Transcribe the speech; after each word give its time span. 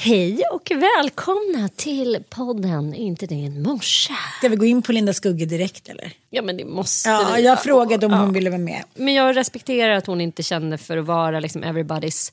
Hej 0.00 0.42
och 0.52 0.70
välkomna 0.70 1.68
till 1.76 2.18
podden 2.30 2.94
Inte 2.94 3.26
din 3.26 3.62
morsa. 3.62 4.14
Ska 4.38 4.48
vi 4.48 4.56
gå 4.56 4.64
in 4.64 4.82
på 4.82 4.92
Linda 4.92 5.12
Skugge 5.12 5.44
direkt 5.46 5.88
eller? 5.88 6.12
Ja 6.30 6.42
men 6.42 6.56
det 6.56 6.64
måste 6.64 7.08
Ja, 7.08 7.32
vi. 7.36 7.42
jag 7.44 7.62
frågade 7.62 8.06
om 8.06 8.12
Ja. 8.12 8.18
hon 8.18 8.32
ville 8.32 8.50
vara 8.50 8.58
med. 8.60 8.82
Men 8.94 9.14
jag 9.14 9.36
respekterar 9.36 9.92
att 9.96 10.06
hon 10.06 10.20
inte 10.20 10.42
känner 10.42 10.76
för 10.76 10.96
att 10.96 11.04
vara 11.06 11.40
liksom 11.40 11.64
everybody's 11.64 12.32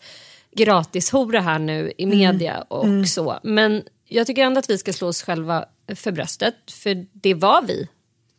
gratishora 0.55 1.39
här 1.41 1.59
nu 1.59 1.91
i 1.97 2.03
Mm. 2.03 2.17
media 2.17 2.61
och 2.61 3.07
så. 3.09 3.39
Men 3.43 3.83
jag 4.07 4.27
tycker 4.27 4.43
ändå 4.43 4.59
att 4.59 4.69
vi 4.69 4.77
ska 4.77 4.93
slå 4.93 5.07
oss 5.07 5.23
själva 5.23 5.65
för 5.95 6.11
bröstet. 6.11 6.55
För 6.71 7.05
det 7.13 7.33
var 7.33 7.61
vi 7.61 7.87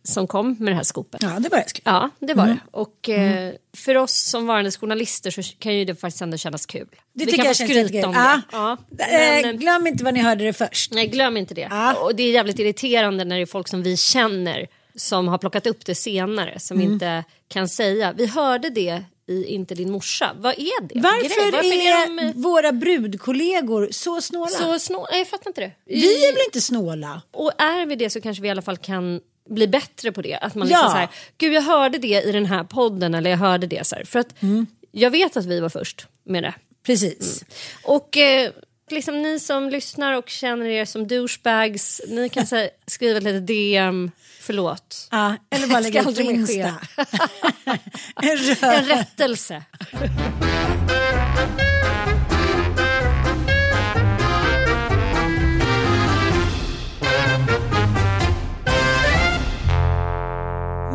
som 0.07 0.27
kom 0.27 0.57
med 0.59 0.73
det 0.73 0.77
här 0.77 0.83
skopet. 0.83 1.23
Ja, 1.23 1.29
det 1.41 1.49
var 1.49 1.59
det. 1.59 1.65
Ja, 1.85 2.11
det 2.19 2.35
var 2.35 2.45
Mm. 2.45 2.57
det. 2.57 2.79
Och 2.79 3.09
eh, 3.09 3.53
för 3.77 3.97
oss 3.97 4.23
som 4.31 4.47
varande 4.47 4.71
journalister 4.71 5.31
så 5.31 5.43
kan 5.59 5.75
ju 5.75 5.85
det 5.85 5.95
faktiskt 5.95 6.23
ändå 6.23 6.37
kännas 6.37 6.67
kul. 6.67 6.87
Det 6.91 6.97
vi 7.13 7.25
tycker 7.25 7.37
kan 7.37 7.47
jag 7.47 7.57
känns 7.57 7.71
jättekul. 7.71 8.05
om 8.05 8.15
Ja. 8.15 8.41
Ja. 8.53 8.77
Eh, 8.99 9.43
Men, 9.43 9.59
glöm 9.59 9.87
inte 9.87 10.05
var 10.05 10.13
ni 10.13 10.21
hörde 10.21 10.45
det 10.45 10.53
först. 10.53 10.93
Nej, 10.93 11.07
glöm 11.07 11.37
inte 11.37 11.55
det. 11.55 11.69
Ja. 11.71 11.95
Och 11.95 12.15
det 12.17 12.23
är 12.23 12.31
jävligt 12.31 12.59
irriterande 12.59 13.25
när 13.25 13.37
det 13.37 13.43
är 13.43 13.47
folk 13.47 13.69
som 13.69 13.83
vi 13.83 13.97
känner 13.97 14.67
som 14.95 15.29
har 15.29 15.39
plockat 15.39 15.67
upp 15.67 15.85
det 15.87 15.95
senare 15.95 16.59
som 16.59 16.77
Mm. 16.81 16.93
inte 16.93 17.25
kan 17.49 17.69
säga. 17.69 18.13
Vi 18.17 18.27
hörde 18.27 18.71
det 18.71 19.03
i 19.29 19.45
Inte 19.45 19.75
din 19.75 19.91
morsa. 19.91 20.31
Vad 20.39 20.53
är 20.53 20.83
det? 20.89 21.01
Varför, 21.01 21.63
Grej? 21.63 21.87
är, 21.87 22.07
de 22.07 22.19
eh, 22.19 22.33
våra 22.35 22.73
brudkollegor 22.73 23.89
så 23.91 24.21
snåla? 24.21 24.49
så 24.51 24.79
snå... 24.79 25.09
Jag 25.13 25.29
fattar 25.29 25.51
inte 25.51 25.61
det. 25.61 25.71
Vi 25.87 26.27
är 26.29 26.33
väl 26.33 26.43
inte 26.47 26.61
snåla? 26.61 27.23
Och 27.33 27.53
är 27.63 27.87
vi 27.87 27.97
det 27.97 28.11
så 28.11 28.21
kanske 28.21 28.43
vi 28.43 28.49
i 28.49 28.51
alla 28.51 28.63
fall 28.63 28.77
kan 28.77 29.21
bli 29.49 29.69
bättre 29.69 30.13
på 30.13 30.23
det. 30.23 30.35
Att 30.37 30.55
man 30.55 30.69
Ja. 30.69 30.77
liksom 30.77 30.91
så 30.91 30.97
här, 30.97 31.09
gud 31.39 31.53
jag 31.53 31.63
hörde 31.63 31.99
det 31.99 32.23
i 32.25 32.33
den 32.33 32.47
här 32.47 32.65
podden 32.65 33.15
eller 33.15 33.31
jag 33.31 33.39
hörde 33.39 33.67
det 33.67 33.87
så 33.87 33.97
här. 33.97 34.05
För 34.05 34.19
att 34.19 34.43
Mm. 34.43 34.67
jag 34.93 35.11
vet 35.11 35.37
att 35.37 35.47
vi 35.47 35.61
var 35.61 35.69
först 35.69 36.07
med 36.25 36.43
det. 36.43 36.55
Precis. 36.87 37.45
Och 37.85 38.17
eh, 38.17 38.51
liksom 38.91 39.23
ni 39.23 39.41
som 39.41 39.69
lyssnar 39.71 40.13
och 40.13 40.29
känner 40.29 40.67
er 40.67 40.85
som 40.85 41.07
douchebags, 41.09 42.01
ni 42.09 42.29
kan 42.29 42.47
säga, 42.53 42.71
skriva 42.87 43.17
ett 43.19 43.25
litet 43.25 43.47
DM, 43.47 44.11
förlåt. 44.41 45.09
Ja, 45.11 45.37
eller 45.51 45.67
bara 45.67 45.81
lägga 45.87 46.01
ut 46.01 46.17
på. 46.17 46.23
Insta. 46.23 46.55
en. 48.23 48.39
En 48.63 48.85
rättelse. 48.85 49.63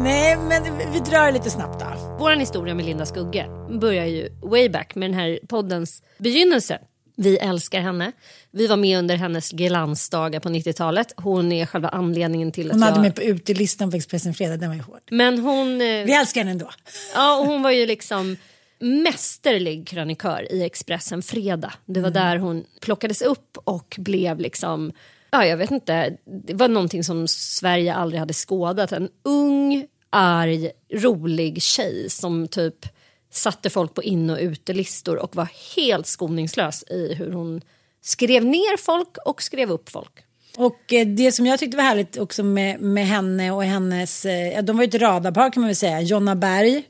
Nej, 0.04 0.38
men 0.38 0.64
vi 0.94 1.00
drar 1.00 1.32
lite 1.32 1.50
snabbt 1.50 1.80
då. 1.80 2.18
Vår 2.20 2.32
historia 2.32 2.76
med 2.76 2.86
Linda 2.86 3.06
Skugge 3.06 3.46
börjar 3.82 4.06
ju 4.06 4.30
way 4.42 4.70
back 4.70 4.96
med 4.96 5.10
den 5.10 5.20
här 5.20 5.40
poddens 5.50 6.04
begynnelse. 6.18 6.80
Vi 7.16 7.38
älskar 7.38 7.80
henne. 7.82 8.12
Vi 8.52 8.68
var 8.68 8.78
med 8.78 9.00
under 9.00 9.16
hennes 9.16 9.52
glansdagar 9.52 10.40
på 10.40 10.50
90-talet. 10.50 11.14
Hon 11.18 11.52
är 11.52 11.66
själva 11.66 11.90
anledningen 11.90 12.52
till 12.52 12.68
att 12.68 12.74
Hon 12.74 12.82
hade 12.84 12.96
jag... 12.96 13.02
mig 13.02 13.12
på 13.12 13.22
utelistan 13.22 13.92
på 13.92 13.98
Expressen 13.98 14.34
Fredag, 14.34 14.58
den 14.58 14.70
var 14.70 14.76
ju 14.76 14.82
hård. 14.82 15.00
Men 15.12 15.40
hon... 15.40 15.72
eh, 15.82 16.06
Vi 16.06 16.14
älskar 16.14 16.42
henne 16.42 16.52
ändå. 16.52 16.70
Ja, 17.16 17.40
och 17.40 17.46
hon 17.46 17.62
var 17.64 17.72
ju 17.72 17.86
liksom 17.86 18.38
mästerlig 18.80 19.88
krönikör 19.88 20.54
i 20.54 20.64
Expressen 20.64 21.22
Fredag. 21.22 21.74
Det 21.86 22.02
var 22.02 22.10
där 22.10 22.38
hon 22.38 22.66
plockades 22.82 23.22
upp 23.22 23.58
och 23.64 23.96
blev 24.00 24.40
liksom, 24.40 24.92
ja 25.32 25.46
jag 25.46 25.58
vet 25.58 25.72
inte, 25.72 26.18
det 26.48 26.54
var 26.54 26.68
någonting 26.68 27.04
som 27.04 27.28
Sverige 27.28 27.94
aldrig 27.94 28.20
hade 28.20 28.34
skådat. 28.34 28.92
En 28.92 29.10
ung, 29.24 29.86
arg, 30.12 30.72
rolig 30.94 31.62
tjej 31.62 32.10
som 32.10 32.48
typ 32.48 32.86
satte 33.32 33.70
folk 33.70 33.94
på 33.94 34.04
in 34.04 34.30
och 34.30 34.38
utelistor 34.40 35.18
och 35.18 35.36
var 35.36 35.48
helt 35.76 36.08
skoningslös 36.08 36.84
i 36.84 37.14
hur 37.14 37.32
hon 37.32 37.62
skrev 38.02 38.46
ner 38.46 38.78
folk 38.78 39.18
och 39.26 39.42
skrev 39.42 39.72
upp 39.72 39.90
folk. 39.90 40.12
Och 40.58 40.94
eh, 40.94 41.08
det 41.08 41.32
som 41.32 41.46
jag 41.46 41.60
tyckte 41.60 41.78
var 41.78 41.84
härligt 41.84 42.18
också 42.18 42.44
med, 42.44 42.82
med 42.82 43.08
henne 43.08 43.52
och 43.52 43.64
hennes, 43.64 44.26
eh, 44.26 44.54
ja, 44.54 44.62
de 44.62 44.78
var 44.78 44.84
ju 44.84 44.88
ett 44.88 45.02
radarpar 45.02 45.52
kan 45.52 45.62
man 45.62 45.68
väl 45.68 45.76
säga, 45.76 46.02
Jonna 46.02 46.36
Berg 46.36 46.84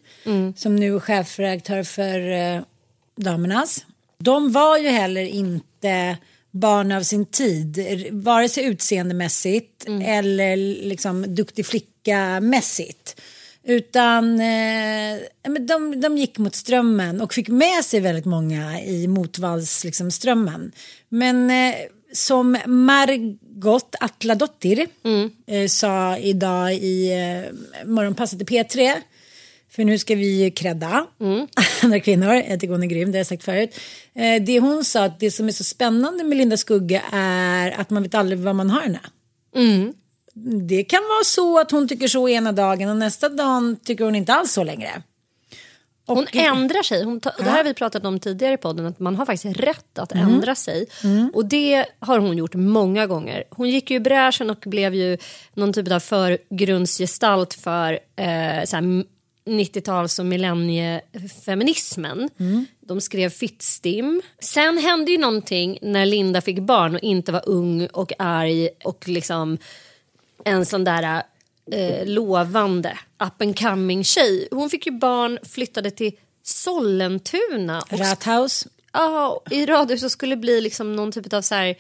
som 0.56 0.76
nu 0.76 0.96
är 0.96 1.00
chefredaktör 1.00 1.84
för 1.84 2.32
eh, 2.32 2.62
Damernas. 3.16 3.86
De 4.18 4.52
var 4.52 4.78
ju 4.78 4.90
heller 4.90 5.26
inte 5.26 6.18
barn 6.52 6.92
av 6.92 7.02
sin 7.02 7.26
tid, 7.26 7.80
vare 8.12 8.50
sig 8.50 8.64
utseendemässigt 8.64 9.86
eller 10.04 10.58
liksom 10.86 11.36
duktig 11.36 11.66
flicka-mässigt. 12.02 13.22
Utan 13.64 14.40
eh, 14.40 15.20
de, 15.60 16.02
de 16.02 16.18
gick 16.18 16.38
mot 16.38 16.56
strömmen 16.56 17.22
och 17.22 17.34
fick 17.34 17.48
med 17.48 17.86
sig 17.86 18.00
väldigt 18.00 18.26
många 18.26 18.82
i 18.82 19.08
motvalls 19.08 19.84
liksom, 19.84 20.12
strömmen. 20.12 20.72
Men 21.10 21.50
eh, 21.50 21.76
som 22.14 22.58
Margot 22.66 23.96
Atladottir 24.00 24.88
eh, 25.48 25.68
sa 25.68 26.18
idag 26.18 26.74
i 26.74 27.12
eh, 27.12 27.88
Morgonpasset 27.88 28.42
i 28.42 28.46
P3 28.46 28.94
för 29.70 29.84
nu 29.84 29.98
ska 29.98 30.16
vi 30.16 30.44
ju 30.44 30.52
credda 30.52 31.08
andra 31.84 32.00
kvinnor. 32.00 32.34
Jag 32.34 32.60
tycker 32.60 32.74
hon 32.74 32.84
är 32.84 32.88
grym, 32.88 33.12
det 33.12 33.18
har 33.18 33.20
jag 33.20 33.28
sagt 33.28 33.44
förut. 33.44 33.80
Eh, 34.14 34.44
det 34.44 34.60
hon 34.60 34.86
sa 34.86 35.04
att 35.04 35.20
det 35.20 35.32
som 35.32 35.48
är 35.48 35.52
så 35.52 35.64
spännande 35.64 36.24
med 36.24 36.38
Linda 36.38 36.58
Skugge 36.58 37.02
är 37.14 37.72
att 37.72 37.90
man 37.90 38.04
vet 38.04 38.16
aldrig 38.16 38.40
vad 38.40 38.56
man 38.56 38.70
har 38.70 38.82
henne. 38.82 39.00
Det 40.68 40.84
kan 40.84 41.02
vara 41.04 41.24
så 41.26 41.60
att 41.60 41.72
hon 41.72 41.88
tycker 41.88 42.08
så 42.08 42.30
ena 42.30 42.52
dagen 42.52 42.90
och 42.90 42.98
nästa 42.98 43.30
dag 43.30 43.76
tycker 43.86 44.06
hon 44.06 44.16
inte 44.16 44.34
alls 44.34 44.52
så 44.54 44.64
längre. 44.64 45.02
Och, 46.06 46.16
Hon 46.18 46.28
ändrar 46.34 46.84
sig. 46.84 47.04
Hon 47.04 47.20
ta- 47.20 47.32
Det 47.38 47.44
här 47.44 47.58
har 47.58 47.64
vi 47.64 47.74
pratat 47.74 48.06
om 48.06 48.20
tidigare 48.20 48.54
i 48.54 48.58
podden. 48.58 48.86
Att 48.86 49.00
man 49.00 49.16
har 49.16 49.26
faktiskt 49.26 49.60
rätt 49.60 50.00
att 50.00 50.12
Mm. 50.12 50.28
ändra 50.28 50.56
sig. 50.56 50.86
Och 51.34 51.46
det 51.46 51.86
har 52.00 52.20
hon 52.20 52.38
gjort 52.38 52.56
många 52.56 53.08
gånger. 53.08 53.44
Hon 53.50 53.70
gick 53.70 53.92
ju 53.92 53.98
i 53.98 54.00
bräschen 54.00 54.50
och 54.50 54.64
blev 54.66 54.96
ju 54.96 55.18
någon 55.54 55.74
typ 55.74 55.92
av 55.92 56.00
förgrundsgestalt 56.00 57.54
för 57.54 57.94
eh, 57.94 58.64
så 58.66 58.76
här, 58.76 58.84
m- 58.84 59.06
90-tals 59.46 60.20
och 60.20 60.26
millenniefeminismen. 60.26 62.30
Mm. 62.40 62.66
De 62.80 63.02
skrev 63.02 63.30
Fittstim. 63.30 64.22
Sen 64.40 64.78
hände 64.78 65.12
ju 65.12 65.18
någonting 65.18 65.78
när 65.82 66.06
Linda 66.06 66.42
fick 66.42 66.60
barn 66.60 66.96
och 66.96 67.02
inte 67.02 67.32
var 67.32 67.44
ung 67.50 67.88
och 67.88 68.12
arg 68.20 68.70
och 68.84 69.08
liksom 69.08 69.58
en 70.46 70.66
sån 70.66 70.84
där 70.84 71.24
eh, 71.72 72.06
lovande 72.06 72.98
up 73.24 73.42
and 73.42 73.60
coming 73.60 74.04
tjej. 74.04 74.48
Hon 74.52 74.70
fick 74.70 74.86
ju 74.86 74.92
barn, 74.92 75.40
flyttade 75.44 75.92
till 75.92 76.12
Sollentuna. 76.44 77.82
Och 77.92 78.00
Rathaus. 78.00 78.68
Ja, 78.94 79.42
i 79.52 79.66
radhus 79.66 80.04
och 80.04 80.12
skulle 80.12 80.36
bli 80.38 80.62
liksom 80.62 80.96
någon 80.96 81.12
typ 81.12 81.34
av 81.34 81.42
så 81.42 81.56
här 81.56 81.76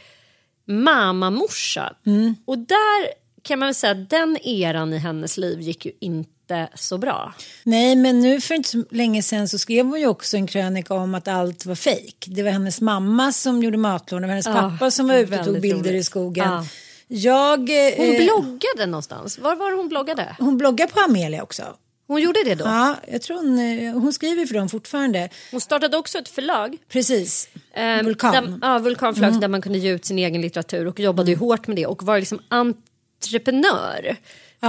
mamamorsa. 0.66 1.94
Mm. 2.06 2.36
Och 2.46 2.58
där 2.58 3.08
kan 3.44 3.60
man 3.60 3.68
väl 3.68 3.76
säga 3.76 3.92
att 3.92 4.10
den 4.10 4.38
eran 4.44 4.94
i 4.94 4.98
hennes 4.98 5.38
liv 5.38 5.62
gick 5.62 5.86
ju 5.86 5.92
inte 6.00 6.70
så 6.76 6.98
bra. 6.98 7.34
Nej, 7.64 7.96
men 7.96 8.20
nu 8.20 8.42
för 8.42 8.56
inte 8.56 8.70
så 8.70 8.84
länge 8.92 9.24
sedan 9.24 9.48
så 9.48 9.58
skrev 9.60 9.86
hon 9.86 10.00
ju 10.00 10.08
också 10.08 10.38
en 10.38 10.48
krönika 10.48 10.94
om 10.94 11.16
att 11.16 11.28
allt 11.28 11.66
var 11.66 11.76
fejk. 11.76 12.26
Det 12.28 12.44
var 12.44 12.52
hennes 12.52 12.82
mamma 12.82 13.32
som 13.32 13.64
gjorde 13.64 13.78
matlådor, 13.78 14.22
det 14.22 14.28
var 14.28 14.34
hennes 14.34 14.46
Ja, 14.46 14.54
pappa 14.54 14.92
som 14.92 15.08
var 15.08 15.16
ute 15.16 15.40
och 15.40 15.46
tog 15.46 15.62
bilder 15.62 15.90
i 15.90 15.94
roligt. 15.94 16.06
skogen. 16.06 16.46
Ja. 16.52 16.66
Jag, 17.14 17.58
Hon 17.98 18.16
eh, 18.16 18.24
bloggade 18.24 18.86
någonstans. 18.86 19.40
Var 19.40 19.56
var 19.56 19.72
hon 19.78 19.90
bloggade? 19.90 20.36
hon 20.40 20.58
bloggar 20.58 20.88
på 20.88 21.00
Amelia 21.00 21.44
också. 21.44 21.64
Hon 22.08 22.22
gjorde 22.22 22.44
det 22.46 22.56
då? 22.56 22.66
Ja, 22.66 22.96
jag 23.12 23.22
tror 23.22 23.38
hon, 23.38 23.60
eh, 23.60 23.94
hon 23.94 24.14
skriver 24.14 24.46
för 24.46 24.54
dem 24.54 24.70
fortfarande. 24.70 25.30
Hon 25.52 25.62
startade 25.62 25.98
också 25.98 26.18
ett 26.18 26.30
förlag. 26.30 26.78
Precis. 26.90 27.50
Eh, 27.74 28.04
Vulkan. 28.04 28.32
Där, 28.34 28.60
ja, 28.70 28.80
Vulkanförlag 28.80 29.28
Mm. 29.30 29.42
där 29.42 29.48
man 29.48 29.62
kunde 29.62 29.78
ge 29.80 29.92
ut 29.92 30.06
sin 30.06 30.20
egen 30.20 30.42
litteratur 30.42 30.88
och 30.88 31.00
jobbade 31.00 31.32
ju 31.32 31.38
hårt 31.38 31.68
med 31.68 31.76
det 31.78 31.86
och 31.86 32.04
var 32.04 32.20
liksom 32.20 32.40
entreprenör. 32.50 34.16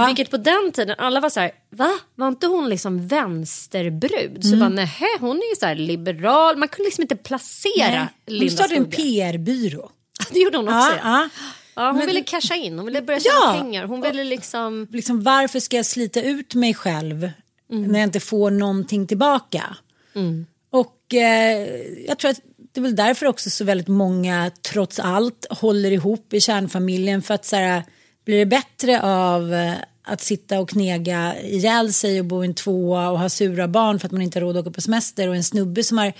Vilket 0.07 0.31
på 0.31 0.37
den 0.37 0.71
tiden 0.73 0.95
alla 0.97 1.19
var 1.19 1.29
så 1.29 1.39
här, 1.39 1.51
va? 1.69 1.91
Var 2.15 2.27
inte 2.27 2.47
hon 2.47 2.69
liksom 2.69 3.07
vänsterbrud? 3.07 4.37
Så 4.43 4.47
Mm. 4.47 4.59
bara, 4.59 4.69
nej, 4.69 5.17
hon 5.19 5.37
är 5.37 5.49
ju 5.49 5.55
så 5.59 5.65
här 5.65 5.75
liberal. 5.75 6.57
Man 6.57 6.67
kunde 6.67 6.87
liksom 6.87 7.01
inte 7.01 7.15
placera 7.15 7.89
Nej, 7.89 8.07
Hon 8.27 8.35
Linda 8.37 8.53
startade 8.55 8.75
en. 8.75 8.85
PR-byrå. 8.85 9.91
Det 10.31 10.39
gjorde 10.39 10.57
hon 10.57 10.67
också. 10.67 10.77
Ja, 10.77 10.95
Ja, 11.03 11.29
ja. 11.75 11.87
Hon 11.87 11.97
Men- 11.97 12.07
ville 12.07 12.21
casha 12.23 12.55
in, 12.55 12.77
hon 12.77 12.85
ville 12.85 13.01
börja 13.01 13.19
tjäna 13.19 13.35
Ja. 13.41 13.53
pengar. 13.61 13.85
Hon 13.85 14.01
ville 14.01 14.23
liksom... 14.23 14.87
Liksom, 14.91 15.23
varför 15.23 15.59
ska 15.59 15.75
jag 15.77 15.85
slita 15.85 16.21
ut 16.21 16.55
mig 16.55 16.73
själv 16.73 17.29
Mm. 17.71 17.83
när 17.91 17.99
jag 17.99 18.07
inte 18.07 18.19
får 18.19 18.51
någonting 18.51 19.07
tillbaka? 19.07 19.77
Och 20.69 21.13
eh, 21.13 21.67
jag 22.07 22.19
tror 22.19 22.31
att 22.31 22.39
det 22.73 22.79
är 22.79 22.81
väl 22.81 22.95
därför 22.95 23.25
också 23.25 23.49
så 23.49 23.63
väldigt 23.63 23.87
många 23.87 24.51
trots 24.71 24.99
allt 24.99 25.45
håller 25.49 25.91
ihop 25.91 26.33
i 26.33 26.41
kärnfamiljen 26.41 27.21
för 27.21 27.33
att 27.33 27.45
så 27.45 27.55
här, 27.55 27.83
blir 28.25 28.37
det 28.39 28.45
bättre 28.45 29.01
av 29.01 29.53
eh, 29.53 29.73
att 30.03 30.21
sitta 30.21 30.59
och 30.59 30.69
knega 30.69 31.41
ihjäl 31.41 31.93
sig 31.93 32.19
och 32.19 32.25
bo 32.25 32.43
i 32.43 32.47
en 32.47 32.53
tvåa 32.53 33.09
och 33.09 33.19
ha 33.19 33.29
sura 33.29 33.67
barn 33.67 33.99
för 33.99 34.05
att 34.07 34.11
man 34.11 34.21
inte 34.21 34.39
har 34.39 34.41
råd 34.45 34.57
att 34.57 34.61
åka 34.61 34.71
på 34.71 34.81
semester 34.81 35.27
och 35.29 35.35
en 35.35 35.43
snubbe 35.43 35.83
som 35.83 35.97
har 35.97 36.13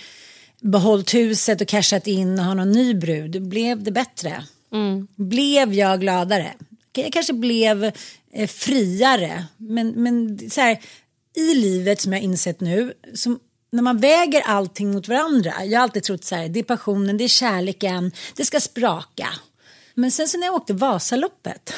behållit 0.61 1.13
huset 1.13 1.61
och 1.61 1.67
cashat 1.67 2.07
in 2.07 2.39
och 2.39 2.45
har 2.45 2.55
någon 2.55 2.71
ny 2.71 2.93
brud. 2.93 3.41
Blev 3.41 3.83
det 3.83 3.91
bättre? 3.91 4.43
Mm. 4.73 5.07
Blev 5.15 5.73
jag 5.73 6.01
gladare? 6.01 6.53
Jag 6.93 7.13
kanske 7.13 7.33
blev 7.33 7.91
eh, 8.33 8.47
friare. 8.47 9.45
Men, 9.57 9.87
men 9.89 10.39
så 10.49 10.61
här, 10.61 10.79
i 11.35 11.53
livet 11.53 12.01
som 12.01 12.13
jag 12.13 12.19
har 12.19 12.23
insett 12.23 12.61
nu, 12.61 12.93
som, 13.13 13.39
när 13.71 13.81
man 13.81 13.97
väger 13.97 14.41
allting 14.41 14.91
mot 14.91 15.07
varandra. 15.07 15.53
Jag 15.65 15.79
har 15.79 15.83
alltid 15.83 16.03
trott 16.03 16.23
så 16.23 16.35
här, 16.35 16.49
det 16.49 16.59
är 16.59 16.63
passionen, 16.63 17.17
det 17.17 17.23
är 17.23 17.27
kärleken, 17.27 18.11
det 18.35 18.45
ska 18.45 18.59
spraka. 18.59 19.27
Men 19.93 20.11
sen 20.11 20.27
så 20.27 20.37
när 20.37 20.47
jag 20.47 20.55
åkte 20.55 20.73
Vasaloppet, 20.73 21.73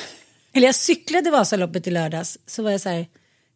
eller 0.54 0.68
jag 0.68 0.76
cyklade 0.76 1.32
Vasaloppet 1.32 1.88
i 1.88 1.92
lördags, 1.92 2.38
så 2.46 2.64
var 2.64 2.72
jag 2.72 2.82
så 2.82 2.90
här, 2.90 3.08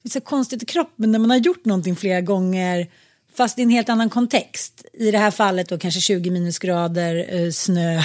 det 0.01 0.07
är 0.07 0.09
så 0.09 0.21
konstigt 0.21 0.63
i 0.63 0.65
kroppen 0.65 1.11
när 1.11 1.19
man 1.19 1.29
har 1.29 1.37
gjort 1.37 1.65
någonting 1.65 1.95
flera 1.95 2.21
gånger 2.21 2.87
fast 3.37 3.59
i 3.59 3.61
en 3.61 3.69
helt 3.69 3.89
annan 3.89 4.09
kontext. 4.09 4.85
I 4.93 5.11
det 5.11 5.17
här 5.17 5.31
fallet 5.31 5.69
då 5.69 5.77
kanske 5.77 6.01
20 6.01 6.31
minusgrader, 6.31 7.35
eh, 7.35 7.51
snö 7.51 8.01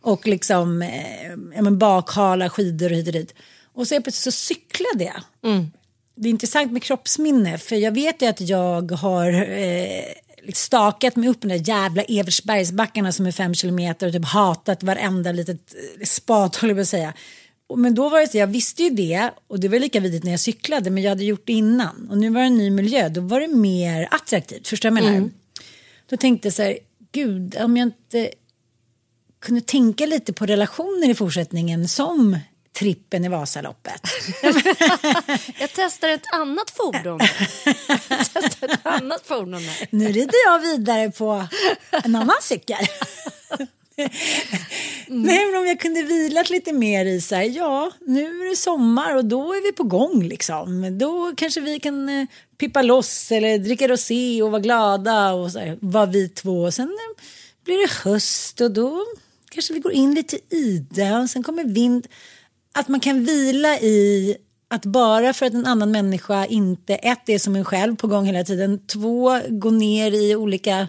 och 0.00 0.26
liksom 0.26 0.82
eh, 0.82 1.30
ja, 1.54 1.62
men 1.62 1.78
bakhala 1.78 2.50
skidor 2.50 2.90
och 2.90 2.96
hit 2.96 3.06
och 3.06 3.12
dit. 3.12 3.34
Och 3.72 3.88
så, 3.88 3.94
plötsligt 3.94 4.14
så 4.14 4.32
cyklade 4.32 5.04
jag. 5.04 5.22
Det 6.14 6.28
är 6.28 6.30
intressant 6.30 6.72
med 6.72 6.82
kroppsminne 6.82 7.58
för 7.58 7.76
jag 7.76 7.92
vet 7.92 8.22
ju 8.22 8.26
att 8.26 8.40
jag 8.40 8.92
har 8.92 9.32
eh, 9.32 10.04
liksom 10.42 10.54
stakat 10.54 11.16
mig 11.16 11.28
upp 11.28 11.40
de 11.40 11.48
där 11.48 11.68
jävla 11.68 12.02
Evertsbergsbackarna 12.02 13.12
som 13.12 13.26
är 13.26 13.32
fem 13.32 13.54
kilometer 13.54 14.06
och 14.06 14.12
typ 14.12 14.24
hatat 14.24 14.82
varenda 14.82 15.32
litet 15.32 15.74
eh, 15.74 16.04
spat 16.04 16.56
håller 16.60 16.74
jag 16.74 16.86
säga. 16.86 17.12
Men 17.76 17.94
då 17.94 18.08
var 18.08 18.20
det 18.20 18.28
så, 18.28 18.38
jag 18.38 18.46
visste 18.46 18.82
ju 18.82 18.90
det 18.90 19.30
och 19.46 19.60
det 19.60 19.68
var 19.68 19.78
lika 19.78 20.00
vidrigt 20.00 20.24
när 20.24 20.30
jag 20.30 20.40
cyklade 20.40 20.90
men 20.90 21.02
jag 21.02 21.10
hade 21.10 21.24
gjort 21.24 21.46
det 21.46 21.52
innan 21.52 22.08
och 22.10 22.18
nu 22.18 22.30
var 22.30 22.40
det 22.40 22.46
en 22.46 22.58
ny 22.58 22.70
miljö 22.70 23.08
då 23.08 23.20
var 23.20 23.40
det 23.40 23.48
mer 23.48 24.08
attraktivt, 24.10 24.68
förstår 24.68 24.90
du 24.90 24.94
vad 24.94 25.04
jag 25.04 25.12
menar? 25.12 25.30
Då 26.10 26.16
tänkte 26.16 26.48
jag 26.48 26.52
så 26.54 26.62
här, 26.62 26.78
gud 27.12 27.56
om 27.60 27.76
jag 27.76 27.86
inte 27.86 28.30
kunde 29.40 29.60
tänka 29.60 30.06
lite 30.06 30.32
på 30.32 30.46
relationer 30.46 31.10
i 31.10 31.14
fortsättningen 31.14 31.88
som 31.88 32.38
trippen 32.78 33.24
i 33.24 33.28
Vasaloppet. 33.28 34.00
Jag 35.58 35.70
testar 35.74 36.08
ett 36.08 36.32
annat 36.32 36.70
fordon. 36.70 37.20
jag 38.08 38.18
testar 38.32 38.68
ett 38.68 38.86
annat 38.86 39.26
fordon. 39.26 39.62
Nu 39.90 40.08
rider 40.12 40.46
jag 40.46 40.58
vidare 40.58 41.10
på 41.10 41.46
en 41.90 42.16
annan 42.16 42.36
cykel. 42.42 42.76
Nej 45.06 45.46
men 45.46 45.60
om 45.60 45.66
jag 45.66 45.80
kunde 45.80 46.02
vilat 46.02 46.50
lite 46.50 46.72
mer 46.72 47.04
i 47.04 47.20
så 47.20 47.34
här, 47.34 47.42
ja 47.42 47.92
nu 48.06 48.24
är 48.24 48.50
det 48.50 48.56
sommar 48.56 49.16
och 49.16 49.24
då 49.24 49.52
är 49.52 49.62
vi 49.62 49.72
på 49.72 49.82
gång 49.82 50.22
liksom. 50.22 50.98
Då 50.98 51.32
kanske 51.36 51.60
vi 51.60 51.80
kan 51.80 52.08
eh, 52.08 52.26
pippa 52.58 52.82
loss 52.82 53.32
eller 53.32 53.58
dricka 53.58 53.88
rosé 53.88 54.42
och 54.42 54.50
vara 54.50 54.60
glada 54.60 55.32
och 55.32 55.52
så 55.52 55.58
här, 55.58 55.78
vara 55.80 56.06
vi 56.06 56.28
två. 56.28 56.62
Och 56.62 56.74
sen 56.74 56.88
eh, 56.88 57.22
blir 57.64 57.78
det 57.78 58.10
höst 58.10 58.60
och 58.60 58.70
då 58.70 59.04
kanske 59.50 59.72
vi 59.74 59.80
går 59.80 59.92
in 59.92 60.14
lite 60.14 60.36
i 60.36 60.86
det 60.90 61.12
och 61.12 61.30
sen 61.30 61.42
kommer 61.42 61.64
vind. 61.64 62.06
Att 62.74 62.88
man 62.88 63.00
kan 63.00 63.24
vila 63.24 63.78
i 63.78 64.36
att 64.68 64.84
bara 64.84 65.32
för 65.32 65.46
att 65.46 65.54
en 65.54 65.66
annan 65.66 65.90
människa 65.90 66.46
inte 66.46 66.94
ett 66.94 67.28
är 67.28 67.38
som 67.38 67.56
en 67.56 67.64
själv 67.64 67.96
på 67.96 68.06
gång 68.06 68.24
hela 68.24 68.44
tiden, 68.44 68.86
två 68.86 69.40
går 69.48 69.70
ner 69.70 70.10
i 70.10 70.36
olika 70.36 70.88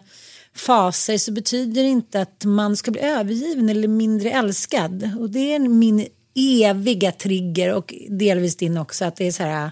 faser 0.56 1.18
så 1.18 1.31
betyder 1.31 1.84
det 1.84 1.90
inte 1.90 2.22
att 2.22 2.46
man 2.46 2.78
ska 2.78 2.92
bli 2.92 3.02
övergiven 3.02 3.69
eller 3.69 3.88
mindre 3.88 4.31
älskad. 4.31 5.10
Och 5.19 5.30
det 5.30 5.54
är 5.54 5.60
min 5.60 6.08
eviga 6.36 7.12
trigger 7.12 7.74
och 7.74 7.94
delvis 8.10 8.56
din 8.56 8.78
också 8.78 9.06
att 9.06 9.16
det 9.16 9.28
är 9.28 9.31
så 9.31 9.44
här 9.44 9.72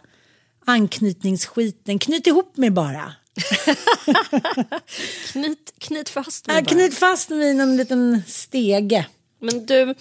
anknytningsskiten, 0.66 2.00
knyt 2.00 2.28
ihop 2.28 2.58
mig 2.58 2.70
bara. 2.70 3.14
Knyt, 5.32 5.74
knyt 5.80 6.10
fast 6.10 6.48
mig 6.48 6.56
Ja, 6.56 6.62
bara. 6.62 6.70
knyt 6.70 6.94
fast 6.98 7.30
mig 7.30 7.48
i 7.50 7.54
någon 7.54 7.78
liten 7.78 8.22
stege. 8.28 9.06
Men 9.42 9.66
du, 9.66 9.96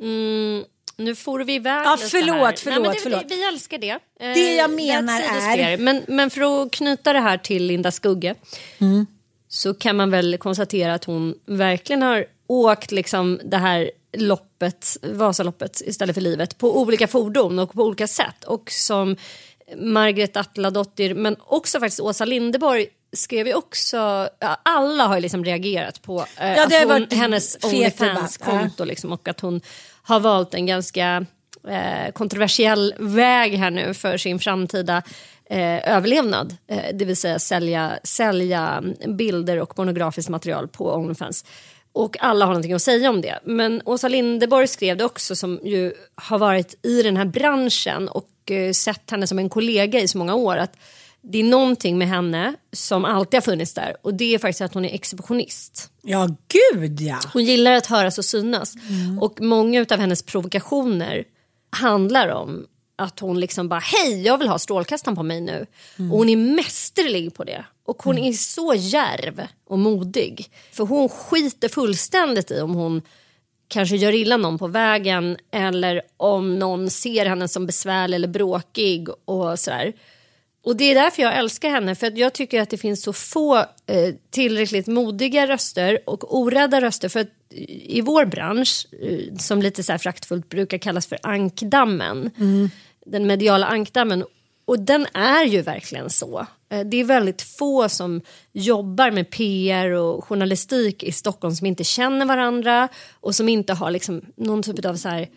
mm, 0.00 0.64
nu 0.96 1.14
får 1.14 1.40
vi 1.44 1.54
iväg 1.54 1.86
Ja, 1.86 1.96
förlåt, 2.10 2.36
här. 2.36 2.54
förlåt, 2.56 2.82
Nej, 2.86 2.94
det, 2.94 3.00
förlåt. 3.02 3.22
Vi, 3.28 3.36
vi 3.36 3.44
älskar 3.44 3.78
det. 3.78 3.90
Eh, 3.90 3.98
Det 4.34 4.54
jag 4.54 4.58
är 4.58 4.64
ett 4.64 4.70
menar 4.74 5.20
är- 5.20 5.76
Men, 5.78 6.02
men 6.08 6.30
för 6.30 6.62
att 6.62 6.70
knyta 6.72 7.12
det 7.12 7.20
här 7.20 7.38
till 7.38 7.64
Linda 7.66 7.90
Skugge 7.92 8.34
Mm. 8.80 9.06
så 9.48 9.74
kan 9.74 9.96
man 9.96 10.10
väl 10.10 10.38
konstatera 10.38 10.94
att 10.94 11.04
hon 11.04 11.34
verkligen 11.46 12.02
har 12.02 12.26
åkt 12.46 12.92
liksom 12.92 13.40
det 13.44 13.56
här 13.56 13.90
loppet, 14.16 14.96
Vasaloppet 15.02 15.80
istället 15.84 16.14
för 16.14 16.20
livet 16.20 16.58
på 16.58 16.80
olika 16.80 17.08
fordon 17.08 17.58
och 17.58 17.72
på 17.72 17.82
olika 17.82 18.06
sätt. 18.06 18.44
Och 18.44 18.70
som 18.70 19.16
Margret 19.76 20.36
Atladottir 20.36 21.14
men 21.14 21.36
också 21.38 21.80
faktiskt 21.80 22.00
Åsa 22.00 22.24
Lindeborg 22.24 22.86
skrev 23.12 23.46
ju 23.46 23.54
också, 23.54 24.28
alla 24.62 25.06
har 25.06 25.20
liksom 25.20 25.44
reagerat 25.44 26.02
på 26.02 26.26
eh, 26.40 26.52
Ja, 26.52 26.64
att 26.64 26.88
hon, 26.88 27.06
hennes 27.18 27.64
Onlyfans-konto 27.64 28.84
liksom, 28.84 29.12
och 29.12 29.28
att 29.28 29.40
hon 29.40 29.60
har 30.02 30.20
valt 30.20 30.54
en 30.54 30.66
ganska 30.66 31.26
eh, 31.68 32.12
kontroversiell 32.12 32.94
väg 32.98 33.54
här 33.54 33.70
nu 33.70 33.94
för 33.94 34.16
sin 34.16 34.38
framtida 34.38 35.02
eh, 35.50 35.96
överlevnad. 35.96 36.56
Eh, 36.66 36.94
det 36.94 37.04
vill 37.04 37.16
säga 37.16 37.38
sälja, 37.38 37.98
sälja 38.04 38.82
bilder 39.06 39.60
och 39.60 39.76
pornografiskt 39.76 40.28
material 40.28 40.68
på 40.68 40.94
Onlyfans. 40.94 41.44
Och 41.92 42.16
alla 42.20 42.44
har 42.44 42.52
någonting 42.52 42.72
att 42.72 42.82
säga 42.82 43.10
om 43.10 43.20
det. 43.20 43.38
Men 43.44 43.82
Åsa 43.84 44.08
Linderborg 44.08 44.66
skrev 44.68 44.96
det 44.96 45.04
också 45.04 45.36
som 45.36 45.60
ju 45.62 45.92
har 46.14 46.38
varit 46.38 46.86
i 46.86 47.02
den 47.02 47.16
här 47.16 47.24
branschen 47.24 48.08
och 48.08 48.26
eh, 48.50 48.72
sett 48.72 49.10
henne 49.10 49.26
som 49.26 49.38
en 49.38 49.48
kollega 49.48 50.00
i 50.00 50.08
så 50.08 50.18
många 50.18 50.34
år. 50.34 50.56
att 50.56 50.76
det 51.26 51.38
är 51.38 51.44
någonting 51.44 51.98
med 51.98 52.08
henne 52.08 52.54
som 52.72 53.04
alltid 53.04 53.36
har 53.36 53.42
funnits 53.42 53.74
där 53.74 53.96
och 54.02 54.14
det 54.14 54.34
är 54.34 54.38
faktiskt 54.38 54.60
att 54.60 54.74
hon 54.74 54.84
är 54.84 54.94
exhibitionist. 54.94 55.90
Ja, 56.02 56.28
gud 56.48 57.00
ja. 57.00 57.20
Hon 57.32 57.44
gillar 57.44 57.72
att 57.72 57.86
höras 57.86 58.18
och 58.18 58.24
synas. 58.24 58.74
Och 59.20 59.40
många 59.40 59.86
av 59.90 59.98
hennes 59.98 60.22
provokationer 60.22 61.24
handlar 61.70 62.28
om 62.28 62.66
att 62.96 63.20
hon 63.20 63.40
liksom 63.40 63.68
bara 63.68 63.80
hej 63.80 64.22
jag 64.22 64.38
vill 64.38 64.48
ha 64.48 64.58
strålkastaren 64.58 65.16
på 65.16 65.22
mig 65.22 65.40
nu. 65.40 65.66
Och 65.96 66.18
hon 66.18 66.28
är 66.28 66.36
mästerlig 66.36 67.34
på 67.34 67.44
det. 67.44 67.64
Och 67.86 68.02
hon 68.02 68.18
är 68.18 68.32
så 68.32 68.74
järv 68.74 69.46
och 69.66 69.78
modig. 69.78 70.50
För 70.72 70.84
hon 70.84 71.08
skiter 71.08 71.68
fullständigt 71.68 72.50
i 72.50 72.60
om 72.60 72.74
hon 72.74 73.02
kanske 73.68 73.96
gör 73.96 74.12
illa 74.12 74.36
någon 74.36 74.58
på 74.58 74.66
vägen 74.66 75.36
eller 75.50 76.02
om 76.16 76.58
någon 76.58 76.90
ser 76.90 77.26
henne 77.26 77.48
som 77.48 77.66
besvärlig 77.66 78.14
eller 78.14 78.28
bråkig 78.28 79.08
och 79.24 79.58
sådär. 79.58 79.92
Och 80.64 80.76
det 80.76 80.84
är 80.84 80.94
därför 80.94 81.22
jag 81.22 81.38
älskar 81.38 81.70
henne, 81.70 81.94
för 81.94 82.06
att 82.06 82.18
jag 82.18 82.32
tycker 82.32 82.60
att 82.60 82.70
det 82.70 82.78
finns 82.78 83.02
så 83.02 83.12
få 83.12 83.56
eh, 83.56 84.14
tillräckligt 84.30 84.86
modiga 84.86 85.46
röster 85.46 85.98
och 86.06 86.38
orädda 86.38 86.80
röster. 86.80 87.08
För 87.08 87.20
att 87.20 87.28
i 87.86 88.00
vår 88.00 88.24
bransch, 88.24 88.86
eh, 89.02 89.36
som 89.36 89.62
lite 89.62 89.82
så 89.82 89.92
här 89.92 89.98
fraktfullt 89.98 90.48
brukar 90.48 90.78
kallas 90.78 91.06
för 91.06 91.18
ankdammen, 91.22 92.30
den 93.06 93.26
mediala 93.26 93.66
ankdammen, 93.66 94.24
och 94.64 94.78
den 94.78 95.06
är 95.14 95.44
ju 95.44 95.62
verkligen 95.62 96.10
så. 96.10 96.46
Eh, 96.70 96.80
Det 96.80 97.00
är 97.00 97.04
väldigt 97.04 97.42
få 97.42 97.88
som 97.88 98.20
jobbar 98.52 99.10
med 99.10 99.30
PR 99.30 99.90
och 99.90 100.24
journalistik 100.24 101.02
i 101.02 101.12
Stockholm 101.12 101.54
som 101.54 101.66
inte 101.66 101.84
känner 101.84 102.26
varandra 102.26 102.88
och 103.20 103.34
som 103.34 103.48
inte 103.48 103.72
har 103.72 103.90
liksom 103.90 104.22
någon 104.36 104.62
typ 104.62 104.84
av 104.84 104.96
så 104.96 105.08
här 105.08 105.28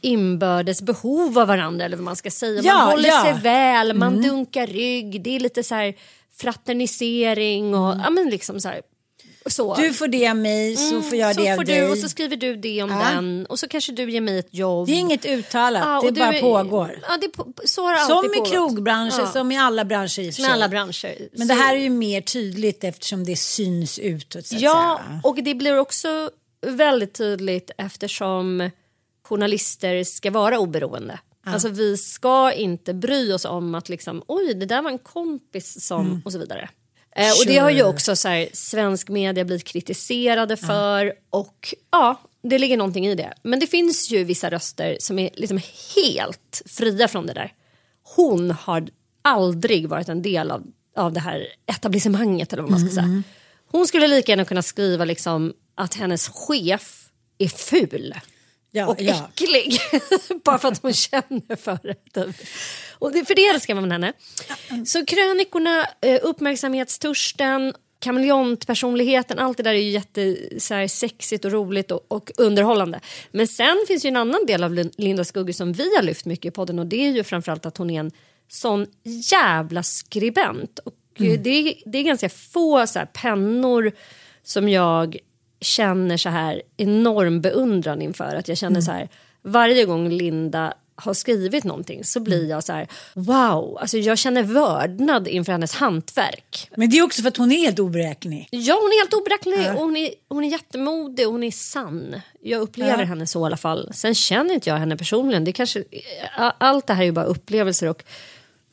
inbördes 0.00 0.82
behov 0.82 1.38
av 1.38 1.48
varandra 1.48 1.84
eller 1.84 1.96
vad 1.96 2.04
man 2.04 2.16
ska 2.16 2.30
säga. 2.30 2.60
Ja, 2.64 2.74
man 2.74 2.90
håller 2.90 3.08
ja. 3.08 3.22
sig 3.24 3.42
väl, 3.42 3.94
man 3.94 4.22
dunkar 4.22 4.66
rygg, 4.66 5.22
det 5.22 5.36
är 5.36 5.40
lite 5.40 5.62
så 5.62 5.74
här 5.74 5.94
fraternisering 6.36 7.74
och 7.74 7.96
ja 8.04 8.10
men 8.10 8.30
liksom 8.30 8.60
så 8.60 8.68
här. 8.68 8.80
Så. 9.50 9.74
Du 9.74 9.92
får 9.94 10.08
det 10.08 10.28
av 10.28 10.36
mig 10.36 10.76
så 10.76 11.02
får 11.02 11.18
jag 11.18 11.34
så 11.34 11.40
det 11.40 11.46
får 11.54 11.60
av 11.60 11.64
du 11.66 11.72
dig. 11.72 11.90
och 11.90 11.98
så 11.98 12.08
skriver 12.08 12.36
du 12.36 12.56
det 12.56 12.82
om 12.82 12.90
Ja. 12.90 13.10
den 13.10 13.46
och 13.46 13.58
så 13.58 13.68
kanske 13.68 13.92
du 13.92 14.10
ger 14.10 14.20
mig 14.20 14.38
ett 14.38 14.54
jobb. 14.54 14.86
Det 14.86 14.92
är 14.92 14.96
inget 14.98 15.24
uttalat, 15.26 15.82
Ja, 15.86 16.10
det 16.10 16.20
bara 16.20 16.34
är- 16.34 16.40
pågår. 16.40 16.98
Ja, 17.08 17.18
det, 17.20 17.28
på- 17.28 17.52
så 17.64 17.82
har 17.82 17.92
det 17.92 18.00
Som 18.06 18.16
alltid 18.18 18.32
i 18.32 18.34
pågått. 18.34 18.52
krogbranschen, 18.52 19.18
Ja. 19.20 19.32
som 19.32 19.52
i 19.52 19.58
alla 19.58 19.84
branscher 19.84 20.40
i 20.40 20.44
alla 20.44 20.68
branscher. 20.68 21.28
Men 21.32 21.48
Så- 21.48 21.54
det 21.54 21.60
här 21.60 21.74
är 21.76 21.80
ju 21.80 21.90
mer 21.90 22.20
tydligt 22.20 22.84
eftersom 22.84 23.24
det 23.24 23.36
syns 23.36 23.98
utåt. 23.98 24.46
Så 24.46 24.56
Ja, 24.58 25.00
säga. 25.06 25.20
och 25.24 25.36
det 25.42 25.54
blir 25.54 25.78
också 25.78 26.30
väldigt 26.66 27.14
tydligt 27.14 27.70
eftersom 27.78 28.70
journalister 29.28 30.04
ska 30.04 30.30
vara 30.30 30.58
oberoende. 30.58 31.18
Alltså 31.46 31.68
vi 31.68 31.96
ska 31.96 32.52
inte 32.52 32.94
bry 32.94 33.32
oss 33.32 33.44
om 33.44 33.74
att 33.74 33.88
liksom, 33.88 34.22
oj 34.26 34.54
det 34.54 34.66
där 34.66 34.82
var 34.82 34.90
en 34.90 34.98
kompis 34.98 35.86
som 35.86 36.22
och 36.24 36.32
så 36.32 36.38
vidare. 36.38 36.68
Eh, 37.16 37.30
och 37.30 37.46
det 37.46 37.58
har 37.58 37.70
ju 37.70 37.82
också 37.82 38.16
så 38.16 38.28
här, 38.28 38.48
svensk 38.52 39.08
media 39.08 39.44
blivit 39.44 39.64
kritiserade 39.64 40.56
för 40.56 41.12
och 41.30 41.74
ja, 41.90 42.20
det 42.42 42.58
ligger 42.58 42.76
någonting 42.76 43.06
i 43.06 43.14
det. 43.14 43.32
Men 43.42 43.60
det 43.60 43.66
finns 43.66 44.10
ju 44.10 44.24
vissa 44.24 44.50
röster 44.50 44.96
som 45.00 45.18
är 45.18 45.30
liksom 45.34 45.60
helt 45.96 46.62
fria 46.66 47.08
från 47.08 47.26
det 47.26 47.32
där. 47.32 47.52
Hon 48.16 48.50
har 48.50 48.88
aldrig 49.22 49.88
varit 49.88 50.08
en 50.08 50.22
del 50.22 50.50
av, 50.50 50.66
av 50.96 51.12
det 51.12 51.20
här 51.20 51.46
etablissemanget 51.66 52.52
eller 52.52 52.62
vad 52.62 52.70
man 52.70 52.80
ska 52.80 52.94
säga. 52.94 53.22
Hon 53.70 53.86
skulle 53.86 54.06
lika 54.06 54.32
gärna 54.32 54.44
kunna 54.44 54.62
skriva 54.62 55.04
liksom 55.04 55.52
att 55.74 55.94
hennes 55.94 56.28
chef 56.28 57.08
är 57.38 57.48
ful 57.48 58.14
Ja, 58.70 58.86
och 58.86 58.96
ja. 59.00 59.28
äcklig. 59.34 59.80
Bara 60.44 60.58
för 60.58 60.68
att 60.68 60.82
hon 60.82 60.92
känner 60.92 61.56
för 61.56 61.78
det. 61.82 61.94
Typ. 62.24 62.36
Och 62.98 63.12
det, 63.12 63.24
för 63.24 63.34
det 63.34 63.46
älskar 63.46 63.74
man 63.74 63.92
henne. 63.92 64.12
Så 64.86 65.04
krönikorna, 65.06 65.86
eh, 66.00 66.20
uppmärksamhetstörsten, 66.22 67.72
kameleontpersonligheten, 68.00 69.38
allt 69.38 69.56
det 69.56 69.62
där 69.62 69.74
är 69.74 69.78
ju 69.78 69.90
jätte 69.90 70.36
så 70.58 70.74
här, 70.74 70.88
sexigt 70.88 71.44
och 71.44 71.52
roligt 71.52 71.90
och, 71.90 72.06
och 72.08 72.30
underhållande. 72.36 73.00
Men 73.32 73.46
sen 73.46 73.76
finns 73.88 74.04
ju 74.04 74.08
en 74.08 74.16
annan 74.16 74.46
del 74.46 74.64
av 74.64 74.74
Lin- 74.74 74.92
Linda 74.96 75.24
Skugge 75.24 75.52
som 75.52 75.72
vi 75.72 75.96
har 75.96 76.02
lyft 76.02 76.26
mycket 76.26 76.44
i 76.44 76.50
podden 76.50 76.78
och 76.78 76.86
det 76.86 77.06
är 77.06 77.10
ju 77.10 77.24
framförallt 77.24 77.66
att 77.66 77.76
hon 77.76 77.90
är 77.90 78.00
en 78.00 78.10
sån 78.48 78.86
jävla 79.30 79.82
skribent. 79.82 80.78
Och 80.78 80.94
eh, 81.26 81.40
det, 81.40 81.74
det 81.86 81.98
är 81.98 82.02
ganska 82.02 82.28
få 82.28 82.86
så 82.86 83.00
pennor 83.12 83.92
som 84.42 84.68
jag 84.68 85.16
känner 85.60 86.16
så 86.16 86.28
här 86.28 86.62
enorm 86.76 87.40
beundran 87.40 88.02
inför. 88.02 88.34
Att 88.36 88.48
jag 88.48 88.58
känner 88.58 88.80
så 88.80 88.90
här, 88.90 89.08
varje 89.42 89.84
gång 89.84 90.08
Linda 90.08 90.74
har 91.00 91.14
skrivit 91.14 91.64
någonting 91.64 92.04
så 92.04 92.20
blir 92.20 92.48
jag 92.50 92.64
så 92.64 92.72
här, 92.72 92.88
wow, 93.14 93.78
alltså 93.80 93.98
jag 93.98 94.18
känner 94.18 94.42
vördnad 94.42 95.28
inför 95.28 95.52
hennes 95.52 95.74
hantverk. 95.74 96.70
Men 96.76 96.90
det 96.90 96.98
är 96.98 97.02
också 97.02 97.22
för 97.22 97.28
att 97.28 97.36
hon 97.36 97.52
är 97.52 97.56
helt 97.56 97.78
oberäknelig. 97.78 98.48
Ja, 98.50 98.74
hon 98.74 98.90
är 98.92 99.00
helt 99.00 99.14
oberäknelig 99.14 99.74
och 99.76 99.84
hon 99.84 99.96
är, 99.96 100.10
hon 100.28 100.44
är 100.44 100.48
jättemodig 100.48 101.26
och 101.26 101.32
hon 101.32 101.42
är 101.44 101.50
sann. 101.50 102.20
Jag 102.42 102.60
upplever 102.60 102.98
Ja. 102.98 103.04
henne 103.04 103.26
så 103.26 103.42
i 103.42 103.46
alla 103.46 103.56
fall. 103.56 103.90
Sen 103.94 104.14
känner 104.14 104.54
inte 104.54 104.70
jag 104.70 104.76
henne 104.76 104.96
personligen. 104.96 105.44
Det 105.44 105.52
kanske, 105.52 105.84
allt 106.58 106.86
det 106.86 106.94
här 106.94 107.02
är 107.02 107.06
ju 107.06 107.12
bara 107.12 107.24
upplevelser 107.24 107.88
och 107.88 108.02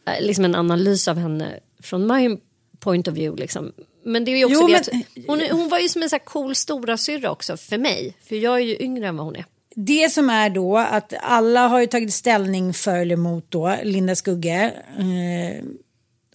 eh, 0.08 0.26
liksom 0.26 0.46
en 0.46 0.56
analys 0.56 1.08
av 1.08 1.18
henne 1.18 1.60
från 1.84 2.08
my 2.08 2.38
point 2.80 3.08
of 3.08 3.14
view. 3.14 3.42
Liksom. 3.42 3.72
Men 4.06 4.26
det 4.26 4.32
är 4.32 4.46
också 4.46 4.60
Jo, 4.62 4.68
det 4.68 4.74
men- 4.92 5.00
att 5.02 5.28
hon, 5.52 5.60
hon 5.60 5.70
var 5.70 5.80
ju 5.80 5.90
som 5.90 6.04
en 6.04 6.10
så 6.10 6.16
här 6.16 6.26
cool 6.26 6.56
stora 6.56 6.98
syrra 6.98 7.32
också 7.32 7.58
för 7.58 7.78
mig. 7.78 8.14
För 8.30 8.36
jag 8.36 8.56
är 8.56 8.60
ju 8.66 8.78
yngre 8.80 9.08
än 9.08 9.18
vad 9.18 9.26
hon 9.26 9.36
är. 9.36 9.46
Det 9.76 10.12
som 10.12 10.30
är 10.30 10.50
då 10.50 10.78
att 10.78 11.14
alla 11.22 11.68
har 11.68 11.80
ju 11.80 11.88
tagit 11.88 12.14
ställning 12.14 12.74
för 12.74 12.96
eller 12.98 13.14
emot 13.14 13.46
då 13.50 13.76
Linda 13.84 14.16
Skugge. 14.16 14.74
Eh, 14.98 15.64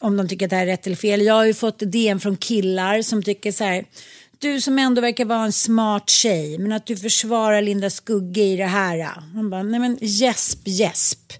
om 0.00 0.16
de 0.16 0.28
tycker 0.28 0.46
att 0.46 0.50
det 0.50 0.56
här 0.56 0.62
är 0.62 0.66
rätt 0.66 0.86
eller 0.86 0.96
fel. 0.96 1.22
Jag 1.22 1.34
har 1.34 1.44
ju 1.44 1.54
fått 1.54 1.78
DM 1.78 2.20
från 2.20 2.36
killar 2.36 3.02
som 3.02 3.22
tycker 3.22 3.52
så 3.52 3.64
här. 3.64 3.84
Du 4.40 4.61
som 4.61 4.78
ändå 4.78 5.00
verkar 5.00 5.25
vara 5.25 5.44
en 5.44 5.52
smart 5.52 6.11
tjej 6.11 6.59
men 6.59 6.73
att 6.73 6.87
du 6.87 6.97
försvarar 6.97 7.62
Linda 7.62 7.90
Skugge 7.90 8.42
i 8.42 8.56
det 8.56 8.64
här. 8.64 8.99
Han 9.35 9.50
bara, 9.50 9.62
nej 9.62 9.80
men 9.80 9.99
gäsp, 10.00 10.59
gäsp. 10.64 11.32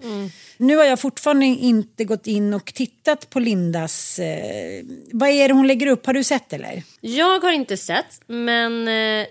Nu 0.57 0.77
har 0.77 0.85
jag 0.85 0.99
fortfarande 0.99 1.45
inte 1.45 2.03
gått 2.05 2.27
in 2.27 2.53
och 2.53 2.65
tittat 2.65 3.29
på 3.29 3.39
Lindas, 3.39 4.19
eh, 4.19 4.83
vad 5.11 5.29
är 5.29 5.47
det 5.47 5.53
hon 5.53 5.67
lägger 5.67 5.87
upp, 5.87 6.05
har 6.05 6.13
du 6.13 6.23
sett 6.23 6.53
eller? 6.53 6.83
Jag 7.01 7.39
har 7.39 7.51
inte 7.51 7.77
sett, 7.77 8.21
men 8.27 8.87
eh, 8.87 8.93
eh, 8.93 9.25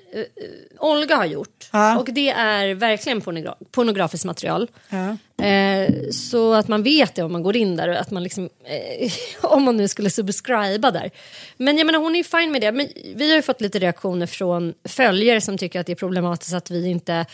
Olga 0.78 1.16
har 1.16 1.26
gjort. 1.26 1.68
Ja. 1.72 1.98
Och 1.98 2.08
det 2.12 2.30
är 2.30 2.74
verkligen 2.74 3.20
pornogra 3.20 3.54
pornografiskt 3.70 4.24
material. 4.24 4.70
Ja. 4.88 5.16
Eh, 5.42 6.10
så 6.10 6.52
att 6.52 6.68
man 6.68 6.82
vet 6.82 7.14
det 7.14 7.22
om 7.22 7.32
man 7.32 7.42
går 7.42 7.56
in 7.56 7.76
där 7.76 7.88
att 7.88 8.10
man 8.10 8.22
liksom, 8.22 8.48
eh, 8.64 9.12
om 9.52 9.62
man 9.62 9.76
nu 9.76 9.88
skulle 9.88 10.10
subscriba 10.10 10.90
där. 10.90 11.10
Men 11.56 11.78
jag 11.78 11.86
menar 11.86 11.98
hon 11.98 12.14
är 12.14 12.18
ju 12.18 12.24
fine 12.24 12.52
med 12.52 12.60
det. 12.60 12.72
Men 12.72 12.88
vi 13.14 13.28
har 13.28 13.36
ju 13.36 13.42
fått 13.42 13.60
lite 13.60 13.78
reaktioner 13.78 14.26
från 14.26 14.74
följare 14.84 15.40
som 15.40 15.58
tycker 15.58 15.80
att 15.80 15.86
det 15.86 15.92
är 15.92 15.96
problematiskt 15.96 16.54
att 16.54 16.70
vi 16.70 16.86
inte 16.86 17.26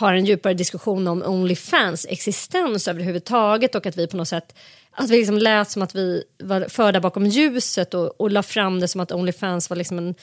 har 0.00 0.12
en 0.12 0.24
djupare 0.24 0.54
diskussion 0.54 1.08
om 1.08 1.22
Onlyfans 1.22 2.06
existens 2.08 2.88
överhuvudtaget 2.88 3.74
och 3.74 3.86
att 3.86 3.96
vi 3.96 4.06
på 4.06 4.16
något 4.16 4.28
sätt 4.28 4.54
att 4.90 5.10
vi 5.10 5.16
liksom 5.16 5.38
lät 5.38 5.70
som 5.70 5.82
att 5.82 5.94
vi 5.94 6.24
var 6.42 6.68
förda 6.68 7.00
bakom 7.00 7.26
ljuset 7.26 7.94
och, 7.94 8.20
och 8.20 8.30
la 8.30 8.42
fram 8.42 8.80
det 8.80 8.88
som 8.88 9.00
att 9.00 9.12
Onlyfans 9.12 9.70
var 9.70 9.76
liksom 9.76 9.98
en 9.98 10.14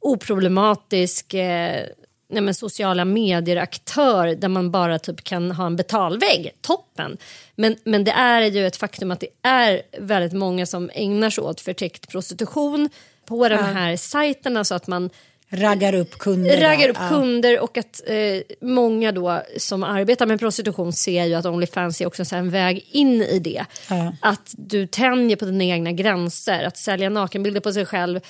oproblematisk 0.00 1.34
eh, 1.34 1.86
nej 2.30 2.42
men 2.42 2.54
sociala 2.54 3.04
medier-aktör 3.04 4.26
där 4.34 4.48
man 4.48 4.70
bara 4.70 4.98
typ 4.98 5.24
kan 5.24 5.50
ha 5.50 5.66
en 5.66 5.76
betalvägg. 5.76 6.50
Toppen! 6.60 7.16
Men, 7.54 7.76
men 7.84 8.04
det 8.04 8.10
är 8.12 8.42
ju 8.42 8.66
ett 8.66 8.76
faktum 8.76 9.10
att 9.10 9.20
det 9.20 9.28
är 9.42 9.82
väldigt 9.98 10.32
många 10.32 10.66
som 10.66 10.90
ägnar 10.94 11.30
sig 11.30 11.44
åt 11.44 11.60
förtäckt 11.60 12.08
prostitution 12.08 12.88
på 13.26 13.48
de 13.48 13.56
här 13.56 13.96
sajterna 13.96 14.64
så 14.64 14.74
att 14.74 14.86
man 14.86 15.10
Raggar 15.50 15.94
upp 15.94 16.18
kunder. 16.18 16.60
raggar 16.60 16.88
upp 16.88 16.96
Ja. 17.00 17.08
kunder 17.08 17.60
och 17.60 17.78
att 17.78 18.02
eh, 18.06 18.16
många 18.60 19.12
då 19.12 19.42
som 19.56 19.84
arbetar 19.84 20.26
med 20.26 20.38
prostitution 20.40 20.92
ser 20.92 21.24
ju 21.24 21.34
att 21.34 21.46
Onlyfans 21.46 22.00
är 22.00 22.06
också 22.06 22.24
så 22.24 22.36
en 22.36 22.50
väg 22.50 22.86
in 22.90 23.22
i 23.22 23.38
det. 23.38 23.64
Ja. 23.90 24.12
Att 24.20 24.54
du 24.56 24.86
tänjer 24.86 25.36
på 25.36 25.44
dina 25.44 25.64
egna 25.64 25.92
gränser, 25.92 26.64
att 26.64 26.76
sälja 26.76 27.08
nakenbilder 27.10 27.60
på 27.60 27.72
sig 27.72 27.86
själv 27.86 28.20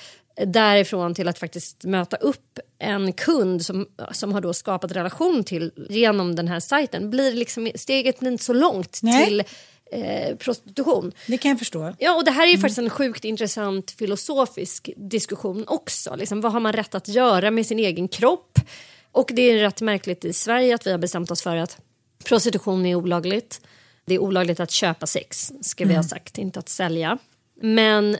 därifrån 0.45 1.13
till 1.15 1.27
att 1.27 1.39
faktiskt 1.39 1.83
möta 1.83 2.17
upp 2.17 2.59
en 2.79 3.13
kund 3.13 3.65
som, 3.65 3.87
som 4.11 4.33
har 4.33 4.41
då 4.41 4.53
skapat 4.53 4.91
relation 4.91 5.43
till 5.43 5.71
genom 5.89 6.35
den 6.35 6.47
här 6.47 6.59
sajten. 6.59 7.09
Blir 7.09 7.33
liksom, 7.33 7.71
steget 7.75 8.19
blir 8.19 8.31
inte 8.31 8.43
så 8.43 8.53
långt 8.53 8.99
Nej. 9.03 9.25
till 9.25 9.43
eh, 9.91 10.35
prostitution. 10.35 11.11
Det 11.27 11.37
kan 11.37 11.49
jag 11.49 11.59
förstå. 11.59 11.93
Ja, 11.99 12.15
och 12.15 12.25
det 12.25 12.31
här 12.31 12.47
är 12.47 12.51
ju 12.51 12.57
faktiskt 12.57 12.79
en 12.79 12.89
sjukt 12.89 13.25
intressant 13.25 13.91
filosofisk 13.91 14.89
diskussion 14.97 15.63
också. 15.67 16.15
Liksom, 16.15 16.41
vad 16.41 16.51
har 16.51 16.59
man 16.59 16.73
rätt 16.73 16.95
att 16.95 17.07
göra 17.07 17.51
med 17.51 17.65
sin 17.65 17.79
egen 17.79 18.07
kropp? 18.07 18.59
Och 19.11 19.31
det 19.33 19.41
är 19.41 19.57
rätt 19.57 19.81
märkligt 19.81 20.25
i 20.25 20.33
Sverige 20.33 20.75
att 20.75 20.87
vi 20.87 20.91
har 20.91 20.97
bestämt 20.97 21.31
oss 21.31 21.41
för 21.41 21.55
att 21.55 21.77
prostitution 22.25 22.85
är 22.85 22.95
olagligt. 22.95 23.61
Det 24.05 24.15
är 24.15 24.19
olagligt 24.19 24.59
att 24.59 24.71
köpa 24.71 25.07
sex, 25.07 25.51
ska 25.61 25.85
vi 25.85 25.95
ha 25.95 26.03
sagt, 26.03 26.37
inte 26.37 26.59
att 26.59 26.69
sälja. 26.69 27.17
Men 27.61 28.17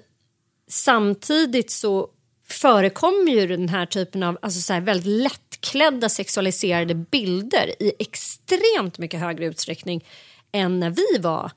samtidigt 0.69 1.71
så 1.71 2.07
förekommer 2.47 3.31
ju 3.31 3.47
den 3.47 3.69
här 3.69 3.85
typen 3.85 4.23
av 4.23 4.37
alltså 4.41 4.61
så 4.61 4.73
här 4.73 4.81
väldigt 4.81 5.05
lättklädda 5.23 6.09
sexualiserade 6.09 6.95
bilder 6.95 7.75
i 7.79 7.93
extremt 7.99 8.97
mycket 8.97 9.19
högre 9.19 9.45
utsträckning 9.45 10.05
än 10.51 10.79
när 10.79 10.89
vi 10.89 11.17
var 11.19 11.51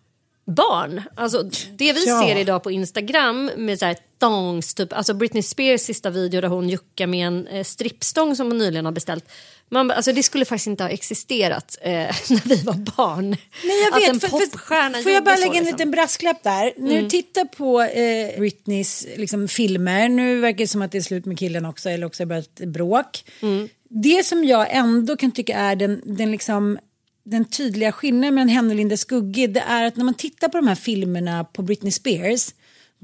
barn. 0.45 1.03
Alltså 1.15 1.43
det 1.73 1.93
vi 1.93 2.07
Ja. 2.09 2.23
ser 2.23 2.37
idag 2.37 2.63
på 2.63 2.71
Instagram 2.71 3.51
med 3.57 3.79
så 3.79 3.85
här 3.87 3.97
thongs, 4.19 4.75
typ, 4.75 4.93
alltså 4.93 5.15
Britney 5.15 5.43
Spears 5.43 5.81
sista 5.81 6.11
video 6.11 6.41
där 6.41 6.49
hon 6.49 6.69
juckar 6.69 7.07
med 7.07 7.27
en 7.27 7.47
eh, 7.47 7.65
strippstång 7.65 8.37
som 8.37 8.47
hon 8.47 8.59
nyligen 8.59 8.85
har 8.85 8.93
beställt. 8.93 9.25
Man, 9.73 9.91
alltså, 9.91 10.13
det 10.13 10.23
skulle 10.23 10.45
faktiskt 10.45 10.67
inte 10.67 10.85
ha 10.85 10.91
existerat 10.91 11.79
eh, 11.83 11.91
när 12.31 12.49
vi 12.49 12.57
var 12.63 12.75
barn. 12.75 13.31
Nej, 13.65 13.81
jag 13.85 13.95
Att 13.95 14.03
vet. 14.03 14.09
en 14.09 14.21
För- 14.21 14.29
för- 14.29 14.39
popstjärna 14.39 14.99
Får 15.03 15.13
jag 15.13 15.25
bara 15.25 15.37
så, 15.37 15.41
lägga 15.41 15.53
en 15.53 15.65
liksom. 15.65 15.67
Mm. 15.69 15.75
liten 15.79 15.91
brasklapp 15.91 16.43
där? 16.43 16.73
När 16.77 17.03
du 17.03 17.09
tittar 17.09 17.45
på 17.45 17.83
eh, 17.83 18.39
Britneys 18.41 19.07
liksom, 19.17 19.49
filmer, 19.49 20.09
nu 20.09 20.41
verkar 20.41 20.59
det 20.59 20.67
som 20.69 20.83
att 20.83 20.93
det 20.93 20.99
är 20.99 21.03
slut 21.03 21.27
med 21.27 21.39
killen 21.39 21.65
också, 21.67 21.91
eller 21.91 22.07
också 22.07 22.23
har 22.23 22.27
börjat 22.27 22.55
bråk. 22.55 23.25
Mm. 23.43 23.69
Det 23.89 24.27
som 24.27 24.45
jag 24.45 24.67
ändå 24.71 25.17
kan 25.17 25.31
tycka 25.33 25.57
är 25.59 25.77
den, 25.77 26.03
den 26.05 26.31
liksom 26.33 26.79
den 27.25 27.45
tydliga 27.45 27.93
skillnaden 27.93 28.35
mellan 28.35 28.49
henne 28.49 28.71
och 28.71 28.77
Linda 28.77 28.97
Skugge 28.97 29.47
det 29.47 29.61
är 29.69 29.85
att 29.85 29.97
när 29.97 30.05
man 30.05 30.15
tittar 30.15 30.49
på 30.49 30.57
de 30.57 30.69
här 30.69 30.75
filmerna 30.75 31.45
på 31.45 31.63
Britney 31.63 31.93
Spears 31.93 32.49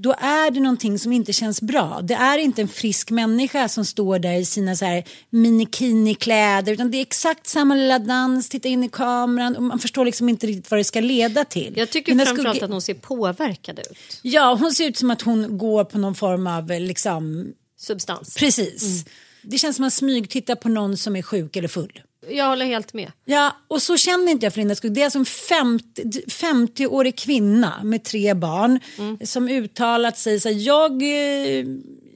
då 0.00 0.12
är 0.19 0.50
det 0.50 0.61
någonting 0.61 0.99
som 0.99 1.12
inte 1.12 1.33
känns 1.33 1.62
bra. 1.62 2.00
Det 2.02 2.14
är 2.14 2.38
inte 2.38 2.62
en 2.62 2.69
frisk 2.69 3.11
människa 3.11 3.69
som 3.69 3.85
står 3.85 4.19
där 4.19 4.33
i 4.33 4.45
sina 4.45 4.76
så 4.76 4.85
här 4.85 5.05
minikini-kläder 5.31 6.73
utan 6.73 6.90
det 6.90 6.99
är 6.99 7.02
exakt 7.02 7.47
samma 7.47 7.75
lilla 7.75 7.99
dans, 7.99 8.49
titta 8.49 8.69
in 8.69 8.85
i 8.85 8.88
kameran 8.88 9.57
och 9.57 9.62
man 9.62 9.78
förstår 9.78 10.05
liksom 10.05 10.28
inte 10.28 10.47
riktigt 10.47 10.71
vad 10.71 10.81
det 10.81 10.85
ska 10.85 11.00
leda 11.00 11.45
till. 11.45 11.75
Jag 11.76 11.90
tycker 11.90 12.12
Linda 12.12 12.25
framförallt 12.26 12.59
Skugge- 12.59 12.64
att 12.64 12.71
hon 12.71 12.83
ser 12.83 12.95
påverkad 12.95 13.78
ut. 13.78 14.21
Ja, 14.23 14.57
hon 14.61 14.73
ser 14.73 14.88
ut 14.88 14.97
som 14.97 15.11
att 15.11 15.23
hon 15.23 15.59
går 15.59 15.85
på 15.85 15.99
någon 15.99 16.14
form 16.14 16.47
av 16.47 16.73
eh, 16.73 16.81
liksom, 16.81 17.52
Substans. 17.78 18.37
precis. 18.37 19.05
Det 19.43 19.59
känns 19.59 19.76
som 19.76 19.85
att 19.85 19.93
smyg 19.93 20.31
tittar 20.31 20.55
på 20.55 20.69
någon 20.69 20.97
som 20.97 21.17
är 21.17 21.23
sjuk 21.23 21.57
eller 21.57 21.69
full. 21.69 22.02
Jag 22.30 22.49
håller 22.49 22.66
helt 22.66 22.92
med. 22.92 23.12
Ja, 23.25 23.56
och 23.68 23.82
så 23.82 23.97
känner 23.97 24.32
inte 24.32 24.47
jag 24.47 24.52
för 24.52 24.61
Linda 24.61 24.75
Skugge. 24.75 24.94
Det 24.94 25.02
är 25.02 25.16
en 25.16 25.25
50 25.25 25.88
50-årig 26.26 27.18
kvinna 27.18 27.80
med 27.82 28.04
tre 28.04 28.35
barn 28.35 28.80
som 29.25 29.49
uttalat 29.49 30.18
sig 30.18 30.40
så 30.40 30.49
här, 30.49 30.56
jag, 30.56 31.02
eh, 31.02 31.66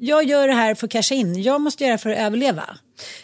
jag 0.00 0.24
gör 0.24 0.48
det 0.48 0.54
här 0.54 0.74
för 0.74 0.86
att 0.86 0.92
casha 0.92 1.14
in. 1.14 1.42
Jag 1.42 1.60
måste 1.60 1.84
göra 1.84 1.92
det 1.92 1.98
för 1.98 2.10
att 2.10 2.18
överleva. 2.18 2.78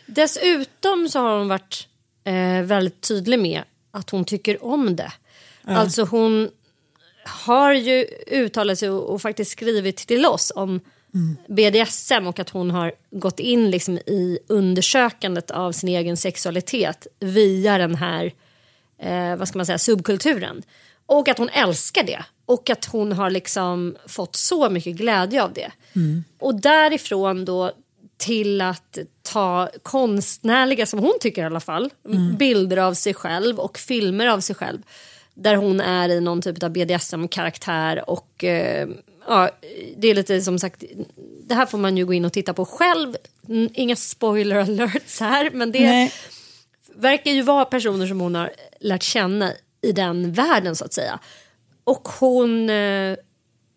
Dessutom 0.07 1.09
så 1.09 1.19
har 1.19 1.39
hon 1.39 1.49
varit 1.49 1.89
eh, 2.25 2.63
väldigt 2.63 3.01
tydlig 3.01 3.39
med 3.39 3.63
att 3.91 4.11
hon 4.11 4.25
tycker 4.25 4.65
om 4.65 4.97
det. 4.97 5.13
Alltså 5.65 6.03
hon 6.03 6.51
har 7.25 7.73
ju 7.73 8.07
uttalat 8.27 8.79
sig 8.79 8.91
och, 8.91 9.15
och 9.15 9.23
faktiskt 9.23 9.51
skrivit 9.51 9.97
till 9.97 10.27
oss 10.27 10.53
om 10.55 10.81
BDSM 11.49 12.27
och 12.27 12.39
att 12.39 12.51
hon 12.51 12.71
har 12.71 12.93
gått 13.11 13.41
in 13.41 13.71
liksom 13.71 13.99
i 13.99 14.39
undersökandet 14.49 15.51
av 15.51 15.73
sin 15.73 15.89
egen 15.89 16.17
sexualitet 16.17 17.07
via 17.21 17.79
den 17.79 17.95
här 17.95 18.33
eh, 18.99 19.37
vad 19.37 19.49
ska 19.49 19.59
man 19.59 19.67
säga, 19.67 19.79
subkulturen. 19.79 20.63
Och 21.07 21.29
att 21.29 21.39
hon 21.39 21.49
älskar 21.49 22.03
det. 22.03 22.25
Och 22.47 22.71
att 22.71 22.85
hon 22.85 23.13
har 23.13 23.31
liksom 23.31 23.97
fått 24.07 24.37
så 24.37 24.71
mycket 24.71 24.97
glädje 24.97 25.43
av 25.43 25.53
det. 25.53 25.71
Och 26.39 26.61
därifrån 26.61 27.45
då 27.45 27.73
till 28.17 28.61
att 28.61 28.99
ta 29.23 29.71
konstnärliga, 29.83 30.87
som 30.87 31.01
hon 31.01 31.15
tycker 31.21 31.43
i 31.43 31.45
alla 31.45 31.61
fall, 31.61 31.91
bilder 32.39 32.77
av 32.77 32.95
sig 32.95 33.15
själv 33.15 33.59
och 33.59 33.79
filmer 33.79 34.27
av 34.27 34.41
sig 34.41 34.57
själv. 34.57 34.79
Där 35.35 35.57
hon 35.57 35.81
är 35.81 36.09
i 36.09 36.21
någon 36.21 36.43
typ 36.43 36.63
av 36.63 36.71
BDSM-karaktär 36.71 38.11
och 38.11 38.45
eh, 38.45 38.89
ja, 39.29 39.51
det 39.97 40.09
är 40.09 40.15
lite 40.15 40.41
som 40.41 40.59
sagt, 40.59 40.85
det 41.43 41.55
här 41.55 41.67
får 41.67 41.79
man 41.79 41.97
ju 41.97 42.07
gå 42.07 42.13
in 42.13 42.25
och 42.25 42.33
titta 42.33 42.55
på 42.55 42.65
själv. 42.65 43.17
Inga 43.75 43.97
spoiler 43.97 44.57
alerts 44.57 45.21
här 45.21 45.51
men 45.51 45.73
det 45.73 45.87
Nej. 45.87 46.13
verkar 46.95 47.31
ju 47.31 47.43
vara 47.43 47.65
personer 47.65 48.07
som 48.07 48.21
hon 48.21 48.35
har 48.35 48.51
lärt 48.81 49.03
känna 49.03 49.53
i 49.81 49.93
den 49.93 50.33
världen 50.33 50.77
så 50.77 50.85
att 50.85 50.93
säga. 50.93 51.19
Och 51.85 52.09
hon 52.09 52.71
eh, 52.71 53.17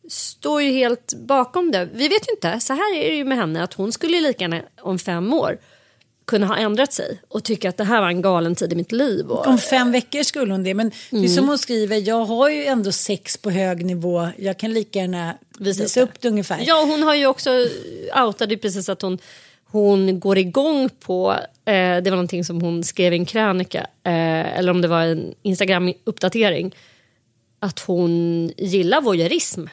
står 0.10 0.62
ju 0.62 0.72
helt 0.72 1.14
bakom 1.14 1.72
det. 1.72 1.90
Vi 1.94 2.08
vet 2.08 2.30
ju 2.30 2.32
inte, 2.32 2.60
så 2.60 2.74
här 2.74 2.96
är 2.96 3.10
det 3.10 3.16
ju 3.16 3.26
med 3.26 3.38
henne 3.38 3.64
att 3.64 3.74
hon 3.74 3.92
skulle 3.92 4.22
lika 4.22 4.44
gärna 4.44 4.62
om 4.82 5.00
fem 5.00 5.34
år 5.34 5.58
kunna 6.32 6.48
ha 6.48 6.58
ändrat 6.58 6.94
sig 6.94 7.22
och 7.28 7.44
tycka 7.44 7.70
att 7.70 7.78
det 7.78 7.84
här 7.84 8.02
var 8.02 8.08
en 8.08 8.22
galen 8.22 8.56
tid 8.56 8.74
i 8.74 8.76
mitt 8.76 8.92
liv. 8.92 9.26
Och, 9.32 9.48
Om 9.48 9.58
fem 9.58 9.92
veckor 9.92 10.24
skulle 10.24 10.54
hon 10.54 10.64
det. 10.64 10.74
Men 10.74 10.90
det 11.10 11.16
är 11.16 11.20
Mm. 11.20 11.30
som 11.30 11.48
hon 11.48 11.58
skriver, 11.58 12.08
jag 12.08 12.26
har 12.26 12.50
ju 12.50 12.66
ändå 12.66 12.92
sex 12.92 13.38
på 13.38 13.50
hög 13.50 13.86
nivå. 13.86 14.28
Jag 14.38 14.58
kan 14.58 14.74
lika 14.74 15.00
gärna 15.00 15.38
visa, 15.60 15.84
Visa. 15.84 16.02
upp 16.02 16.22
det 16.22 16.28
ungefär. 16.28 16.60
Ja, 16.66 16.84
hon 16.88 17.04
har 17.04 17.16
ju 17.16 17.26
också 17.28 17.50
outade 18.26 18.54
ju 18.54 18.60
precis 18.60 18.90
att 18.90 19.02
hon, 19.02 19.18
hon 19.66 20.20
går 20.20 20.38
igång 20.38 20.90
på, 21.00 21.32
eh, 21.66 21.74
det 21.74 22.04
var 22.06 22.12
någonting 22.12 22.46
som 22.46 22.62
hon 22.62 22.84
skrev 22.84 23.14
i 23.14 23.18
en 23.18 23.26
krönika, 23.26 23.80
eh, 24.04 24.58
eller 24.58 24.72
om 24.72 24.82
det 24.82 24.88
var 24.88 25.02
en 25.02 25.34
Instagram-uppdatering, 25.44 26.76
att 27.60 27.80
hon 27.80 28.12
gillar 28.58 29.02
voyeurism. 29.02 29.66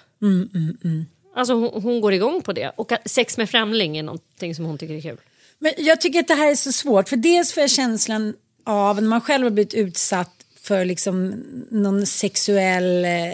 Alltså 1.37 1.55
hon, 1.55 1.83
hon 1.83 2.01
går 2.01 2.13
igång 2.13 2.43
på 2.43 2.53
det. 2.53 2.73
Och 2.77 2.93
sex 3.05 3.39
med 3.39 3.51
främling 3.51 3.97
är 3.97 4.03
någonting 4.03 4.55
som 4.55 4.65
hon 4.65 4.79
tycker 4.79 4.95
är 4.95 5.01
kul. 5.01 5.17
Men 5.59 5.73
jag 5.77 6.01
tycker 6.01 6.21
att 6.21 6.29
det 6.29 6.35
här 6.35 6.51
är 6.51 6.55
så 6.55 6.73
svårt. 6.73 7.09
För 7.09 7.17
dels 7.17 7.53
får 7.53 7.61
jag 7.61 7.71
känslan 7.71 8.35
av 8.65 9.03
när 9.03 9.09
man 9.09 9.21
själv 9.21 9.45
har 9.45 9.51
blivit 9.51 9.75
utsatt 9.75 10.35
för 10.63 10.85
liksom 10.85 11.45
någon 11.71 12.07
sexuell 12.07 13.05
eh, 13.05 13.33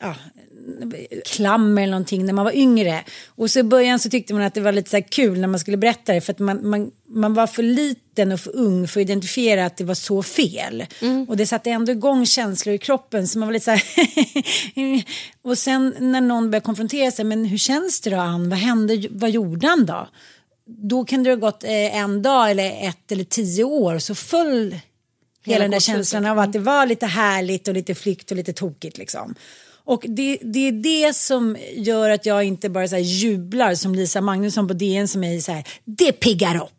ja, 0.00 0.14
klammer 1.24 1.82
eller 1.82 1.90
någonting 1.90 2.26
när 2.26 2.32
man 2.32 2.44
var 2.44 2.56
yngre. 2.56 3.04
Och 3.26 3.50
så 3.50 3.58
i 3.58 3.62
början 3.62 3.98
så 3.98 4.10
tyckte 4.10 4.34
man 4.34 4.42
att 4.42 4.54
det 4.54 4.60
var 4.60 4.72
lite 4.72 4.90
så 4.90 5.02
kul 5.02 5.40
när 5.40 5.48
man 5.48 5.60
skulle 5.60 5.76
berätta 5.76 6.12
det 6.12 6.20
för 6.20 6.32
att 6.32 6.38
man, 6.38 6.68
man, 6.68 6.90
man 7.08 7.34
var 7.34 7.46
för 7.46 7.62
liten 7.62 8.32
och 8.32 8.40
för 8.40 8.56
ung 8.56 8.88
för 8.88 9.00
att 9.00 9.04
identifiera 9.04 9.66
att 9.66 9.76
det 9.76 9.84
var 9.84 9.94
så 9.94 10.22
fel. 10.22 10.84
Och 11.28 11.36
det 11.36 11.46
satte 11.46 11.70
ändå 11.70 11.92
igång 11.92 12.26
känslor 12.26 12.74
i 12.74 12.78
kroppen 12.78 13.28
så 13.28 13.38
man 13.38 13.48
var 13.48 13.52
lite 13.52 13.64
så 13.64 13.70
här 13.70 13.82
Och 15.42 15.58
sen 15.58 15.94
när 15.98 16.20
någon 16.20 16.50
började 16.50 16.64
konfrontera 16.64 17.10
sig, 17.10 17.24
men 17.24 17.44
hur 17.44 17.58
känns 17.58 18.00
det 18.00 18.10
då 18.10 18.16
Ann? 18.16 18.48
Vad 18.48 18.58
hände? 18.58 19.06
Vad 19.10 19.30
gjorde 19.30 19.66
han 19.66 19.86
då? 19.86 20.08
Då 20.66 21.04
kan 21.04 21.22
det 21.22 21.30
ha 21.30 21.36
gått 21.36 21.64
eh, 21.64 21.96
en 21.96 22.22
dag 22.22 22.50
eller 22.50 22.88
ett 22.88 23.12
eller 23.12 23.24
tio 23.24 23.64
år 23.64 23.98
så 23.98 24.14
föll 24.14 24.76
hela, 25.44 25.62
den 25.64 25.70
där 25.70 25.80
känslan 25.80 26.26
av 26.26 26.38
att 26.38 26.52
det 26.52 26.58
var 26.58 26.86
lite 26.86 27.06
härligt 27.06 27.68
och 27.68 27.74
lite 27.74 27.94
flykt 27.94 28.30
och 28.30 28.36
lite 28.36 28.52
tokigt 28.52 28.98
liksom. 28.98 29.34
Och 29.86 30.04
det, 30.08 30.38
det 30.42 30.68
är 30.68 30.72
det 30.72 31.16
som 31.16 31.56
gör 31.76 32.10
att 32.10 32.26
jag 32.26 32.44
inte 32.44 32.68
bara 32.68 32.88
så 32.88 32.96
jublar 32.98 33.74
som 33.74 33.94
Lisa 33.94 34.20
Magnusson 34.20 34.68
på 34.68 34.74
DN 34.74 35.08
som 35.08 35.24
är 35.24 35.40
så 35.40 35.52
här, 35.52 35.64
det 35.84 36.12
piggar 36.12 36.56
upp. 36.56 36.70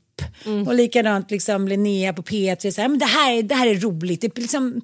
Och 0.68 0.76
likadant 0.76 1.32
liksom 1.32 1.68
Linnea 1.68 2.14
på 2.14 2.22
P3, 2.22 2.72
så 2.72 2.82
här, 2.82 2.88
men 2.88 3.00
det, 3.00 3.06
här, 3.06 3.34
är- 3.34 3.44
det 3.44 3.56
här 3.56 3.68
är 3.68 3.76
roligt. 3.76 4.22
Det 4.22 4.38
är 4.38 4.42
liksom, 4.42 4.82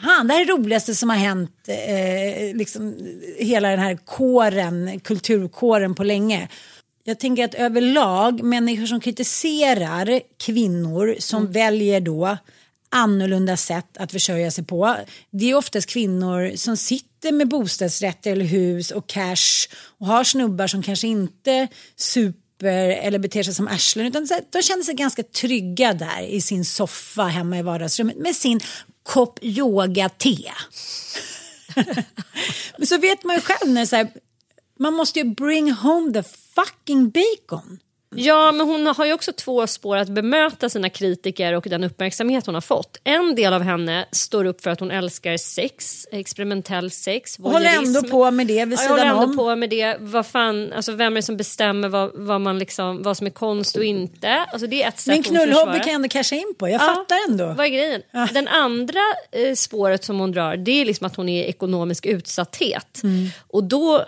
fan, 0.00 0.26
det 0.28 0.34
här 0.34 0.40
är 0.40 0.46
det 0.46 0.52
roligaste 0.52 0.94
som 0.94 1.10
har 1.10 1.16
hänt 1.16 1.68
eh, 1.68 2.56
liksom, 2.56 2.96
hela 3.38 3.68
den 3.70 3.78
här 3.78 3.98
kåren, 4.04 5.00
kulturkåren 5.00 5.94
på 5.94 6.04
länge. 6.04 6.48
Jag 7.08 7.18
tänker 7.18 7.44
att 7.44 7.54
överlag 7.54 8.42
människor 8.42 8.86
som 8.86 9.00
kritiserar 9.00 10.20
kvinnor 10.36 11.16
som 11.18 11.52
väljer 11.52 12.00
då 12.00 12.36
annorlunda 12.90 13.56
sätt 13.56 13.96
att 13.96 14.12
försörja 14.12 14.50
sig 14.50 14.64
på. 14.64 14.96
Det 15.30 15.50
är 15.50 15.54
oftast 15.54 15.88
kvinnor 15.88 16.56
som 16.56 16.76
sitter 16.76 17.32
med 17.32 17.48
bostadsrätter 17.48 18.32
eller 18.32 18.44
hus 18.44 18.90
och 18.90 19.06
cash 19.06 19.68
och 19.98 20.06
har 20.06 20.24
snubbar 20.24 20.66
som 20.66 20.82
kanske 20.82 21.08
inte 21.08 21.68
super 21.96 22.88
eller 22.88 23.18
beter 23.18 23.42
sig 23.42 23.54
som 23.54 23.68
arslen 23.68 24.06
utan 24.06 24.28
de 24.50 24.62
känner 24.62 24.82
sig 24.82 24.94
ganska 24.94 25.22
trygga 25.22 25.92
där 25.92 26.22
i 26.22 26.40
sin 26.40 26.64
soffa 26.64 27.22
hemma 27.22 27.58
i 27.58 27.62
vardagsrummet 27.62 28.16
med 28.16 28.36
sin 28.36 28.60
kopp 29.02 29.38
yoga-te. 29.42 30.52
Men 32.78 32.86
så 32.86 32.98
vet 32.98 33.24
man 33.24 33.36
ju 33.36 33.42
själv 33.42 33.70
när 33.72 33.86
så 33.86 33.96
här, 33.96 34.08
man 34.78 34.94
måste 34.94 35.18
ju 35.18 35.24
bring 35.24 35.72
home 35.72 36.12
the 36.12 36.22
fucking 36.54 37.10
bacon. 37.10 37.78
Ja, 38.14 38.52
men 38.52 38.66
hon 38.66 38.86
har 38.86 39.06
ju 39.06 39.12
också 39.12 39.32
två 39.32 39.66
spår 39.66 39.96
att 39.96 40.08
bemöta 40.08 40.68
sina 40.68 40.90
kritiker 40.90 41.52
och 41.52 41.66
den 41.68 41.84
uppmärksamhet 41.84 42.46
hon 42.46 42.54
har 42.54 42.60
fått. 42.60 43.00
En 43.04 43.34
del 43.34 43.52
av 43.52 43.62
henne 43.62 44.06
står 44.12 44.44
upp 44.44 44.62
för 44.62 44.70
att 44.70 44.80
hon 44.80 44.90
älskar 44.90 45.36
sex, 45.36 46.06
experimentell 46.12 46.90
sex, 46.90 47.38
Och 47.38 47.50
håller 47.50 47.76
ändå 47.76 48.02
på 48.02 48.30
med 48.30 48.46
det 48.46 48.64
vid 48.64 48.78
Ja, 48.78 48.82
jag 48.82 48.90
håller 48.90 49.02
sidan 49.02 49.22
ändå 49.22 49.36
på 49.36 49.56
med 49.56 49.70
det. 49.70 49.96
Vad, 50.00 50.26
fan, 50.26 50.72
alltså, 50.72 50.92
vem 50.92 51.12
är 51.12 51.16
det 51.16 51.22
som 51.22 51.36
bestämmer 51.36 51.88
vad, 51.88 52.10
vad, 52.14 52.40
man 52.40 52.58
liksom, 52.58 53.02
vad 53.02 53.16
som 53.16 53.26
är 53.26 53.30
konst 53.30 53.76
och 53.76 53.84
inte? 53.84 54.46
Alltså, 54.52 54.66
det 54.66 54.82
är 54.82 54.88
ett 54.88 54.98
sätt 54.98 55.14
Min 55.14 55.24
hon 55.24 55.46
knullhobby 55.46 55.78
kan 55.78 55.86
jag 55.86 55.94
ändå 55.94 56.08
casha 56.08 56.36
in 56.36 56.54
på. 56.58 56.68
Jag 56.68 56.74
Ja, 56.74 56.86
fattar 56.86 57.16
ändå. 57.28 57.46
Vad 57.46 57.66
är 57.66 57.70
grejen? 57.70 58.02
Den 58.32 58.48
andra 58.48 59.00
eh, 59.32 59.54
spåret 59.54 60.04
som 60.04 60.18
hon 60.18 60.32
drar 60.32 60.56
det 60.56 60.80
är 60.80 60.84
liksom 60.84 61.06
att 61.06 61.16
hon 61.16 61.28
är 61.28 61.44
i 61.44 61.48
ekonomisk 61.48 62.06
utsatthet. 62.06 63.02
Mm. 63.02 63.28
Och 63.48 63.64
då 63.64 64.04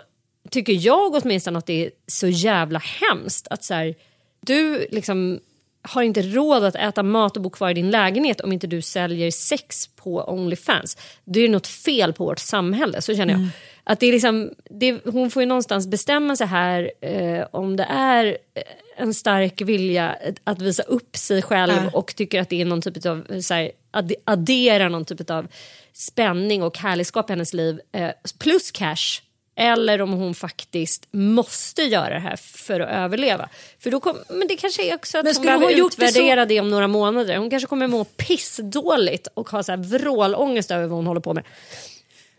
tycker 0.49 0.73
jag 0.73 1.15
åtminstone 1.15 1.57
att 1.57 1.65
det 1.65 1.85
är 1.85 1.91
så 2.07 2.27
jävla 2.27 2.79
hemskt 2.79 3.47
att 3.49 3.63
så 3.63 3.73
här, 3.73 3.95
du 4.41 4.87
liksom 4.91 5.39
har 5.83 6.01
inte 6.03 6.21
råd 6.21 6.63
att 6.63 6.75
äta 6.75 7.03
mat 7.03 7.35
och 7.37 7.43
bo 7.43 7.49
kvar 7.49 7.69
i 7.69 7.73
din 7.73 7.91
lägenhet 7.91 8.41
om 8.41 8.53
inte 8.53 8.67
du 8.67 8.81
säljer 8.81 9.31
sex 9.31 9.87
på 9.87 10.23
Onlyfans. 10.23 10.97
Då 11.25 11.39
är 11.39 11.43
det 11.43 11.49
något 11.49 11.67
fel 11.67 12.13
på 12.13 12.25
vårt 12.25 12.39
samhälle, 12.39 13.01
så 13.01 13.15
känner 13.15 13.33
jag. 13.33 13.39
Mm. 13.39 13.49
Att 13.83 13.99
det 13.99 14.07
är 14.07 14.11
liksom, 14.11 14.51
det, 14.69 14.99
hon 15.05 15.31
får 15.31 15.41
ju 15.41 15.47
någonstans 15.47 15.87
bestämma 15.87 16.35
sig 16.35 16.47
här 16.47 16.91
eh, 17.01 17.45
om 17.51 17.75
det 17.75 17.83
är 17.89 18.25
eh, 18.25 18.63
en 18.97 19.13
stark 19.13 19.61
vilja 19.61 20.17
att 20.43 20.61
visa 20.61 20.83
upp 20.83 21.17
sig 21.17 21.41
själv 21.41 21.73
Ja. 21.75 21.89
och 21.93 22.15
tycker 22.15 22.41
att 22.41 22.49
det 22.49 22.61
är 22.61 22.65
någon 22.65 22.81
typ 22.81 23.05
av, 23.05 23.41
så 23.41 23.53
här, 23.53 23.71
adde- 23.91 24.15
adderar 24.25 24.89
någon 24.89 25.05
typ 25.05 25.29
av 25.29 25.47
spänning 25.93 26.63
och 26.63 26.77
härligskap 26.77 27.29
i 27.29 27.33
hennes 27.33 27.53
liv 27.53 27.79
eh, 27.91 28.09
plus 28.39 28.71
cash 28.71 29.21
eller 29.55 30.01
om 30.01 30.11
hon 30.11 30.35
faktiskt 30.35 31.07
måste 31.11 31.81
göra 31.83 32.13
det 32.13 32.19
här 32.19 32.35
för 32.35 32.79
att 32.79 32.89
överleva. 32.89 33.49
För 33.79 33.91
då 33.91 33.99
kom, 33.99 34.17
men 34.29 34.47
det 34.47 34.55
kanske 34.55 34.83
är 34.91 34.95
också 34.95 35.17
att 35.17 35.23
Men 35.23 35.35
hon 35.35 35.45
behöver 35.45 35.65
hon 35.65 35.77
gjort 35.77 35.97
det 35.97 36.05
utvärdera 36.05 36.41
så- 36.43 36.47
det, 36.49 36.59
om 36.59 36.69
några 36.69 36.87
månader. 36.87 37.37
Hon 37.37 37.49
kanske 37.49 37.67
kommer 37.67 37.87
må 37.87 38.03
pissdåligt 38.03 39.27
och 39.33 39.49
ha 39.49 39.63
så 39.63 39.71
här 39.71 39.77
vrålångest 39.77 40.71
över 40.71 40.83
vad 40.87 40.95
hon 40.97 41.07
håller 41.07 41.21
på 41.21 41.33
med. 41.33 41.43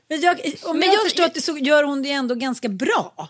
Men 0.09 0.21
jag, 0.21 0.41
om 0.63 0.79
Men 0.79 0.89
jag, 0.89 0.95
jag- 0.97 1.03
förstår 1.05 1.31
det 1.35 1.41
så 1.41 1.59
gör 1.59 1.83
hon 1.85 2.03
det 2.03 2.11
ändå 2.13 2.35
ganska 2.35 2.69
bra. 2.69 3.29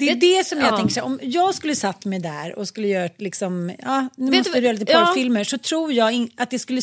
Det 0.00 0.08
är 0.10 0.14
Vet- 0.14 0.20
det 0.20 0.46
som 0.46 0.58
jag 0.58 0.72
ja. 0.72 0.76
tänker 0.76 0.94
så 0.94 1.02
om 1.02 1.18
jag 1.22 1.54
skulle 1.54 1.74
satt 1.76 2.04
mig 2.04 2.18
där 2.20 2.58
och 2.58 2.68
skulle 2.68 2.88
göra 2.88 3.10
liksom, 3.16 3.72
ja 3.78 4.08
nu 4.16 4.30
Vet 4.30 4.38
måste 4.40 4.60
du 4.60 4.66
göra 4.66 4.76
lite 4.78 4.92
ja. 4.92 5.00
porrfilmer 5.06 5.44
så 5.44 5.58
tror 5.58 5.92
jag 5.92 6.12
in, 6.12 6.30
att 6.36 6.50
det 6.50 6.58
skulle, 6.58 6.80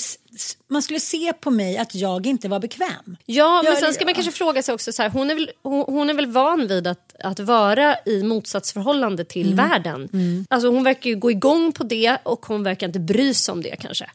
man 0.67 0.81
skulle 0.81 0.99
se 0.99 1.33
på 1.33 1.51
mig 1.51 1.77
att 1.77 1.95
jag 1.95 2.25
inte 2.27 2.47
var 2.49 2.59
bekväm. 2.59 3.17
Ja, 3.25 3.61
men 3.63 3.73
Ja, 3.73 3.79
sen 3.79 3.93
ska 3.93 4.05
man 4.05 4.09
ja. 4.09 4.13
kanske 4.15 4.31
fråga 4.31 4.63
sig 4.63 4.73
också 4.73 4.93
så 4.93 5.01
här, 5.01 5.09
hon 5.09 5.29
är 5.31 5.35
väl, 5.35 5.49
hon, 5.63 5.83
hon 5.87 6.09
är 6.09 6.13
väl 6.13 6.27
van 6.27 6.67
vid 6.67 6.87
att, 6.87 7.15
att 7.23 7.39
vara 7.39 7.95
i 8.05 8.23
motsatsförhållande 8.23 9.25
till 9.25 9.53
Mm. 9.53 9.69
världen. 9.69 10.09
Alltså 10.49 10.69
hon 10.69 10.83
verkar 10.83 11.09
ju 11.09 11.15
gå 11.15 11.31
igång 11.31 11.71
på 11.71 11.83
det 11.83 12.17
och 12.23 12.45
hon 12.45 12.63
verkar 12.63 12.87
inte 12.87 12.99
bry 12.99 13.33
sig 13.33 13.51
om 13.51 13.61
det 13.61 13.75
kanske. 13.75 14.05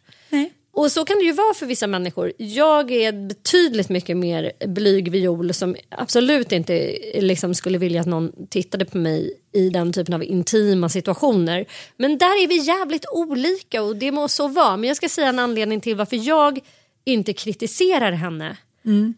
Och 0.74 0.92
så 0.92 1.04
kan 1.04 1.18
det 1.18 1.24
ju 1.24 1.32
vara 1.32 1.54
för 1.54 1.66
vissa 1.66 1.86
människor. 1.86 2.32
Jag 2.36 2.90
är 2.90 3.12
betydligt 3.12 3.88
mycket 3.88 4.16
mer 4.16 4.52
blyg 4.66 5.10
viol 5.10 5.54
som 5.54 5.76
absolut 5.88 6.52
inte 6.52 6.98
liksom 7.14 7.54
skulle 7.54 7.78
vilja 7.78 8.00
att 8.00 8.06
någon 8.06 8.32
tittade 8.50 8.84
på 8.84 8.98
mig 8.98 9.40
i 9.52 9.68
den 9.68 9.92
typen 9.92 10.14
av 10.14 10.24
intima 10.24 10.88
situationer. 10.88 11.64
Men 11.96 12.18
där 12.18 12.42
är 12.42 12.48
vi 12.48 12.56
jävligt 12.56 13.04
olika 13.12 13.82
och 13.82 13.96
det 13.96 14.12
må 14.12 14.28
så 14.28 14.48
vara. 14.48 14.76
Men 14.76 14.88
jag 14.88 14.96
ska 14.96 15.08
säga 15.08 15.28
en 15.28 15.38
anledning 15.38 15.80
till 15.80 15.96
varför 15.96 16.28
jag 16.28 16.60
inte 17.04 17.32
kritiserar 17.32 18.12
henne. 18.12 18.56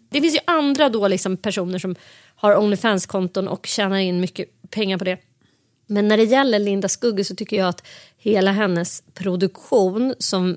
Det 0.08 0.20
finns 0.20 0.34
ju 0.34 0.40
andra 0.44 0.88
då 0.88 1.08
liksom 1.08 1.36
personer 1.36 1.78
som 1.78 1.94
har 2.36 2.56
Onlyfans-konton 2.56 3.48
och 3.48 3.66
tjänar 3.66 3.98
in 3.98 4.20
mycket 4.20 4.70
pengar 4.70 4.98
på 4.98 5.04
det. 5.04 5.18
Men 5.86 6.08
när 6.08 6.16
det 6.16 6.24
gäller 6.24 6.58
Linda 6.58 6.88
Skugge 6.88 7.24
så 7.24 7.34
tycker 7.34 7.56
jag 7.56 7.68
att 7.68 7.86
hela 8.16 8.52
hennes 8.52 9.02
produktion 9.14 10.14
som 10.18 10.56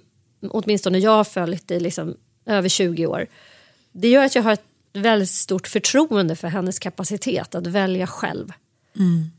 åtminstone 0.49 0.97
jag 0.97 1.11
har 1.11 1.23
följt 1.23 1.71
i 1.71 1.79
liksom 1.79 2.15
över 2.45 2.69
20 2.69 3.07
år. 3.07 3.27
Det 3.91 4.09
gör 4.09 4.25
att 4.25 4.35
jag 4.35 4.43
har 4.43 4.53
ett 4.53 4.65
väldigt 4.93 5.29
stort 5.29 5.67
förtroende 5.67 6.35
för 6.35 6.47
hennes 6.47 6.79
kapacitet 6.79 7.55
att 7.55 7.67
välja 7.67 8.07
själv. 8.07 8.53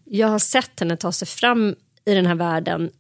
Jag 0.05 0.29
har 0.29 0.39
sett 0.39 0.81
henne 0.81 0.97
ta 0.97 1.13
sig 1.13 1.29
fram 1.29 1.77
i 2.05 2.15
den 2.15 2.27
här 2.27 2.35
världen 2.35 2.91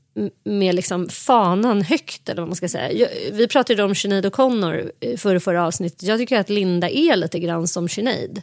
med 0.44 0.74
liksom 0.74 1.08
fanan 1.08 1.82
högt 1.82 2.28
eller 2.28 2.42
vad 2.42 2.48
man 2.48 2.56
ska 2.56 2.68
säga. 2.68 2.92
Jag, 2.92 3.08
vi 3.32 3.48
pratade 3.48 3.82
om 3.82 3.94
Sinead 3.94 4.26
O'Connor 4.26 4.90
förra, 5.16 5.40
förra 5.40 5.66
avsnittet. 5.66 6.02
Jag 6.02 6.18
tycker 6.18 6.40
att 6.40 6.48
Linda 6.48 6.90
är 6.90 7.16
lite 7.16 7.38
grann 7.38 7.68
som 7.68 7.88
Sinead. 7.88 8.42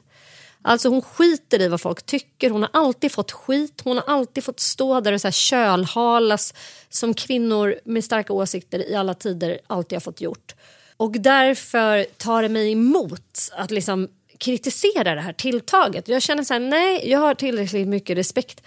Alltså 0.68 0.90
hon 0.90 1.02
skiter 1.02 1.62
i 1.62 1.68
vad 1.68 1.82
folk 1.82 2.06
tycker. 2.06 2.50
Hon 2.50 2.62
har 2.62 2.70
alltid 2.74 3.12
fått 3.12 3.32
skit. 3.32 3.82
Hon 3.84 3.98
har 3.98 4.04
alltid 4.08 4.44
fått 4.44 4.60
stå 4.60 5.00
där 5.00 5.14
och 5.14 5.22
så 5.22 5.28
här 5.28 5.32
kölhalas 5.32 6.54
som 6.90 7.14
kvinnor 7.14 7.76
med 7.84 8.04
starka 8.04 8.34
åsikter 8.34 8.90
i 8.90 8.96
alla 8.96 9.14
tider 9.14 9.60
alltid 9.68 9.96
har 9.96 10.02
fått 10.02 10.22
gjort. 10.22 10.56
Och 10.98 11.12
därför 11.12 12.04
tar 12.18 12.42
det 12.42 12.50
mig 12.50 12.72
emot 12.72 13.50
att 13.52 13.72
liksom 13.72 14.08
kritisera 14.38 15.16
det 15.16 15.22
här 15.22 15.34
tilltaget. 15.34 16.08
Jag 16.08 16.22
känner 16.22 16.44
så 16.44 16.54
här, 16.54 16.60
nej, 16.60 17.10
jag 17.10 17.20
har 17.20 17.36
tillräckligt 17.36 17.88
mycket 17.88 18.18
respekt 18.18 18.62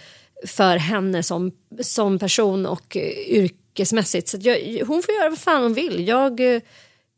för 0.47 0.77
henne 0.77 1.23
som, 1.23 1.51
som 1.81 2.19
person 2.19 2.65
och 2.65 2.97
yrkesmässigt. 3.27 4.27
Så 4.27 4.37
att 4.37 4.45
jag, 4.45 4.85
hon 4.85 5.03
får 5.03 5.15
göra 5.15 5.29
vad 5.29 5.39
fan 5.39 5.63
hon 5.63 5.73
vill. 5.73 6.07
Jag, 6.07 6.55
eh, 6.55 6.61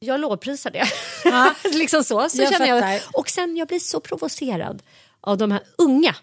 jag 0.06 0.20
lovprisar 0.20 0.72
det. 0.72 0.84
Ja. 1.24 1.56
liksom 1.74 2.04
så. 2.04 2.30
så 2.30 2.42
Jag 2.42 2.54
känner 2.54 2.68
jag. 2.68 2.80
fattar. 2.80 3.20
Och 3.20 3.30
sen 3.30 3.58
jag 3.58 3.68
blir 3.68 3.80
så 3.80 4.00
provocerad 4.00 4.84
av 5.22 5.38
de 5.38 5.52
här 5.52 5.62
unga 5.78 6.16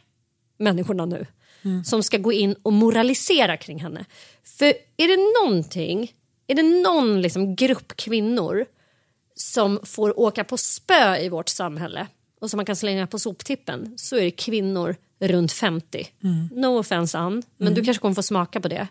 människorna 0.58 1.06
nu 1.06 1.26
som 1.84 2.02
ska 2.02 2.18
gå 2.18 2.32
in 2.32 2.56
och 2.62 2.72
moralisera 2.72 3.56
kring 3.56 3.78
henne. 3.78 4.04
För 4.44 4.66
är 4.96 5.08
det 5.08 5.44
någonting, 5.44 6.12
är 6.46 6.54
det 6.54 6.62
någon 6.62 7.22
liksom 7.22 7.56
grupp 7.56 7.96
kvinnor 7.96 8.66
som 9.34 9.80
får 9.84 10.18
åka 10.20 10.44
på 10.44 10.56
spö 10.56 11.16
i 11.16 11.28
vårt 11.28 11.48
samhälle 11.48 12.06
och 12.40 12.50
som 12.50 12.58
man 12.58 12.66
kan 12.66 12.76
slänga 12.76 13.06
på 13.06 13.18
soptippen 13.18 13.94
så 13.96 14.16
är 14.16 14.20
det 14.20 14.30
kvinnor 14.30 14.96
runt 15.20 15.52
50. 15.52 16.06
No 16.52 16.78
offense 16.78 17.18
Ann, 17.18 17.42
men 17.56 17.74
du 17.74 17.84
kanske 17.84 18.00
kommer 18.00 18.14
få 18.14 18.22
smaka 18.22 18.60
på 18.60 18.68
det. 18.68 18.88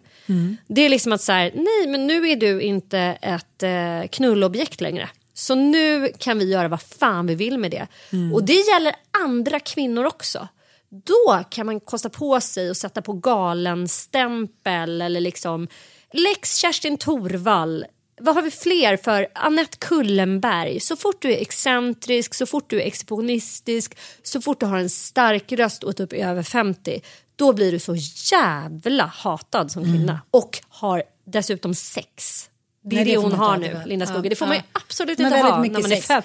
Det 0.68 0.82
är 0.86 0.90
liksom 0.90 1.12
att 1.12 1.22
så 1.22 1.32
här, 1.32 1.52
nej 1.56 1.92
men 1.92 2.08
nu 2.08 2.30
är 2.30 2.36
du 2.36 2.62
inte 2.62 3.00
ett 3.22 3.63
eh, 3.63 4.08
knullobjekt 4.12 4.82
längre. 4.82 5.10
Så 5.34 5.56
nu 5.56 6.12
kan 6.20 6.40
vi 6.40 6.46
göra 6.52 6.68
vad 6.68 6.82
fan 6.82 7.28
vi 7.28 7.36
vill 7.36 7.58
med 7.58 7.72
det. 7.72 7.88
Och 8.34 8.44
det 8.44 8.54
gäller 8.74 8.96
andra 9.24 9.60
kvinnor 9.60 10.06
också. 10.06 10.48
Då 10.90 11.44
kan 11.50 11.66
man 11.66 11.80
kosta 11.80 12.10
på 12.10 12.42
sig 12.42 12.70
och 12.70 12.78
sätta 12.78 13.02
på 13.02 13.13
galen 13.13 13.88
stämpel 13.88 15.02
eller 15.02 15.20
liksom 15.22 15.68
Lex 16.13 16.58
Kerstin 16.58 16.98
Thorvall. 16.98 17.86
Vad 18.21 18.36
har 18.36 18.41
vi 18.41 18.51
fler 18.51 18.97
för? 18.97 19.27
Annette 19.34 19.77
Kullenberg. 19.77 20.80
Så 20.80 20.95
fort 20.95 21.21
du 21.21 21.34
är 21.34 21.38
excentrisk, 21.41 22.34
så 22.34 22.45
fort 22.45 22.69
du 22.69 22.82
är 22.82 22.86
exhibitionistisk, 22.86 23.97
så 24.23 24.41
fort 24.41 24.60
du 24.60 24.65
har 24.65 24.77
en 24.77 24.89
stark 24.89 25.51
röst 25.51 25.84
och 25.84 25.89
är 25.89 25.93
typ 25.93 26.13
över 26.13 26.43
50, 26.43 27.01
då 27.36 27.53
blir 27.53 27.71
du 27.71 27.80
så 27.80 27.95
jävla 28.32 29.06
hatad 29.06 29.71
som 29.71 29.84
kvinna. 29.84 30.21
Och 30.32 30.60
har 30.69 31.03
dessutom 31.25 31.73
sex. 31.75 32.49
Det 32.84 32.95
är 32.95 33.06
Nej, 33.06 33.13
det 33.13 33.17
hon 33.17 33.32
har 33.32 33.58
nu, 33.58 33.82
Linda 33.86 34.06
väl? 34.06 34.13
Skugge. 34.13 34.25
Ja, 34.27 34.30
Det 34.30 34.36
får 34.36 34.45
ja. 34.45 34.49
man 34.49 34.58
ju 34.58 34.63
absolut 34.73 35.19
inte 35.19 35.36
ha 35.38 35.62
när 35.62 35.69
man 35.69 35.86
är 35.91 35.95
sex. 35.95 36.08
fem. 36.08 36.21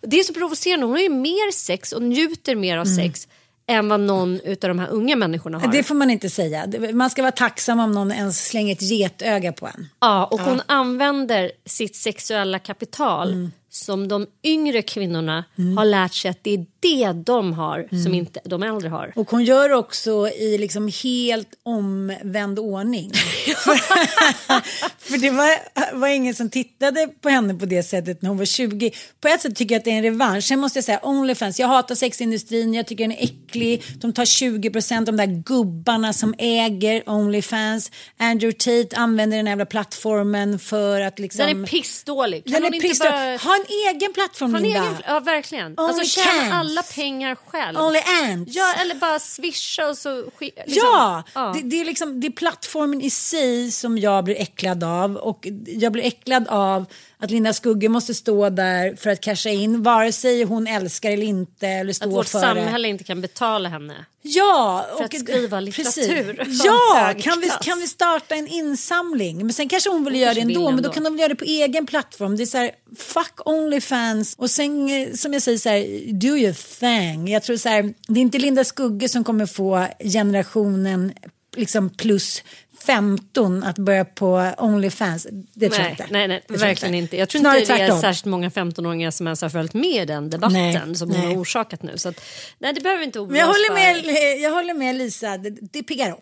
Det 0.00 0.18
är 0.20 0.22
så 0.24 0.34
provocerande. 0.34 0.86
Hon 0.86 0.92
har 0.94 1.02
ju 1.02 1.08
mer 1.08 1.52
sex 1.52 1.92
och 1.92 2.02
njuter 2.02 2.54
mer 2.54 2.78
av 2.78 2.86
Mm. 2.86 2.96
sex 2.96 3.28
än 3.68 3.88
vad 3.88 4.00
någon 4.00 4.34
av 4.34 4.56
de 4.60 4.78
här 4.78 4.88
unga 4.88 5.16
människorna 5.16 5.58
har. 5.58 5.72
Det 5.72 5.82
får 5.82 5.94
man 5.94 6.10
inte 6.10 6.30
säga. 6.30 6.66
Man 6.92 7.10
ska 7.10 7.22
vara 7.22 7.32
tacksam 7.32 7.80
om 7.80 7.92
någon 7.92 8.12
ens 8.12 8.46
slänger 8.48 8.72
ett 8.72 8.82
getöga 8.82 9.52
på 9.52 9.66
en. 9.66 9.88
Ja, 10.00 10.24
och 10.24 10.40
hon 10.40 10.60
använder 10.66 11.50
sitt 11.64 11.96
sexuella 11.96 12.58
kapital 12.58 13.32
Mm. 13.32 13.52
Som 13.76 14.08
de 14.08 14.26
yngre 14.44 14.82
kvinnorna 14.82 15.44
har 15.76 15.84
lärt 15.84 16.14
sig 16.14 16.30
att 16.30 16.44
det 16.44 16.54
är 16.54 16.66
det 16.80 17.12
de 17.12 17.52
har 17.52 17.86
Mm. 17.92 18.04
som 18.04 18.14
inte 18.14 18.40
de 18.44 18.62
äldre 18.62 18.88
har. 18.88 19.12
Och 19.16 19.30
hon 19.30 19.44
gör 19.44 19.72
också 19.72 20.28
i 20.28 20.58
liksom 20.58 20.90
helt 21.02 21.48
omvänd 21.62 22.58
ordning. 22.58 23.10
för, 23.56 23.76
för 25.10 25.18
det 25.18 25.30
var, 25.30 25.50
var 25.98 26.08
ingen 26.08 26.34
som 26.34 26.50
tittade 26.50 27.08
på 27.20 27.28
henne 27.28 27.54
på 27.54 27.66
det 27.66 27.82
sättet 27.82 28.22
när 28.22 28.28
hon 28.28 28.38
var 28.38 28.44
20. 28.44 28.90
På 29.20 29.28
ett 29.28 29.40
sätt 29.40 29.56
tycker 29.56 29.74
jag 29.74 29.78
att 29.80 29.84
det 29.84 29.90
är 29.90 29.94
en 29.96 30.02
revansch. 30.02 30.44
Sen 30.44 30.58
måste 30.58 30.76
jag 30.78 30.84
säga 30.84 31.00
Onlyfans, 31.02 31.58
jag 31.60 31.68
hatar 31.68 31.94
sexindustrin, 31.94 32.74
jag 32.74 32.86
tycker 32.86 33.04
den 33.04 33.12
är 33.12 33.24
äcklig. 33.24 33.82
De 34.00 34.12
tar 34.12 34.24
20 34.24 34.70
procent, 34.70 35.06
de 35.06 35.16
där 35.16 35.26
gubbarna 35.26 36.12
som 36.12 36.34
äger 36.38 37.02
Onlyfans. 37.10 37.90
Andrew 38.16 38.52
Tate 38.58 38.96
använder 38.96 39.36
den 39.36 39.46
här 39.46 39.52
jävla 39.52 39.66
plattformen 39.66 40.58
för 40.58 41.00
att 41.00 41.18
liksom... 41.18 41.46
Den 41.46 41.62
är 41.62 41.66
pissdålig. 41.66 42.44
Kan 42.44 42.62
Den 42.62 42.74
är 42.74 42.80
pissdålig. 42.80 43.12
bara... 43.12 43.36
Ha 43.36 43.56
en 43.56 43.65
egen 43.88 44.12
plattform 44.12 44.54
Linda. 44.54 44.80
egen... 44.80 44.94
Ja, 45.06 45.20
verkligen. 45.20 45.66
Only 45.78 45.92
Alltså 45.92 46.20
tjäna 46.20 46.54
alla 46.54 46.82
pengar 46.82 47.34
själv. 47.46 47.78
Only 47.78 48.00
ants. 48.24 48.54
Ja, 48.54 48.74
eller 48.80 48.94
bara 48.94 49.18
swisha 49.18 49.88
och 49.88 49.98
så... 49.98 50.24
Liksom. 50.40 50.62
Ja, 50.66 51.22
Ja. 51.34 51.52
Det, 51.56 51.62
det, 51.62 51.80
är 51.80 51.84
liksom, 51.84 52.20
det 52.20 52.26
är 52.26 52.30
plattformen 52.30 53.00
i 53.00 53.10
sig 53.10 53.70
som 53.70 53.98
jag 53.98 54.24
blir 54.24 54.40
äcklad 54.40 54.84
av. 54.84 55.16
Och 55.16 55.48
jag 55.66 55.92
blir 55.92 56.04
äcklad 56.04 56.48
av 56.48 56.86
att 57.18 57.30
Linda 57.30 57.52
Skugge 57.52 57.88
måste 57.88 58.14
stå 58.14 58.50
där 58.50 58.96
för 58.96 59.10
att 59.10 59.20
casha 59.20 59.50
in. 59.50 59.82
Vare 59.82 60.12
sig 60.12 60.42
hon 60.44 60.66
älskar 60.66 61.10
eller 61.10 61.26
inte. 61.26 61.66
Eller 61.68 61.90
Att 61.90 61.96
står 61.96 62.06
vårt 62.10 62.28
för 62.28 62.40
samhälle 62.40 62.88
inte 62.88 63.04
kan 63.04 63.20
betala 63.20 63.68
henne. 63.68 63.94
det. 63.94 64.04
Ja, 64.28 64.86
för 64.96 65.04
att 65.04 65.20
skriva 65.20 65.60
litteratur 65.60 66.44
Ja, 66.64 67.14
kan 67.20 67.40
vi, 67.40 67.50
kan 67.62 67.78
vi 67.80 67.86
starta 67.88 68.34
en 68.34 68.46
insamling? 68.48 69.36
Men 69.36 69.52
sen 69.52 69.68
kanske 69.68 69.90
hon 69.90 70.04
vill 70.04 70.14
Hon 70.14 70.20
göra 70.20 70.34
det 70.34 70.40
ändå. 70.40 70.52
vill 70.54 70.64
Men 70.64 70.76
då 70.76 70.78
ändå. 70.78 70.92
kan 70.92 71.04
de 71.04 71.12
väl 71.12 71.20
göra 71.20 71.28
det 71.28 71.34
på 71.34 71.44
egen 71.44 71.86
plattform. 71.86 72.36
Det 72.36 72.42
är 72.42 72.46
så 72.46 72.58
här, 72.58 72.70
fuck 72.96 73.48
Onlyfans. 73.48 74.34
Och 74.38 74.50
sen 74.50 74.88
eh, 74.90 75.12
som 75.14 75.32
jag 75.32 75.42
säger 75.42 75.58
så 75.58 75.68
här, 75.68 76.12
do 76.12 76.26
your 76.36 76.78
thing. 76.80 77.28
Jag 77.28 77.42
tror 77.42 77.56
så 77.56 77.68
här, 77.68 77.94
det 78.08 78.20
är 78.20 78.22
inte 78.22 78.38
Linda 78.38 78.64
Skugge 78.64 79.08
som 79.08 79.24
kommer 79.24 79.46
få 79.46 79.86
generationen 80.00 81.12
liksom 81.56 81.90
plus 81.90 82.42
15 82.86 83.62
att 83.62 83.78
börja 83.78 84.04
på 84.04 84.52
Onlyfans. 84.58 85.26
Det 85.54 85.68
tror 85.68 85.80
jag 85.80 85.82
Nej, 85.82 85.90
inte. 85.90 86.06
nej, 86.10 86.28
nej 86.28 86.42
verkligen 86.48 86.94
inte. 86.94 87.16
Jag 87.16 87.28
tror 87.28 87.40
Snarare 87.40 87.60
inte 87.60 87.72
det 87.72 87.80
är 87.82 87.86
tvärtom. 87.86 88.00
särskilt 88.00 88.24
många 88.24 88.48
15-åringar 88.48 89.10
som 89.10 89.26
ens 89.26 89.42
har 89.42 89.48
följt 89.48 89.74
med 89.74 90.02
i 90.02 90.04
den 90.04 90.30
debatten 90.30 90.52
Nej, 90.62 90.94
som 90.94 91.10
hon 91.10 91.18
nej. 91.20 91.34
har 91.34 91.42
orsakat 91.42 91.82
nu. 91.82 91.98
Så 91.98 92.08
att, 92.08 92.20
nej, 92.58 92.72
det 92.72 92.80
behöver 92.80 93.04
inte 93.04 93.20
oroa 93.20 93.36
jag 93.38 93.46
håller, 93.46 93.74
med, 93.74 94.40
jag 94.40 94.50
håller 94.50 94.74
med 94.74 94.94
Lisa, 94.96 95.36
det, 95.38 95.50
det 95.50 95.82
piggar 95.82 96.10
upp. 96.12 96.18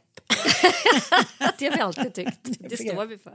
Det 1.58 1.64
har 1.66 1.76
vi 1.76 1.82
alltid 1.82 2.14
tyckt. 2.14 2.38
Det 2.42 2.76
står 2.76 3.04
vi 3.06 3.18
för. 3.18 3.34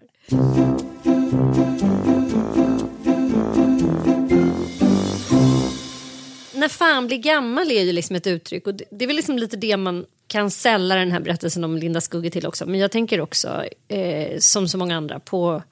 När 6.59 6.67
fan 6.67 7.07
blir 7.07 7.17
gammal 7.17 7.71
är 7.71 7.83
ju 7.83 7.91
liksom 7.93 8.15
ett 8.15 8.27
uttryck 8.27 8.67
och 8.67 8.75
det, 8.75 8.83
det 8.91 9.05
är 9.05 9.07
väl 9.07 9.15
liksom 9.15 9.37
lite 9.37 9.57
det 9.57 9.77
man 9.77 10.05
kan 10.27 10.51
sälla 10.51 10.95
den 10.95 11.11
här 11.11 11.19
berättelsen 11.19 11.63
om 11.63 11.77
Linda 11.77 12.01
Skugge 12.01 12.29
till 12.29 12.45
också. 12.47 12.65
Men 12.65 12.79
jag 12.79 12.91
tänker 12.91 13.21
också, 13.21 13.63
eh, 13.87 14.39
som 14.39 14.67
så 14.67 14.77
många 14.77 14.97
andra, 14.97 15.19
på 15.19 15.63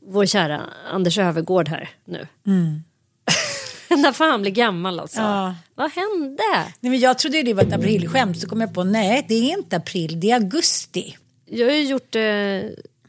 vår 0.00 0.26
kära 0.26 0.60
Anders 0.90 1.18
Övergård 1.18 1.68
här 1.68 1.90
nu. 2.04 2.26
När 3.88 4.12
fan 4.12 4.42
blir 4.42 4.52
gammal 4.52 5.00
alltså. 5.00 5.20
Ja. 5.20 5.54
Vad 5.74 5.90
hände? 5.92 6.42
Nej, 6.80 6.90
men 6.90 6.98
jag 7.00 7.18
trodde 7.18 7.42
det 7.42 7.54
var 7.54 7.62
ett 7.62 7.72
aprilskämt 7.72 8.40
så 8.40 8.48
kom 8.48 8.60
jag 8.60 8.74
på 8.74 8.84
nej 8.84 9.24
det 9.28 9.34
är 9.34 9.58
inte 9.58 9.76
april 9.76 10.20
det 10.20 10.30
är 10.30 10.34
augusti. 10.34 11.16
Jag 11.46 11.66
har 11.66 11.74
ju 11.74 11.82
gjort, 11.82 12.14
eh, 12.14 12.22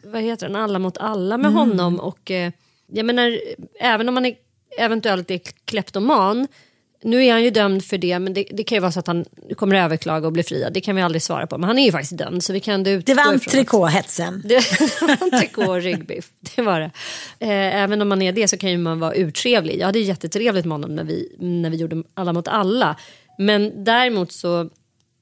vad 0.04 0.21
heter 0.21 0.47
den, 0.47 0.56
Alla 0.56 0.80
mot 0.80 0.97
alla 0.97 1.38
med 1.38 1.52
Mm. 1.52 1.58
honom 1.58 1.99
och 1.99 2.32
eh, 2.32 2.52
jag 2.91 3.06
menar, 3.06 3.39
även 3.80 4.08
om 4.10 4.15
man 4.15 4.26
är, 4.26 4.36
eventuellt 4.78 5.32
är 5.32 5.41
kleptoman 5.65 6.47
nu 7.04 7.26
är 7.26 7.32
han 7.32 7.44
ju 7.44 7.50
dömd 7.50 7.86
för 7.86 7.98
det 7.98 8.20
men 8.20 8.34
det, 8.34 8.46
det 8.52 8.63
kan 8.63 8.76
ju 8.76 8.80
vara 8.80 8.92
så 8.92 9.00
att 9.00 9.08
han 9.08 9.26
kommer 9.56 9.76
överklaga 9.76 10.28
och 10.28 10.34
bli 10.34 10.44
friad. 10.44 10.74
Det 10.74 10.82
kan 10.82 10.96
vi 10.96 11.02
aldrig 11.02 11.22
svara 11.22 11.48
på. 11.48 11.58
Men 11.58 11.68
han 11.68 11.80
är 11.80 11.86
ju 11.86 11.92
faktiskt 11.92 12.18
dömd 12.18 12.44
så 12.44 12.54
vi 12.54 12.60
kan 12.60 12.86
utgå 12.86 13.04
Det 13.06 13.13
var 13.13 13.24
entrecôte-hetsen. 13.24 14.42
det 14.46 14.82
entrecote 15.22 15.70
och 15.70 15.82
ryggbiff, 15.82 16.30
det 16.56 16.62
var 16.62 16.80
det. 16.80 16.92
Eh, 17.39 17.82
även 17.82 18.02
om 18.02 18.10
man 18.10 18.22
är 18.22 18.32
det 18.32 18.48
så 18.48 18.58
kan 18.58 18.72
ju 18.72 18.78
man 18.78 19.00
vara 19.00 19.16
urtrevlig. 19.16 19.80
Jag 19.80 19.86
hade 19.86 20.00
jättetrevligt 20.00 20.66
med 20.66 20.74
honom 20.74 20.96
när 20.96 21.04
vi, 21.04 21.36
när 21.39 21.70
vi 21.70 21.78
gjorde 21.78 22.04
Alla 22.13 22.34
mot 22.34 22.48
alla. 22.48 22.96
Men 23.38 23.84
däremot 23.84 24.32
så 24.32 24.70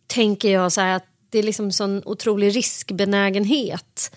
tänker 0.07 0.49
jag 0.49 0.71
så 0.71 0.81
här 0.81 0.95
att 0.95 1.05
det 1.29 1.39
är 1.39 1.43
liksom 1.43 1.71
sån 1.71 2.01
otrolig 2.05 2.55
riskbenägenhet 2.55 4.15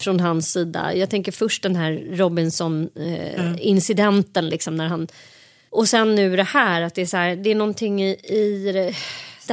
från 0.00 0.20
hans 0.20 0.52
sida. 0.52 0.94
Jag 0.94 1.10
tänker 1.10 1.32
först 1.32 1.62
den 1.62 1.76
här 1.76 1.92
Robinson-incidenten 2.10 4.48
liksom 4.48 4.76
när 4.76 4.88
han... 4.88 5.08
Och 5.74 5.88
sen 5.88 6.14
nu 6.14 6.36
det 6.36 6.42
här 6.42 6.82
att 6.82 6.94
det 6.94 7.02
är 7.02 7.06
så 7.06 7.16
här, 7.16 7.36
det 7.36 7.50
är 7.50 7.54
någonting 7.54 8.02
i, 8.04 8.10
i 8.24 8.72
det- 8.72 8.94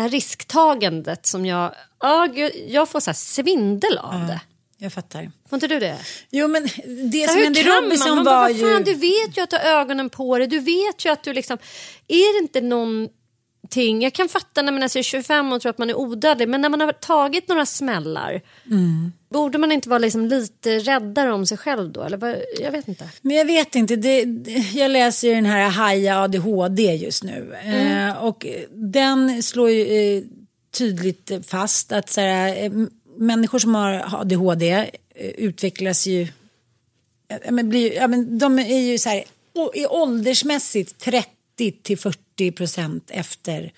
här 0.02 0.10
risktagandet 0.10 1.26
som 1.26 1.46
jag... 1.46 1.76
Ja, 2.00 2.28
jag 2.68 2.90
får 2.90 3.00
så 3.00 3.14
svindel 3.14 3.98
av 3.98 4.28
det. 4.28 4.42
Jag 4.78 4.94
fattar. 4.94 5.32
Får 5.50 5.58
inte 5.58 5.68
du 5.68 5.80
det? 5.80 5.98
Jo 6.30 6.48
men 6.48 6.64
det 7.12 7.28
Så 7.28 7.34
som 7.34 7.42
hände? 7.44 7.64
Robinson 7.64 8.16
man 8.16 8.26
var 8.26 8.48
fan, 8.48 8.78
ju... 8.78 8.84
Du 8.84 8.94
vet 8.94 9.38
ju 9.38 9.42
att 9.42 9.50
du 9.50 9.56
har 9.56 9.64
ögonen 9.64 10.10
på 10.10 10.38
dig. 10.38 10.48
Du 10.48 10.60
vet 10.60 11.06
ju 11.06 11.10
att 11.10 11.24
du 11.24 11.34
liksom... 11.34 11.58
Är 12.08 12.40
det 12.40 12.44
inte 12.44 12.62
någonting... 12.62 14.02
Jag 14.02 14.14
kan 14.14 14.30
fatta 14.30 14.62
när 14.62 14.72
man 14.72 14.84
är 14.84 14.88
så 14.88 15.04
25 15.04 15.52
och 15.54 15.62
tror 15.62 15.70
att 15.70 15.78
man 15.78 15.90
är 15.90 15.98
odödlig. 15.98 16.50
Men 16.50 16.62
när 16.62 16.70
man 16.70 16.82
har 16.82 16.92
tagit 16.92 17.48
några 17.48 17.66
smällar. 17.66 18.42
Mm. 18.66 19.12
Borde 19.32 19.58
man 19.58 19.72
inte 19.72 19.90
vara 19.90 20.00
liksom 20.00 20.26
lite 20.26 20.80
räddare 20.80 21.34
om 21.34 21.46
sig 21.46 21.58
själv 21.58 21.92
då? 21.92 22.04
Eller 22.04 22.46
jag 22.60 22.72
vet 22.72 22.88
inte. 22.88 23.10
Men 23.22 23.38
jag 23.38 23.46
vet 23.46 23.76
inte, 23.76 23.96
det, 23.96 24.24
jag 24.74 24.92
läser 24.92 25.28
ju 25.28 25.34
den 25.34 25.46
här 25.46 25.70
Haja 25.70 26.22
ADHD 26.22 26.96
just 26.96 27.24
nu. 27.24 27.56
Mm. 27.64 28.10
Eh, 28.10 28.24
och 28.24 28.46
den 28.72 29.44
slår 29.44 29.70
ju 29.70 30.18
eh, 30.18 30.24
tydligt 30.72 31.32
fast 31.48 31.92
att 31.92 32.10
så 32.10 32.22
här, 32.22 32.64
eh, 32.64 32.72
människor 33.18 33.60
som 33.60 33.76
har 33.76 34.20
ADHD 34.22 34.72
eh, 34.72 35.30
utvecklas 35.30 36.08
ju, 36.08 36.28
men 37.50 37.70
blir, 37.70 37.94
ja, 37.94 38.08
men 38.08 38.38
de 38.38 38.60
är 38.60 38.80
ju 38.80 38.98
så 38.98 39.10
här, 39.10 39.24
i 39.74 39.86
åldersmässigt 39.86 41.00
30 41.00 41.72
till 41.84 41.98
40 41.98 42.52
procent 42.52 43.12
efter 43.14 43.72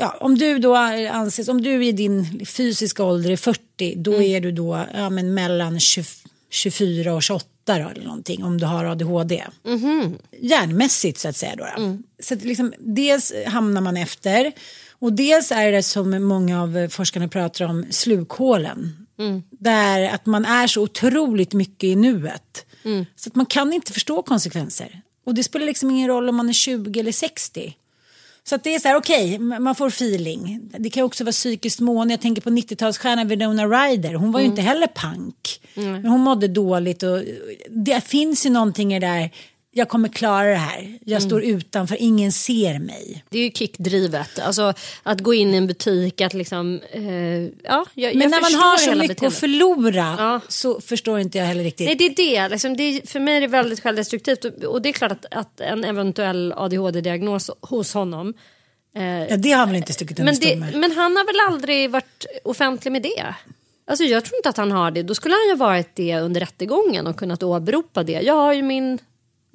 Ja, 0.00 0.16
om 0.20 0.38
du 0.38 0.58
då 0.58 0.74
anses, 0.76 1.48
om 1.48 1.62
du 1.62 1.84
i 1.86 1.92
din 1.92 2.46
fysiska 2.46 3.04
ålder 3.04 3.30
är 3.30 3.36
40 3.36 3.94
då 3.96 4.12
Mm. 4.12 4.22
är 4.22 4.40
du 4.40 4.52
då 4.52 4.84
ja, 4.94 5.10
men 5.10 5.34
mellan 5.34 5.80
20, 5.80 6.04
24 6.50 7.14
och 7.14 7.22
28 7.22 7.46
då, 7.66 7.72
eller 7.74 8.04
någonting 8.04 8.44
om 8.44 8.58
du 8.58 8.66
har 8.66 8.84
ADHD. 8.84 9.44
Mhm. 9.64 10.18
Hjärnmässigt 10.40 11.18
så 11.18 11.28
att 11.28 11.36
säga 11.36 11.56
då. 11.56 11.64
då. 11.76 11.82
Mm. 11.82 12.02
Så 12.22 12.34
att 12.34 12.44
liksom, 12.44 12.72
dels 12.78 13.32
hamnar 13.46 13.80
man 13.80 13.96
efter 13.96 14.52
och 14.90 15.12
dels 15.12 15.52
är 15.52 15.72
det 15.72 15.82
som 15.82 16.24
många 16.24 16.62
av 16.62 16.88
forskarna 16.88 17.28
pratar 17.28 17.64
om 17.64 17.84
slukhålen. 17.90 19.06
Mm. 19.18 19.42
Där 19.50 20.10
att 20.14 20.26
man 20.26 20.44
är 20.44 20.66
så 20.66 20.82
otroligt 20.82 21.52
mycket 21.52 21.84
i 21.84 21.96
nuet. 21.96 22.66
Mm. 22.84 23.06
Så 23.16 23.28
att 23.28 23.34
man 23.34 23.46
kan 23.46 23.72
inte 23.72 23.92
förstå 23.92 24.22
konsekvenser. 24.22 25.02
Och 25.26 25.34
det 25.34 25.42
spelar 25.42 25.66
liksom 25.66 25.90
ingen 25.90 26.08
roll 26.08 26.28
om 26.28 26.36
man 26.36 26.48
är 26.48 26.52
20 26.52 27.00
eller 27.00 27.12
60. 27.12 27.74
Så 28.48 28.56
det 28.56 28.74
är 28.74 28.78
så 28.78 28.88
här, 28.88 28.96
okej, 28.96 29.34
m- 29.34 29.54
man 29.60 29.74
får 29.74 29.86
feeling. 29.88 30.60
Det 30.78 30.90
kan 30.90 31.04
också 31.04 31.24
vara 31.24 31.32
psykiskt 31.32 31.80
mående. 31.80 32.12
Jag 32.14 32.20
tänker 32.20 32.42
på 32.42 32.50
90-talsstjärnan 32.50 33.24
Winona 33.28 33.66
Ryder. 33.66 34.14
Hon 34.14 34.32
var 34.32 34.40
ju 34.40 34.46
inte 34.46 34.62
heller 34.62 34.86
punk. 34.86 35.60
Men 35.74 36.06
hon 36.06 36.20
mådde 36.20 36.48
dåligt 36.48 37.02
och 37.02 37.22
det 37.70 38.00
finns 38.04 38.46
ju 38.46 38.50
någonting 38.50 38.94
i 38.94 39.00
det 39.00 39.06
där. 39.06 39.30
Jag 39.78 39.88
kommer 39.88 40.08
klara 40.08 40.48
det 40.48 40.54
här. 40.54 40.98
Jag 41.04 41.22
står 41.22 41.42
utanför, 41.42 41.96
ingen 42.00 42.32
ser 42.32 42.78
mig. 42.78 43.24
Det 43.28 43.38
är 43.38 43.42
ju 43.42 43.50
kickdrivet. 43.50 44.38
Alltså 44.38 44.74
att 45.02 45.20
gå 45.20 45.34
in 45.34 45.54
i 45.54 45.56
en 45.56 45.66
butik, 45.66 46.20
att 46.20 46.34
liksom... 46.34 46.80
Eh, 46.92 47.02
ja, 47.02 47.50
jag, 47.64 47.84
jag 47.94 48.16
Men 48.16 48.30
när 48.30 48.40
man 48.40 48.54
har 48.54 48.76
så 48.76 48.90
mycket 48.90 49.02
att 49.02 49.08
beteendet. 49.08 49.38
förlora 49.38 50.14
Ja. 50.18 50.40
så 50.48 50.80
förstår 50.80 51.18
inte 51.20 51.38
jag 51.38 51.44
heller 51.44 51.64
riktigt. 51.64 51.86
Nej, 51.86 51.96
det 51.96 52.36
är 52.36 52.42
det. 52.42 52.48
Liksom, 52.48 52.76
det 52.76 52.82
är, 52.82 53.06
för 53.06 53.20
mig 53.20 53.36
är 53.36 53.40
det 53.40 53.46
väldigt 53.46 53.80
självdestruktivt. 53.82 54.44
Och, 54.44 54.64
och 54.64 54.82
det 54.82 54.88
är 54.88 54.92
klart 54.92 55.12
att, 55.12 55.26
att 55.30 55.60
en 55.60 55.84
eventuell 55.84 56.52
ADHD-diagnos 56.56 57.50
hos 57.60 57.94
honom... 57.94 58.34
Eh, 58.96 59.02
Ja, 59.04 59.36
det 59.36 59.50
har 59.50 59.58
han 59.58 59.68
väl 59.68 59.76
inte 59.76 59.92
stuckit 59.92 60.18
under 60.18 60.32
men, 60.32 60.40
det, 60.70 60.78
men 60.78 60.92
han 60.92 61.16
har 61.16 61.26
väl 61.26 61.54
aldrig 61.54 61.90
varit 61.90 62.26
offentlig 62.44 62.92
med 62.92 63.02
det? 63.02 63.34
Alltså 63.86 64.04
jag 64.04 64.24
tror 64.24 64.36
inte 64.36 64.48
att 64.48 64.56
han 64.56 64.72
har 64.72 64.90
det. 64.90 65.02
Då 65.02 65.14
skulle 65.14 65.34
han 65.34 65.48
ju 65.48 65.54
varit 65.56 65.96
det 65.96 66.18
under 66.20 66.40
rättegången 66.40 67.06
och 67.06 67.16
kunnat 67.16 67.42
åberopa 67.42 68.02
det. 68.02 68.12
Jag 68.12 68.34
har 68.34 68.52
ju 68.52 68.62
min 68.62 68.98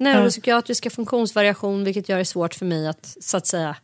neuropsykiatriska 0.04 0.90
funktionsvariation 0.90 1.84
vilket 1.84 2.08
gör 2.08 2.18
det 2.18 2.24
svårt 2.24 2.54
för 2.54 2.66
mig 2.66 2.88
att 2.88 3.16
så 3.20 3.36
att 3.36 3.46
säga 3.46 3.76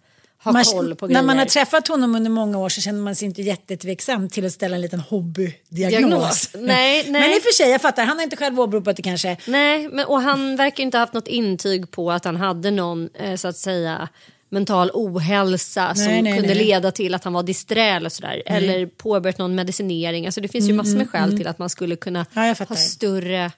ha 0.44 0.52
Man- 0.52 0.64
koll 0.64 0.94
på 0.94 1.06
när 1.06 1.12
grejer. 1.14 1.26
man 1.26 1.38
har 1.38 1.44
träffat 1.44 1.88
honom 1.88 2.14
under 2.14 2.30
många 2.30 2.58
år 2.58 2.68
så 2.68 2.80
känner 2.80 3.00
man 3.00 3.14
sig 3.14 3.26
inte 3.26 3.42
jättetveksam 3.42 4.28
till 4.28 4.46
att 4.46 4.52
ställa 4.52 4.76
en 4.76 4.82
liten 4.82 5.00
hobbydiagnos. 5.00 5.70
Diagnos. 5.90 6.50
Nej, 6.54 7.04
nej. 7.08 7.12
Men 7.20 7.30
i 7.32 7.38
och 7.38 7.42
för 7.42 7.52
sig, 7.54 7.70
jag 7.70 7.80
fattar, 7.82 8.04
han 8.04 8.16
har 8.16 8.24
inte 8.24 8.36
själv 8.36 8.60
åberopat 8.60 8.96
det 8.96 9.02
kanske. 9.02 9.36
Nej, 9.46 9.88
men, 9.88 10.06
och 10.06 10.22
han 10.22 10.56
verkar 10.56 10.82
inte 10.84 10.96
ha 10.98 11.02
haft 11.02 11.12
något 11.14 11.28
intyg 11.28 11.90
på 11.90 12.12
att 12.12 12.24
han 12.24 12.36
hade 12.36 12.70
någon 12.70 13.08
eh, 13.14 13.34
så 13.36 13.48
att 13.48 13.56
säga 13.56 14.08
mental 14.52 14.90
ohälsa 14.94 15.94
som 15.94 16.04
Nej, 16.04 16.22
nej, 16.22 16.32
kunde 16.32 16.54
nej. 16.54 16.64
leda 16.64 16.90
till 16.92 17.14
att 17.14 17.24
han 17.24 17.32
var 17.32 17.42
disträ 17.42 17.82
eller 17.96 18.10
sådär. 18.10 18.42
Eller 18.46 18.86
påbörjat 18.86 19.38
någon 19.38 19.54
medicinering. 19.54 20.26
Alltså 20.26 20.40
det 20.40 20.48
finns 20.48 20.68
ju 20.68 20.72
massor 20.72 20.96
med 20.96 21.10
skäl 21.10 21.38
till 21.38 21.46
att 21.46 21.58
man 21.58 21.70
skulle 21.70 21.96
kunna 21.96 22.26
Mm, 22.36 22.54
Ja, 22.58 22.64
ha 22.68 22.76
större 22.76 23.50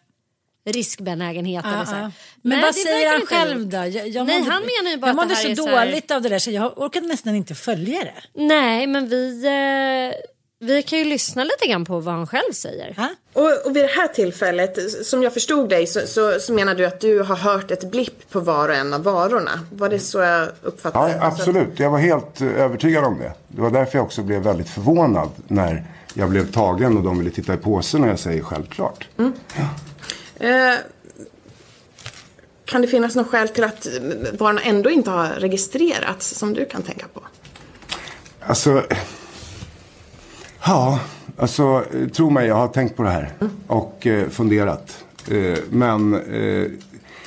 riskbenägenhet. 0.66 1.64
eller 1.64 1.84
så 1.84 1.90
här. 1.92 2.00
Ja, 2.02 2.06
ja. 2.06 2.10
Men 2.42 2.50
Nej, 2.50 2.60
vad 2.62 2.74
det 2.74 2.78
säger 2.78 3.10
han 3.12 3.26
själv 3.26 3.66
då? 3.66 3.76
Jag, 3.76 4.08
jag 4.08 4.26
Nej, 4.26 4.38
mådde- 4.40 4.52
han 4.52 4.62
menar 4.62 4.90
ju 4.90 4.96
bara 4.96 5.06
Jag 5.06 5.10
att 5.10 5.16
det 5.16 5.22
mådde 5.22 5.34
här 5.34 5.42
så 5.42 5.48
är 5.48 5.54
så 5.54 5.68
här- 5.76 5.86
dåligt 5.86 6.10
av 6.10 6.22
det 6.22 6.28
där 6.28 6.38
så 6.38 6.50
jag 6.50 6.78
orkade 6.78 7.06
nästan 7.06 7.34
inte 7.34 7.54
följa 7.54 7.98
det. 8.04 8.42
Nej, 8.42 8.86
men 8.86 9.08
vi, 9.08 9.44
eh, 9.46 10.18
vi 10.66 10.82
kan 10.82 10.98
ju 10.98 11.04
lyssna 11.04 11.44
lite 11.44 11.66
grann 11.66 11.84
på 11.84 12.00
vad 12.00 12.14
han 12.14 12.26
själv 12.26 12.52
säger. 12.52 12.94
Ha? 12.94 13.08
Och, 13.32 13.66
och 13.66 13.76
vid 13.76 13.84
det 13.84 13.90
här 13.90 14.08
tillfället, 14.08 15.06
som 15.06 15.22
jag 15.22 15.32
förstod 15.34 15.68
dig, 15.68 15.86
så, 15.86 16.00
så, 16.06 16.40
så 16.40 16.52
menar 16.52 16.74
du 16.74 16.84
att 16.86 17.00
du 17.00 17.22
har 17.22 17.36
hört 17.36 17.70
ett 17.70 17.90
blipp 17.90 18.30
på 18.30 18.40
var 18.40 18.68
och 18.68 18.74
en 18.74 18.92
av 18.94 19.02
varorna. 19.02 19.60
Var 19.72 19.88
det 19.88 19.98
så 19.98 20.18
jag 20.18 20.48
uppfattade 20.62 21.10
Ja, 21.10 21.14
det? 21.18 21.20
Alltså- 21.24 21.42
absolut. 21.42 21.78
Jag 21.78 21.90
var 21.90 21.98
helt 21.98 22.40
eh, 22.40 22.48
övertygad 22.60 23.04
om 23.04 23.18
det. 23.18 23.32
Det 23.48 23.60
var 23.60 23.70
därför 23.70 23.98
jag 23.98 24.04
också 24.04 24.22
blev 24.22 24.42
väldigt 24.42 24.68
förvånad 24.68 25.28
när 25.48 25.84
jag 26.14 26.30
blev 26.30 26.52
tagen 26.52 26.96
och 26.96 27.02
de 27.02 27.18
ville 27.18 27.30
titta 27.30 27.54
i 27.54 27.56
påsen 27.56 28.02
och 28.04 28.08
jag 28.08 28.18
säger 28.18 28.42
självklart. 28.42 29.08
Eh, 30.42 30.74
kan 32.64 32.82
det 32.82 32.88
finnas 32.88 33.16
något 33.16 33.28
skäl 33.28 33.48
till 33.48 33.64
att 33.64 33.86
varorna 34.38 34.60
ändå 34.60 34.90
inte 34.90 35.10
har 35.10 35.28
registrerats 35.28 36.34
som 36.34 36.54
du 36.54 36.64
kan 36.64 36.82
tänka 36.82 37.06
på? 37.14 37.20
Alltså, 38.40 38.84
ja, 40.64 41.00
alltså 41.36 41.84
tro 42.12 42.30
mig, 42.30 42.48
jag 42.48 42.54
har 42.54 42.68
tänkt 42.68 42.96
på 42.96 43.02
det 43.02 43.10
här 43.10 43.32
och 43.66 44.06
eh, 44.06 44.28
funderat. 44.28 45.04
Eh, 45.30 45.58
men 45.70 46.14
eh, 46.14 46.66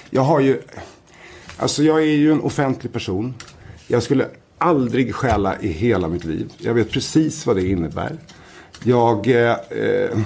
jag 0.10 0.22
har 0.22 0.40
ju, 0.40 0.62
alltså 1.58 1.84
jag 1.84 1.98
är 2.02 2.16
ju 2.16 2.32
en 2.32 2.42
offentlig 2.42 2.94
person. 2.94 3.34
Jag 3.88 4.04
skulle 4.04 4.28
aldrig 4.58 5.16
stjäla 5.16 5.60
i 5.60 5.68
hela 5.68 6.08
mitt 6.08 6.24
liv. 6.24 6.54
Jag 6.58 6.74
vet 6.74 6.92
precis 6.92 7.46
vad 7.46 7.56
det 7.56 7.68
innebär. 7.68 8.18
Jag 8.84 9.28
eh, 9.28 9.56
eh, 9.70 10.18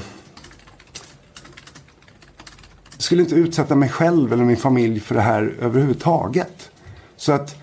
skulle 3.09 3.21
inte 3.21 3.35
utsätta 3.35 3.75
mig 3.75 3.89
själv 3.89 4.33
eller 4.33 4.43
min 4.43 4.57
familj 4.57 4.99
för 4.99 5.15
det 5.15 5.21
här 5.21 5.55
överhuvudtaget. 5.61 6.71
Så 7.17 7.31
att 7.31 7.55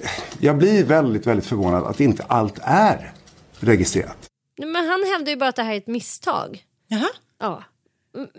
eh, 0.00 0.10
jag 0.40 0.58
blir 0.58 0.84
väldigt, 0.84 1.26
väldigt 1.26 1.46
förvånad 1.46 1.84
att 1.84 2.00
inte 2.00 2.22
allt 2.22 2.58
är 2.62 3.12
registrerat. 3.60 4.16
Men 4.58 4.88
han 4.88 5.04
hävdar 5.12 5.30
ju 5.30 5.36
bara 5.36 5.48
att 5.48 5.56
det 5.56 5.62
här 5.62 5.72
är 5.72 5.76
ett 5.76 5.86
misstag. 5.86 6.64
Jaha? 6.88 7.08
Ja. 7.40 7.62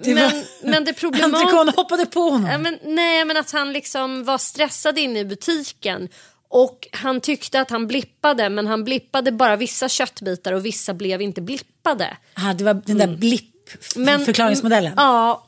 Det 0.03 0.13
men, 0.13 0.23
var- 0.23 0.69
men 0.69 0.85
det 0.85 0.93
problematiska... 0.99 1.57
Entrecôte 1.57 1.75
hoppade 1.75 2.05
på 2.05 2.19
honom. 2.19 2.49
Ja, 2.49 2.57
men, 2.57 2.79
nej, 2.83 3.25
men 3.25 3.37
att 3.37 3.51
han 3.51 3.73
liksom 3.73 4.23
var 4.23 4.37
stressad 4.37 4.97
inne 4.97 5.19
i 5.19 5.25
butiken. 5.25 6.09
Och 6.47 6.87
han 6.91 7.21
tyckte 7.21 7.61
att 7.61 7.69
han 7.69 7.87
blippade, 7.87 8.49
men 8.49 8.67
han 8.67 8.83
blippade 8.83 9.31
bara 9.31 9.55
vissa 9.55 9.89
köttbitar 9.89 10.53
och 10.53 10.65
vissa 10.65 10.93
blev 10.93 11.21
inte 11.21 11.41
blippade. 11.41 12.17
Ah, 12.33 12.53
det 12.53 12.63
var 12.63 12.73
den 12.73 12.97
där 12.97 13.17
blipp 13.17 13.55
Men, 13.95 14.25
förklaringsmodellen. 14.25 14.93
Ja, 14.97 15.45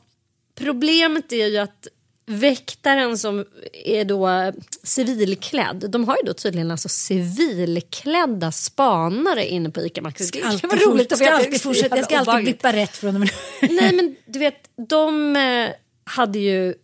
problemet 0.54 1.32
är 1.32 1.46
ju 1.46 1.58
att 1.58 1.88
väktaren 2.26 3.18
som 3.18 3.44
är 3.84 4.04
då 4.04 4.52
civilklädd, 4.82 5.84
de 5.88 6.08
har 6.08 6.16
ju 6.16 6.22
då 6.22 6.34
tydligen 6.34 6.70
alltså 6.70 6.88
civilklädda 6.88 8.52
spanare 8.52 9.46
inne 9.46 9.70
på 9.70 9.80
ICA 9.80 10.02
Maxi. 10.02 10.30
Det 10.32 10.40
kan 10.40 10.70
vara 10.70 10.80
roligt 10.80 11.12
att 11.12 11.20
veta. 11.20 11.32
alltid 11.32 11.62
fortsätta, 11.62 11.96
jag 11.96 12.04
ska 12.04 12.18
alltid 12.18 12.44
blippa 12.44 12.72
rätt 12.72 12.96
från 12.96 13.14
och 13.14 13.20
med. 13.20 13.30
Nej 13.60 13.92
men 13.92 14.16
du 14.26 14.38
vet, 14.38 14.70
de 14.88 15.36
eh, 15.36 15.70
hade 16.04 16.38
ju 16.38 16.74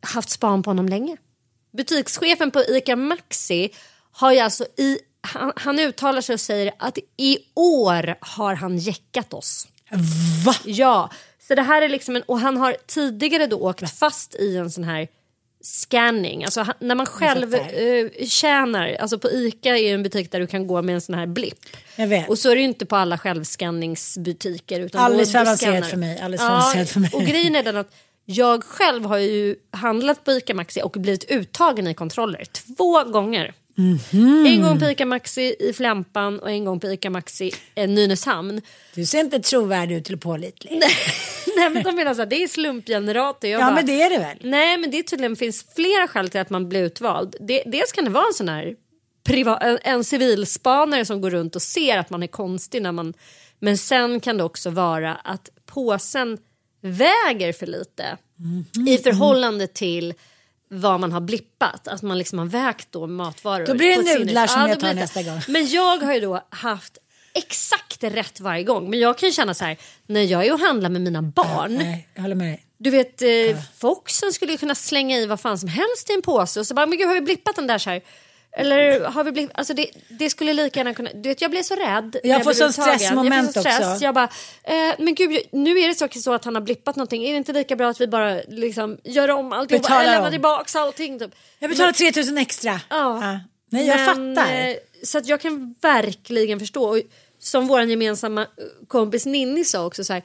haft 0.00 0.30
span 0.30 0.62
på 0.62 0.70
honom 0.70 0.88
länge. 0.88 1.16
Butikschefen 1.76 2.50
på 2.50 2.64
ICA 2.68 2.96
Maxi 2.96 3.70
har 4.12 4.32
ju 4.32 4.38
alltså 4.38 4.64
i, 4.64 4.98
han, 5.20 5.52
han 5.56 5.78
uttalar 5.78 6.20
sig 6.20 6.32
och 6.32 6.40
säger 6.40 6.72
att 6.78 6.98
i 7.16 7.38
år 7.54 8.14
har 8.20 8.54
han 8.54 8.78
jäckat 8.78 9.32
oss. 9.32 9.68
Va? 10.44 10.54
Ja, 10.64 11.10
så 11.48 11.54
det 11.54 11.62
här 11.62 11.82
är 11.82 11.88
liksom 11.88 12.16
en, 12.16 12.22
och 12.22 12.40
han 12.40 12.56
har 12.56 12.76
tidigare 12.86 13.46
då 13.46 13.58
åkt 13.58 13.98
fast 13.98 14.34
i 14.34 14.56
en 14.56 14.70
sån 14.70 14.84
här 14.84 15.08
scanning. 15.60 16.44
Alltså 16.44 16.66
när 16.78 16.94
man 16.94 17.06
själv 17.06 17.54
eh, 17.54 18.26
tjänar, 18.26 18.96
alltså 19.00 19.18
på 19.18 19.30
ICA 19.30 19.78
är 19.78 19.94
en 19.94 20.02
butik 20.02 20.32
där 20.32 20.40
du 20.40 20.46
kan 20.46 20.66
gå 20.66 20.82
med 20.82 20.94
en 20.94 21.00
sån 21.00 21.14
här 21.14 21.26
blipp. 21.26 21.58
Och 22.28 22.38
så 22.38 22.50
är 22.50 22.54
det 22.54 22.60
ju 22.60 22.66
inte 22.66 22.86
på 22.86 22.96
alla 22.96 23.18
självskanningsbutiker. 23.18 24.80
Utan 24.80 25.00
Alldeles 25.00 25.32
för 25.32 25.38
avancerat 25.38 25.90
för 25.90 25.96
mig, 25.96 26.20
alldeles 26.20 26.40
avancerat 26.40 26.90
för 26.90 27.00
mig. 27.00 27.10
Och 27.12 27.22
grejen 27.22 27.56
är 27.56 27.62
den 27.62 27.76
att 27.76 27.94
jag 28.24 28.64
själv 28.64 29.04
har 29.04 29.18
ju 29.18 29.56
handlat 29.70 30.24
på 30.24 30.32
ICA 30.32 30.54
Maxi 30.54 30.82
och 30.82 30.90
blivit 30.92 31.30
uttagen 31.30 31.86
i 31.86 31.94
kontroller 31.94 32.44
två 32.44 33.04
gånger. 33.04 33.54
Mhm. 33.78 34.46
En 34.46 34.62
gång 34.62 34.78
på 34.78 34.90
ICA 34.90 35.06
Maxi 35.06 35.56
i 35.60 35.72
Flämpan 35.72 36.38
och 36.38 36.50
en 36.50 36.64
gång 36.64 36.80
på 36.80 36.86
ICA 36.92 37.10
Maxi 37.10 37.52
i 37.74 37.86
Nynäshamn. 37.86 38.60
Du 38.94 39.06
ser 39.06 39.20
inte 39.20 39.38
trovärdig 39.40 39.96
ut 39.96 40.08
eller 40.08 40.18
pålitlig. 40.18 40.72
Nej 41.56 41.70
men 41.70 41.82
de 41.82 41.96
menar 41.96 42.14
så 42.14 42.20
här, 42.20 42.26
det 42.26 42.42
är 42.42 42.48
slumpgenerator. 42.48 43.50
Jag 43.50 43.60
Ja 43.60 43.64
bara, 43.66 43.74
men 43.74 43.86
det 43.86 44.02
är 44.02 44.10
det 44.10 44.18
väl. 44.18 44.36
Nej 44.40 44.78
men 44.78 44.90
det 44.90 45.02
tydligen 45.02 45.36
finns 45.36 45.66
flera 45.74 46.08
skäl 46.08 46.28
till 46.28 46.40
att 46.40 46.50
man 46.50 46.68
blir 46.68 46.82
utvald. 46.82 47.36
Det, 47.40 47.62
dels 47.66 47.92
kan 47.92 48.04
det 48.04 48.10
vara 48.10 48.26
en 48.26 48.34
sån 48.34 48.48
här 48.48 48.74
priva, 49.24 49.56
en, 49.58 49.78
en 49.82 50.04
civilspanare 50.04 51.04
som 51.04 51.20
går 51.20 51.30
runt 51.30 51.56
och 51.56 51.62
ser 51.62 51.98
att 51.98 52.10
man 52.10 52.22
är 52.22 52.26
konstig 52.26 52.82
när 52.82 52.92
man 52.92 53.14
men 53.58 53.78
sen 53.78 54.20
kan 54.20 54.36
det 54.36 54.44
också 54.44 54.70
vara 54.70 55.14
att 55.14 55.48
påsen 55.66 56.38
väger 56.82 57.52
för 57.52 57.66
lite 57.66 58.16
Mhm. 58.40 58.88
i 58.88 58.98
förhållande 58.98 59.66
till 59.66 60.14
vad 60.68 61.00
man 61.00 61.12
har 61.12 61.20
blippat. 61.20 61.88
Att 61.88 62.02
man 62.02 62.18
liksom 62.18 62.38
har 62.38 62.46
vägt 62.46 62.88
då 62.90 63.06
matvaror. 63.06 63.66
Då 63.66 63.74
blir 63.74 63.96
det 63.96 64.18
nudlar 64.18 64.46
som 64.46 64.60
Ja, 64.60 64.68
jag 64.68 64.80
tar 64.80 64.94
nästa 64.94 65.22
gång. 65.22 65.40
Men 65.48 65.68
jag 65.68 65.96
har 65.98 66.14
ju 66.14 66.20
då 66.20 66.46
haft 66.50 66.98
exakt 67.34 68.04
rätt 68.04 68.40
varje 68.40 68.62
gång. 68.62 68.90
Men 68.90 68.98
jag 68.98 69.18
kan 69.18 69.32
känna 69.32 69.54
så 69.54 69.64
här 69.64 69.76
när 70.06 70.22
jag 70.22 70.46
är 70.46 70.52
och 70.52 70.60
handlar 70.60 70.90
med 70.90 71.00
mina 71.00 71.22
barn. 71.22 71.74
Nej, 71.74 72.08
jag 72.14 72.22
håller 72.22 72.34
med. 72.34 72.58
Du 72.78 72.90
vet, 72.90 73.22
eh, 73.22 73.28
Foxen 73.78 74.32
skulle 74.32 74.52
ju 74.52 74.58
kunna 74.58 74.74
slänga 74.74 75.18
i 75.18 75.26
vad 75.26 75.40
fan 75.40 75.58
som 75.58 75.68
helst 75.68 76.10
i 76.10 76.12
en 76.12 76.22
påse 76.22 76.60
och 76.60 76.66
så 76.66 76.74
bara, 76.74 76.86
men 76.86 76.98
gud 76.98 77.06
har 77.06 77.14
vi 77.14 77.20
blippat 77.20 77.56
den 77.56 77.66
där 77.66 77.78
så 77.78 77.90
här? 77.90 78.02
Eller 78.58 79.00
har 79.04 79.24
vi 79.24 79.32
blivit, 79.32 79.50
alltså 79.54 79.74
det, 79.74 79.90
det 80.08 80.30
skulle 80.30 80.52
lika 80.52 80.80
gärna 80.80 80.94
kunna, 80.94 81.10
du 81.14 81.28
vet 81.28 81.40
jag 81.42 81.50
blev 81.50 81.62
så 81.62 81.74
rädd. 81.74 82.16
Jag 82.22 82.44
får 82.44 82.52
sån 82.52 82.72
stressmoment 82.72 83.56
jag 83.56 83.62
stress. 83.64 83.80
också. 83.92 84.04
Jag 84.04 84.14
bara, 84.14 84.28
eh, 84.64 84.94
men 84.98 85.14
gud 85.14 85.40
nu 85.52 85.78
är 85.78 85.88
det 85.88 85.94
så, 85.94 86.20
så 86.20 86.32
att 86.32 86.44
han 86.44 86.54
har 86.54 86.62
blippat 86.62 86.96
någonting, 86.96 87.24
är 87.24 87.30
det 87.30 87.36
inte 87.36 87.52
lika 87.52 87.76
bra 87.76 87.88
att 87.88 88.00
vi 88.00 88.06
bara 88.06 88.40
liksom 88.48 88.98
gör 89.04 89.28
om 89.30 89.52
allting 89.52 89.80
eller 89.90 90.04
lämnar 90.04 90.24
om. 90.26 90.30
tillbaks 90.30 90.76
allting 90.76 91.18
typ. 91.18 91.34
Jag 91.58 91.70
betalar 91.70 91.92
3000 91.92 92.38
extra. 92.38 92.80
Ja. 92.90 93.38
Nej 93.70 93.86
jag 93.86 93.96
Men, 94.16 94.36
fattar. 94.36 94.52
eh, 94.68 94.74
Så 95.02 95.18
att 95.18 95.26
jag 95.26 95.40
kan 95.40 95.74
verkligen 95.80 96.58
förstå. 96.60 96.88
Och 96.90 97.00
som 97.40 97.66
vår 97.66 97.82
gemensamma 97.82 98.40
eh, 98.42 98.46
kompis 98.88 99.26
Ninni 99.26 99.64
sa 99.64 99.86
också 99.86 100.04
så 100.04 100.12
här. 100.12 100.22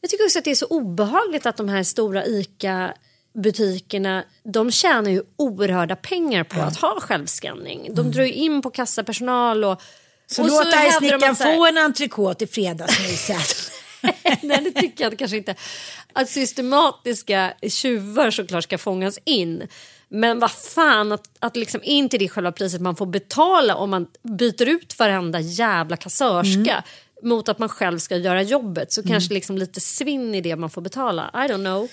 Jag 0.00 0.10
tycker 0.10 0.24
också 0.24 0.38
att 0.38 0.44
det 0.44 0.50
är 0.50 0.54
så 0.54 0.66
obehagligt 0.66 1.46
att 1.46 1.56
de 1.56 1.68
här 1.68 1.82
stora 1.82 2.26
ICA 2.26 2.94
butikerna 3.34 4.24
de 4.44 4.70
tjänar 4.70 5.10
ju 5.10 5.22
oerhörda 5.36 5.96
pengar 5.96 6.44
på 6.44 6.60
att 6.60 6.76
ha 6.76 7.00
självskanning. 7.00 7.94
De 7.94 8.10
drar 8.12 8.24
ju 8.24 8.32
in 8.32 8.62
på 8.62 8.70
kassapersonal 8.70 9.64
och 9.64 9.80
Mm. 10.38 10.50
så 10.50 10.58
och 10.58 10.64
låt 10.66 10.74
argsnickaren 10.74 11.22
här- 11.22 11.56
få 11.56 11.66
en 11.66 11.78
entrecote 11.78 12.44
i 12.44 12.46
fredagsmyset. 12.46 13.56
Nej 14.42 14.60
det 14.74 14.80
tycker 14.80 15.04
jag 15.04 15.18
kanske 15.18 15.36
inte. 15.36 15.54
Att 16.12 16.28
systematiska 16.28 17.52
tjuvar 17.68 18.30
såklart 18.30 18.64
ska 18.64 18.78
fångas 18.78 19.18
in. 19.24 19.68
Men 20.08 20.38
vad 20.38 20.50
fan 20.50 21.12
att, 21.12 21.30
att 21.38 21.56
liksom 21.56 21.80
inte 21.84 22.18
det 22.18 22.28
själva 22.28 22.52
priset 22.52 22.80
man 22.80 22.96
får 22.96 23.06
betala 23.06 23.74
om 23.74 23.90
man 23.90 24.06
byter 24.22 24.68
ut 24.68 24.98
varenda 24.98 25.40
jävla 25.40 25.96
kassörska 25.96 26.84
mot 27.22 27.48
att 27.48 27.58
man 27.58 27.68
själv 27.68 27.98
ska 27.98 28.16
göra 28.16 28.42
jobbet 28.42 28.92
så 28.92 29.02
kanske 29.02 29.34
liksom 29.34 29.58
lite 29.58 29.80
svinn 29.80 30.34
i 30.34 30.40
det 30.40 30.56
man 30.56 30.70
får 30.70 30.82
betala. 30.82 31.30
I 31.34 31.36
don't 31.52 31.64
know. 31.64 31.88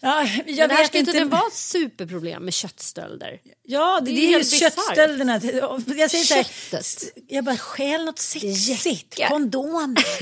Ja, 0.00 0.28
jag 0.46 0.68
det 0.68 0.74
här 0.74 0.82
vet 0.82 0.86
ska 0.86 0.98
inte 0.98 1.24
vara 1.24 1.42
ett 1.48 1.54
superproblem 1.54 2.44
med 2.44 2.54
köttstölder. 2.54 3.40
Ja, 3.64 4.00
det, 4.00 4.04
Det 4.04 4.10
är 4.10 4.14
det 4.14 4.20
är 4.20 4.24
ju 4.26 4.30
helt 4.30 4.50
bisarrt. 4.50 4.74
köttstölderna. 4.74 5.40
Jag 5.98 6.10
säger 6.10 6.24
så 6.24 6.34
här, 6.34 6.42
Köttet. 6.44 7.14
jag 7.28 7.44
bara 7.44 7.56
stjäl 7.56 8.04
något 8.04 8.18
sexigt. 8.18 8.86
Jäcka. 8.86 9.28
Kondom. 9.28 9.96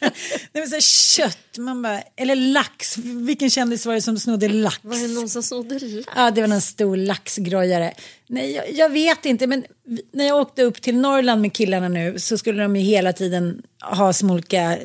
Nej, 0.00 0.12
men 0.52 0.68
så 0.68 0.74
här, 0.74 0.80
kött, 0.80 1.58
man 1.58 1.82
bara, 1.82 2.02
eller 2.16 2.36
lax. 2.36 2.98
Vilken 2.98 3.50
kändis 3.50 3.86
var 3.86 3.94
det 3.94 4.02
som 4.02 4.18
snodde 4.18 4.48
lax? 4.48 4.78
Var 4.82 4.96
det 4.96 5.14
någon 5.14 5.28
som 5.28 5.42
snodde 5.42 5.78
lax? 5.78 6.08
Ja, 6.16 6.30
det 6.30 6.40
var 6.40 6.48
en 6.48 6.60
stor 6.60 6.96
laxgrojare. 6.96 7.94
Nej, 8.26 8.52
jag, 8.52 8.72
jag 8.72 8.88
vet 8.88 9.24
inte, 9.24 9.46
men 9.46 9.64
när 10.12 10.26
jag 10.26 10.40
åkte 10.40 10.62
upp 10.62 10.82
till 10.82 10.96
Norrland 10.96 11.42
med 11.42 11.52
killarna 11.52 11.88
nu 11.88 12.18
så 12.18 12.38
skulle 12.38 12.62
de 12.62 12.76
ju 12.76 12.82
hela 12.82 13.12
tiden 13.12 13.62
ha 13.80 14.12
eh, 14.52 14.78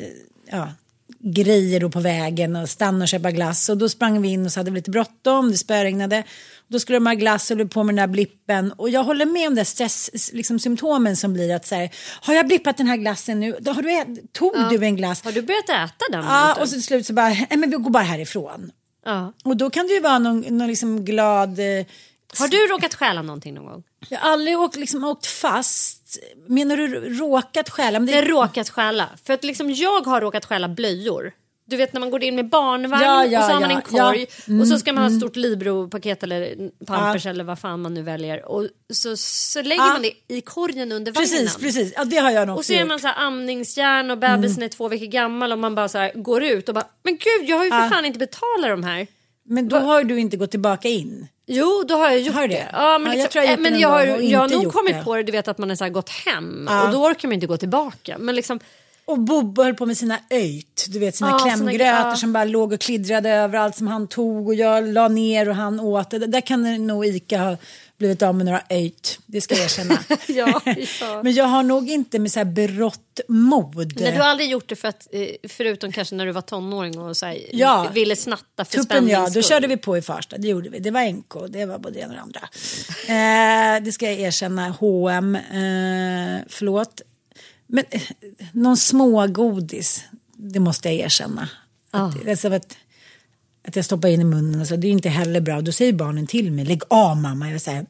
ja, 0.51 0.73
grejer 1.23 1.79
då 1.79 1.89
på 1.89 1.99
vägen 1.99 2.55
och 2.55 2.69
stanna 2.69 3.03
och 3.03 3.07
köpa 3.07 3.31
glass. 3.31 3.69
Och 3.69 3.77
då 3.77 3.89
sprang 3.89 4.21
vi 4.21 4.27
in 4.27 4.45
och 4.45 4.51
så 4.51 4.59
hade 4.59 4.71
vi 4.71 4.75
lite 4.75 4.91
bråttom, 4.91 5.51
det 5.51 5.57
spöregnade. 5.57 6.23
Då 6.67 6.79
skulle 6.79 6.95
de 6.95 7.07
ha 7.07 7.13
glass 7.13 7.51
och 7.51 7.71
på 7.71 7.83
med 7.83 7.95
den 7.95 8.09
där 8.09 8.13
blippen. 8.13 8.71
Och 8.71 8.89
jag 8.89 9.03
håller 9.03 9.25
med 9.25 9.47
om 9.47 9.55
det 9.55 9.65
stress, 9.65 10.29
liksom, 10.33 10.59
symptomen 10.59 11.15
som 11.15 11.33
blir 11.33 11.55
att 11.55 11.65
så 11.65 11.75
här, 11.75 11.89
har 12.21 12.33
jag 12.33 12.47
blippat 12.47 12.77
den 12.77 12.87
här 12.87 12.97
glassen 12.97 13.39
nu? 13.39 13.57
Då 13.59 13.71
har 13.71 13.81
du, 13.81 14.21
tog 14.31 14.53
du 14.69 14.85
en 14.85 14.95
glass? 14.95 15.23
Har 15.23 15.31
du 15.31 15.41
börjat 15.41 15.69
äta 15.69 16.05
den? 16.11 16.25
Ja, 16.25 16.55
och 16.61 16.69
så 16.69 16.73
till 16.73 16.83
slut 16.83 17.05
så 17.05 17.13
bara, 17.13 17.29
nej 17.29 17.47
men 17.57 17.69
vi 17.69 17.75
går 17.77 17.89
bara 17.89 18.03
härifrån. 18.03 18.71
ja. 19.05 19.33
Och 19.43 19.57
då 19.57 19.69
kan 19.69 19.87
det 19.87 19.93
ju 19.93 19.99
vara 19.99 20.19
någon, 20.19 20.39
någon 20.39 20.67
liksom 20.67 21.05
glad... 21.05 21.59
Eh, 21.59 21.85
Har 22.39 22.47
du 22.47 22.67
råkat 22.67 22.95
stjäla 22.95 23.21
någonting 23.21 23.53
någon 23.53 23.65
gång? 23.65 23.83
jag 24.09 24.19
har 24.19 24.31
aldrig 24.31 24.59
åkt, 24.59 24.75
liksom, 24.75 25.03
åkt 25.03 25.25
fast. 25.25 26.17
Menar 26.47 26.77
du 26.77 26.87
råkat 27.19 27.69
stjäla? 27.69 27.99
Men 27.99 28.07
Det 28.07 28.13
är 28.13 28.25
råkat 28.25 28.69
stjäla. 28.69 29.09
För 29.23 29.33
att 29.33 29.43
liksom 29.43 29.71
jag 29.71 30.05
har 30.05 30.21
råkat 30.21 30.45
stjäla 30.45 30.67
blöjor. 30.67 31.33
Du 31.65 31.77
vet 31.77 31.93
när 31.93 31.99
man 31.99 32.11
går 32.11 32.23
in 32.23 32.35
med 32.35 32.49
barnvagn 32.49 33.03
Ja, 33.03 33.25
ja, 33.25 33.39
och 33.39 33.45
så 33.45 33.51
har 33.51 33.61
man 33.61 33.69
ja, 33.69 33.75
en 33.75 33.81
korg 33.81 34.25
ja. 34.45 34.61
och 34.61 34.67
så 34.67 34.79
ska 34.79 34.93
man 34.93 35.03
ha 35.03 35.09
ett 35.09 35.17
stort 35.17 35.35
Libro-paket 35.35 36.23
eller 36.23 36.69
Pampers 36.85 37.25
eller 37.25 37.43
vad 37.43 37.59
fan 37.59 37.81
man 37.81 37.93
nu 37.93 38.01
väljer. 38.01 38.45
Och 38.45 38.67
så, 38.93 39.17
så 39.17 39.61
lägger 39.61 39.83
man 39.83 40.01
det 40.01 40.13
i 40.27 40.41
korgen 40.41 40.91
under 40.91 41.11
vagnen. 41.11 41.29
Precis, 41.29 41.57
precis. 41.57 41.93
Ja, 41.95 42.05
det 42.05 42.17
har 42.17 42.31
jag 42.31 42.47
nog 42.47 42.57
Och 42.57 42.65
så 42.65 42.73
är 42.73 42.85
man 42.85 42.99
så 42.99 43.07
här 43.07 43.25
amningsjärn 43.25 44.11
och 44.11 44.17
bebisen 44.17 44.63
är 44.63 44.67
två 44.67 44.87
veckor 44.87 45.05
gammal 45.05 45.51
och 45.51 45.59
man 45.59 45.75
bara 45.75 45.87
så 45.89 45.97
här 45.97 46.11
går 46.15 46.43
ut 46.43 46.69
och 46.69 46.75
bara 46.75 46.87
men 47.03 47.17
gud 47.17 47.49
jag 47.49 47.57
har 47.57 47.63
ju 47.63 47.71
för 47.71 47.89
fan 47.89 48.05
inte 48.05 48.19
betalat 48.19 48.69
de 48.69 48.83
här. 48.83 49.07
Men 49.45 49.69
då 49.69 49.77
har 49.77 50.03
du 50.03 50.19
inte 50.19 50.37
gått 50.37 50.51
tillbaka 50.51 50.87
in. 50.87 51.27
Jo, 51.47 51.83
då 51.87 51.95
har 51.95 52.09
jag 52.09 52.19
gjort 52.19 52.35
Har 52.35 52.47
det. 52.47 52.53
det? 52.53 52.69
Ja, 52.73 52.97
men 52.97 53.01
Ja, 53.01 53.07
jag 53.07 53.13
liksom, 53.17 53.29
tror 53.31 53.45
jag 53.45 53.53
eh, 53.53 53.59
men 53.59 53.79
jag 53.79 53.89
har, 53.89 54.03
jag 54.05 54.39
har 54.39 54.49
nog 54.49 54.73
kommit 54.73 54.93
det. 54.95 55.03
på 55.03 55.15
det, 55.15 55.23
du 55.23 55.31
vet 55.31 55.47
att 55.47 55.57
man 55.57 55.69
har 55.69 55.75
så 55.75 55.89
gått 55.89 56.09
hem 56.09 56.67
Ja. 56.69 56.85
och 56.87 56.93
då 56.93 57.05
orkar 57.07 57.27
man 57.27 57.33
inte 57.33 57.47
gå 57.47 57.57
tillbaka. 57.57 58.17
Men 58.19 58.35
liksom, 58.35 58.59
Och 59.05 59.19
Bobbe 59.19 59.63
höll 59.63 59.73
på 59.73 59.85
med 59.85 59.97
sina 59.97 60.19
öjt, 60.29 60.85
du 60.89 60.99
vet 60.99 61.15
sina 61.15 61.29
Ja, 61.29 61.39
klämgrötor 61.39 62.09
ja. 62.09 62.15
som 62.15 62.33
bara 62.33 62.43
låg 62.43 62.73
och 62.73 62.79
kliddrade 62.81 63.29
överallt 63.29 63.75
som 63.75 63.87
han 63.87 64.07
tog 64.07 64.47
och 64.47 64.55
jag 64.55 64.87
la 64.87 65.07
ner 65.07 65.49
och 65.49 65.55
han 65.55 65.79
åt 65.79 66.09
det. 66.09 66.17
Där 66.19 66.41
kan 66.41 66.87
nog 66.87 67.05
Ica 67.05 67.37
ha 67.37 67.57
blivit 67.97 68.21
av 68.21 68.35
med 68.35 68.45
några 68.45 68.61
öjt, 68.69 69.19
det 69.25 69.41
ska 69.41 69.55
jag 69.55 69.63
erkänna. 69.63 69.99
Ja, 70.27 70.61
ja. 71.01 71.21
Men 71.23 71.33
jag 71.33 71.45
har 71.45 71.63
nog 71.63 71.89
inte 71.89 72.19
med 72.19 72.31
så 72.31 72.39
här 72.39 72.45
berått 72.45 73.19
mod. 73.27 73.93
Nej, 74.01 74.11
du 74.11 74.17
har 74.17 74.27
aldrig 74.27 74.49
gjort 74.49 74.69
det 74.69 74.75
för 74.75 74.87
att, 74.87 75.07
eh, 75.11 75.27
förutom 75.49 75.91
kanske 75.91 76.15
när 76.15 76.25
du 76.25 76.31
var 76.31 76.41
tonåring 76.41 76.99
och 76.99 77.17
så 77.17 77.25
här, 77.25 77.37
Ja. 77.51 77.87
ville 77.93 78.15
snatta 78.15 78.65
för 78.65 78.77
Tuppen 78.77 79.07
ja, 79.07 79.29
då 79.33 79.41
körde 79.41 79.67
vi 79.67 79.77
på 79.77 79.97
i 79.97 80.01
Farsta, 80.01 80.37
det 80.37 80.47
gjorde 80.47 80.69
vi. 80.69 80.79
Det 80.79 80.91
var 80.91 81.01
NK, 81.11 81.33
det 81.49 81.65
var 81.65 81.79
både 81.79 81.93
det 81.93 81.99
ena 81.99 82.09
och 82.09 82.15
det 82.15 82.21
andra. 82.21 83.77
Eh, 83.77 83.83
det 83.83 83.91
ska 83.91 84.05
jag 84.05 84.19
erkänna, 84.19 84.69
H&M, 84.69 85.35
eh, 85.35 85.41
förlåt. 86.49 87.01
Men 87.67 87.85
eh, 87.89 88.01
någon 88.51 88.77
smågodis, 88.77 90.03
det 90.37 90.59
måste 90.59 90.89
jag 90.89 91.05
erkänna. 91.05 91.49
Att, 91.91 92.27
alltså, 92.29 92.53
att, 92.53 92.77
att 93.67 93.75
jag 93.75 93.85
stoppar 93.85 94.09
in 94.09 94.21
i 94.21 94.23
munnen, 94.23 94.59
alltså, 94.59 94.77
det 94.77 94.87
är 94.87 94.91
inte 94.91 95.09
heller 95.09 95.41
bra. 95.41 95.61
Då 95.61 95.71
säger 95.71 95.93
barnen 95.93 96.27
till 96.27 96.51
mig, 96.51 96.65
lägg 96.65 96.81
av 96.87 97.17
mamma. 97.17 97.51
Jag 97.51 97.61
säger, 97.61 97.85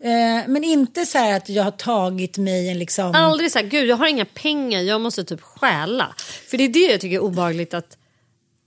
eh, 0.00 0.48
men 0.48 0.64
inte 0.64 1.06
så 1.06 1.18
här 1.18 1.36
att 1.36 1.48
jag 1.48 1.64
har 1.64 1.70
tagit 1.70 2.38
mig 2.38 2.68
en 2.68 2.78
liksom... 2.78 3.14
Aldrig 3.14 3.52
så 3.52 3.58
här, 3.58 3.66
gud 3.66 3.88
jag 3.88 3.96
har 3.96 4.06
inga 4.06 4.24
pengar, 4.24 4.80
jag 4.80 5.00
måste 5.00 5.24
typ 5.24 5.40
stjäla. 5.40 6.14
För 6.50 6.58
det 6.58 6.64
är 6.64 6.68
det 6.68 6.92
jag 6.92 7.00
tycker 7.00 7.16
är 7.16 7.20
obehagligt 7.20 7.74
att, 7.74 7.98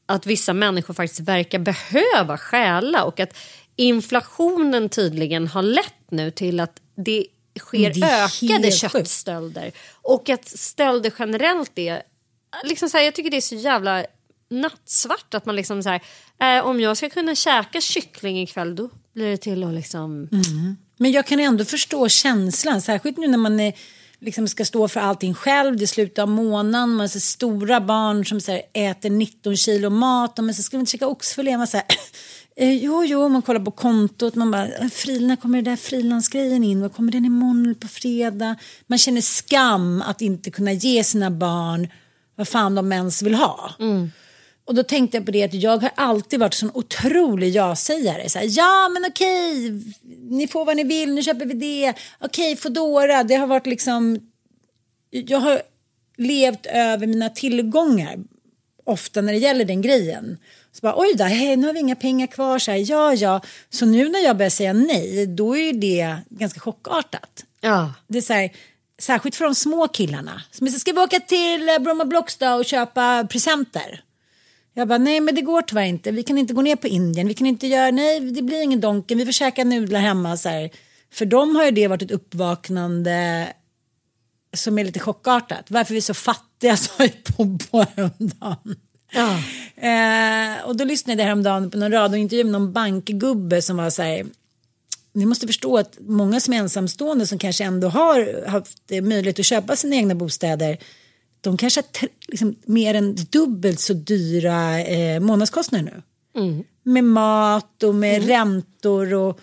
att 0.05 0.25
vissa 0.25 0.53
människor 0.53 0.93
faktiskt 0.93 1.19
verkar 1.19 1.59
behöva 1.59 2.37
stjäla 2.37 3.03
och 3.03 3.19
att 3.19 3.37
inflationen 3.75 4.89
tydligen 4.89 5.47
har 5.47 5.61
lett 5.63 6.11
nu 6.11 6.31
till 6.31 6.59
att 6.59 6.81
det 6.95 7.25
sker 7.61 8.03
ökade 8.03 8.71
köttstölder. 8.71 9.71
Och 10.01 10.29
att 10.29 10.47
stölder 10.47 11.13
generellt 11.19 11.71
är, 11.79 12.03
liksom 12.63 12.89
så 12.89 12.97
här, 12.97 13.05
jag 13.05 13.15
tycker 13.15 13.31
det 13.31 13.37
är 13.37 13.41
så 13.41 13.55
jävla 13.55 14.05
nattsvart 14.49 15.33
att 15.33 15.45
man 15.45 15.55
liksom 15.55 15.83
så 15.83 15.89
här, 15.89 16.01
eh, 16.57 16.65
om 16.65 16.79
jag 16.79 16.97
ska 16.97 17.09
kunna 17.09 17.35
käka 17.35 17.81
kyckling 17.81 18.41
ikväll 18.41 18.75
då 18.75 18.89
blir 19.13 19.29
det 19.29 19.37
till 19.37 19.63
att 19.63 19.73
liksom 19.73 20.27
Men 20.97 21.11
jag 21.11 21.27
kan 21.27 21.39
ändå 21.39 21.65
förstå 21.65 22.09
känslan, 22.09 22.81
särskilt 22.81 23.17
nu 23.17 23.27
när 23.27 23.37
man 23.37 23.59
är, 23.59 23.73
liksom 24.19 24.47
ska 24.47 24.65
stå 24.65 24.87
för 24.87 24.99
allting 24.99 25.33
själv. 25.33 25.77
Det 25.77 25.83
är 25.83 25.87
slutet 25.87 26.19
av 26.19 26.29
månaden, 26.29 26.89
man 26.89 27.09
så 27.09 27.19
stora 27.19 27.81
barn 27.81 28.25
som 28.25 28.41
så 28.41 28.51
här, 28.51 28.61
äter 28.73 29.09
19 29.09 29.57
kilo 29.57 29.89
mat 29.89 30.39
och 30.39 30.45
man 30.45 30.53
så 30.53 30.63
ska 30.63 30.77
man 30.77 30.81
inte 30.81 30.91
käka 30.91 31.07
oxfilé. 31.07 31.57
Man 31.57 31.67
så 31.67 31.77
här, 31.77 31.85
eh, 32.61 32.83
jo, 32.83 33.03
jo, 33.05 33.29
man 33.29 33.41
kollar 33.41 33.59
på 33.59 33.71
kontot, 33.71 34.35
man 34.35 34.51
bara, 34.51 34.65
eh, 34.67 34.89
när 35.21 35.35
kommer 35.35 35.61
det 35.61 35.69
där 35.71 35.75
frilansgrejen 35.75 36.63
in? 36.63 36.81
Vad 36.81 36.93
kommer 36.93 37.11
den 37.11 37.25
imorgon 37.25 37.75
på 37.75 37.87
fredag? 37.87 38.55
Man 38.87 38.97
känner 38.97 39.21
skam 39.21 40.01
att 40.01 40.21
inte 40.21 40.51
kunna 40.51 40.71
ge 40.71 41.03
sina 41.03 41.31
barn 41.31 41.87
vad 42.35 42.47
fan 42.47 42.75
de 42.75 42.91
ens 42.91 43.21
vill 43.21 43.35
ha. 43.35 43.75
Och 44.65 44.71
Och 44.71 44.75
då 44.75 44.83
tänkte 44.83 45.17
jag 45.17 45.25
på 45.25 45.31
det 45.31 45.43
att 45.43 45.53
jag 45.53 45.77
har 45.77 45.91
alltid 45.95 46.39
varit 46.39 46.53
sån 46.53 46.71
otrolig 46.73 47.49
ja-sägare. 47.49 48.29
Så 48.29 48.39
här, 48.39 48.45
ja 48.49 48.89
men 48.89 49.05
okej, 49.11 49.71
ni 50.29 50.47
får 50.47 50.65
vad 50.65 50.75
ni 50.75 50.83
vill, 50.83 51.13
nu 51.13 51.23
köper 51.23 51.45
vi 51.45 51.53
det. 51.53 51.93
Okej, 52.19 52.55
Foodora, 52.55 53.23
det 53.23 53.35
har 53.35 53.47
varit 53.47 53.67
liksom... 53.67 54.19
Jag 55.09 55.39
har 55.39 55.61
levt 56.17 56.65
över 56.65 57.07
mina 57.07 57.29
tillgångar 57.29 58.17
ofta 58.83 59.21
när 59.21 59.33
det 59.33 59.39
gäller 59.39 59.65
den 59.65 59.81
grejen. 59.81 60.37
Så 60.71 60.79
bara, 60.81 60.93
oj 60.97 61.13
då, 61.15 61.23
hej, 61.23 61.55
nu 61.55 61.67
har 61.67 61.73
vi 61.73 61.79
inga 61.79 61.95
pengar 61.95 62.27
kvar. 62.27 62.59
Så 62.59 62.71
här, 62.71 62.91
ja, 62.91 63.13
ja. 63.13 63.41
Så 63.69 63.85
nu 63.85 64.09
när 64.09 64.19
jag 64.19 64.37
börjar 64.37 64.49
säga 64.49 64.73
nej, 64.73 65.27
då 65.27 65.57
är 65.57 65.73
det 65.73 66.17
ganska 66.29 66.59
chockartat. 66.59 67.45
Ja. 67.61 67.93
Det 68.07 68.17
är 68.17 68.21
så 68.21 68.33
här, 68.33 68.51
särskilt 68.99 69.35
för 69.35 69.45
de 69.45 69.55
små 69.55 69.87
killarna. 69.87 70.41
Som 70.51 70.67
säger, 70.67 70.79
ska 70.79 70.93
vi 70.93 70.99
åka 70.99 71.19
till 71.19 71.69
eh, 71.69 71.79
Bromma 71.79 72.05
Blocks 72.05 72.37
då 72.37 72.49
och 72.49 72.65
köpa 72.65 73.27
presenter? 73.29 74.03
Jag 74.73 74.87
bara, 74.87 74.97
nej 74.97 75.19
men 75.19 75.35
det 75.35 75.41
går 75.41 75.61
tyvärr 75.61 75.85
inte. 75.85 76.11
Vi 76.11 76.23
kan 76.23 76.37
inte 76.37 76.53
gå 76.53 76.61
ner 76.61 76.75
på 76.75 76.87
Indien. 76.87 77.27
Vi 77.27 77.33
kan 77.33 77.47
inte 77.47 77.67
göra, 77.67 77.91
nej 77.91 78.19
det 78.19 78.41
blir 78.41 78.61
ingen 78.61 78.81
Donken. 78.81 79.17
Vi 79.17 79.25
får 79.25 79.31
käka 79.31 79.63
nudlar 79.63 79.99
hemma. 79.99 80.37
Så 80.37 80.49
här. 80.49 80.69
För 81.11 81.25
dem 81.25 81.55
har 81.55 81.65
ju 81.65 81.71
det 81.71 81.87
varit 81.87 82.01
ett 82.01 82.11
uppvaknande 82.11 83.47
som 84.53 84.79
är 84.79 84.83
lite 84.83 84.99
chockartat. 84.99 85.65
Varför 85.67 85.93
vi 85.93 85.97
är 85.97 86.01
så 86.01 86.13
fattiga 86.13 86.77
sa 86.77 87.03
ju 87.03 87.11
Bobo 87.37 87.85
häromdagen. 87.95 88.75
Ja. 89.11 89.39
Eh, 89.87 90.65
och 90.65 90.75
då 90.75 90.83
lyssnade 90.83 91.21
jag 91.21 91.25
häromdagen 91.25 91.71
på 91.71 91.77
någon 91.77 91.91
radiointervju 91.91 92.43
med 92.43 92.51
någon 92.51 92.73
bankgubbe 92.73 93.61
som 93.61 93.77
var 93.77 93.89
så 93.89 94.01
här. 94.01 94.25
Ni 95.13 95.25
måste 95.25 95.47
förstå 95.47 95.77
att 95.77 95.97
många 95.99 96.39
som 96.39 96.53
är 96.53 96.57
ensamstående 96.57 97.27
som 97.27 97.37
kanske 97.37 97.63
ändå 97.63 97.87
har 97.87 98.47
haft 98.47 98.89
möjlighet 98.89 99.39
att 99.39 99.45
köpa 99.45 99.75
sina 99.75 99.95
egna 99.95 100.15
bostäder. 100.15 100.77
De 101.41 101.57
kanske 101.57 101.81
har 101.81 102.09
liksom, 102.27 102.55
mer 102.65 102.93
än 102.93 103.15
dubbelt 103.15 103.79
så 103.79 103.93
dyra 103.93 104.79
eh, 104.79 105.19
månadskostnader 105.19 105.85
nu. 105.85 106.01
Med 106.83 107.03
mat 107.03 107.83
och 107.83 107.95
med 107.95 108.27
räntor 108.27 109.13
och, 109.13 109.39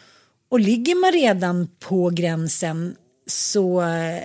och 0.48 0.60
ligger 0.60 0.94
man 0.94 1.12
redan 1.12 1.68
på 1.78 2.10
gränsen 2.10 2.96
så 3.26 3.82
eh, 3.82 4.22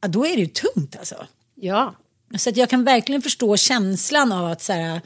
ja, 0.00 0.08
då 0.08 0.26
är 0.26 0.36
det 0.36 0.42
ju 0.42 0.46
tungt 0.46 0.96
alltså. 0.98 1.26
Ja. 1.54 1.94
Så 2.38 2.50
att 2.50 2.56
jag 2.56 2.70
kan 2.70 2.84
verkligen 2.84 3.22
förstå 3.22 3.56
känslan 3.56 4.32
av 4.32 4.50
att 4.50 4.62
så 4.62 4.72
här, 4.72 5.00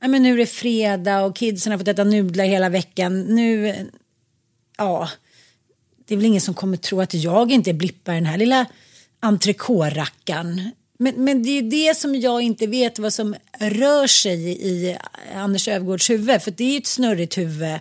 ja, 0.00 0.08
men 0.08 0.22
nu 0.22 0.32
är 0.32 0.38
det 0.38 0.46
fredag 0.46 1.20
och 1.24 1.36
kidsen 1.36 1.72
har 1.72 1.78
fått 1.78 1.88
äta 1.88 2.04
nudlar 2.04 2.44
hela 2.44 2.68
veckan. 2.68 3.20
Nu, 3.20 3.74
ja, 4.78 5.08
det 6.06 6.14
är 6.14 6.16
väl 6.16 6.26
ingen 6.26 6.40
som 6.40 6.54
kommer 6.54 6.76
tro 6.76 7.00
att 7.00 7.14
jag 7.14 7.52
inte 7.52 7.72
blippar 7.72 8.14
den 8.14 8.26
här 8.26 8.38
lilla 8.38 8.66
entrecôte-rackaren. 9.20 10.70
Men, 10.98 11.24
men 11.24 11.42
det 11.42 11.50
är 11.50 11.62
ju 11.62 11.68
det 11.70 11.96
som 11.96 12.14
jag 12.14 12.42
inte 12.42 12.66
vet 12.66 12.98
vad 12.98 13.12
som 13.12 13.34
rör 13.58 14.06
sig 14.06 14.66
i 14.68 14.96
Anders 15.34 15.68
Öfvergårds 15.68 16.10
huvud. 16.10 16.42
För 16.42 16.50
det 16.50 16.64
är 16.64 16.72
ju 16.72 16.78
ett 16.78 16.86
snurrigt 16.86 17.38
huvud. 17.38 17.78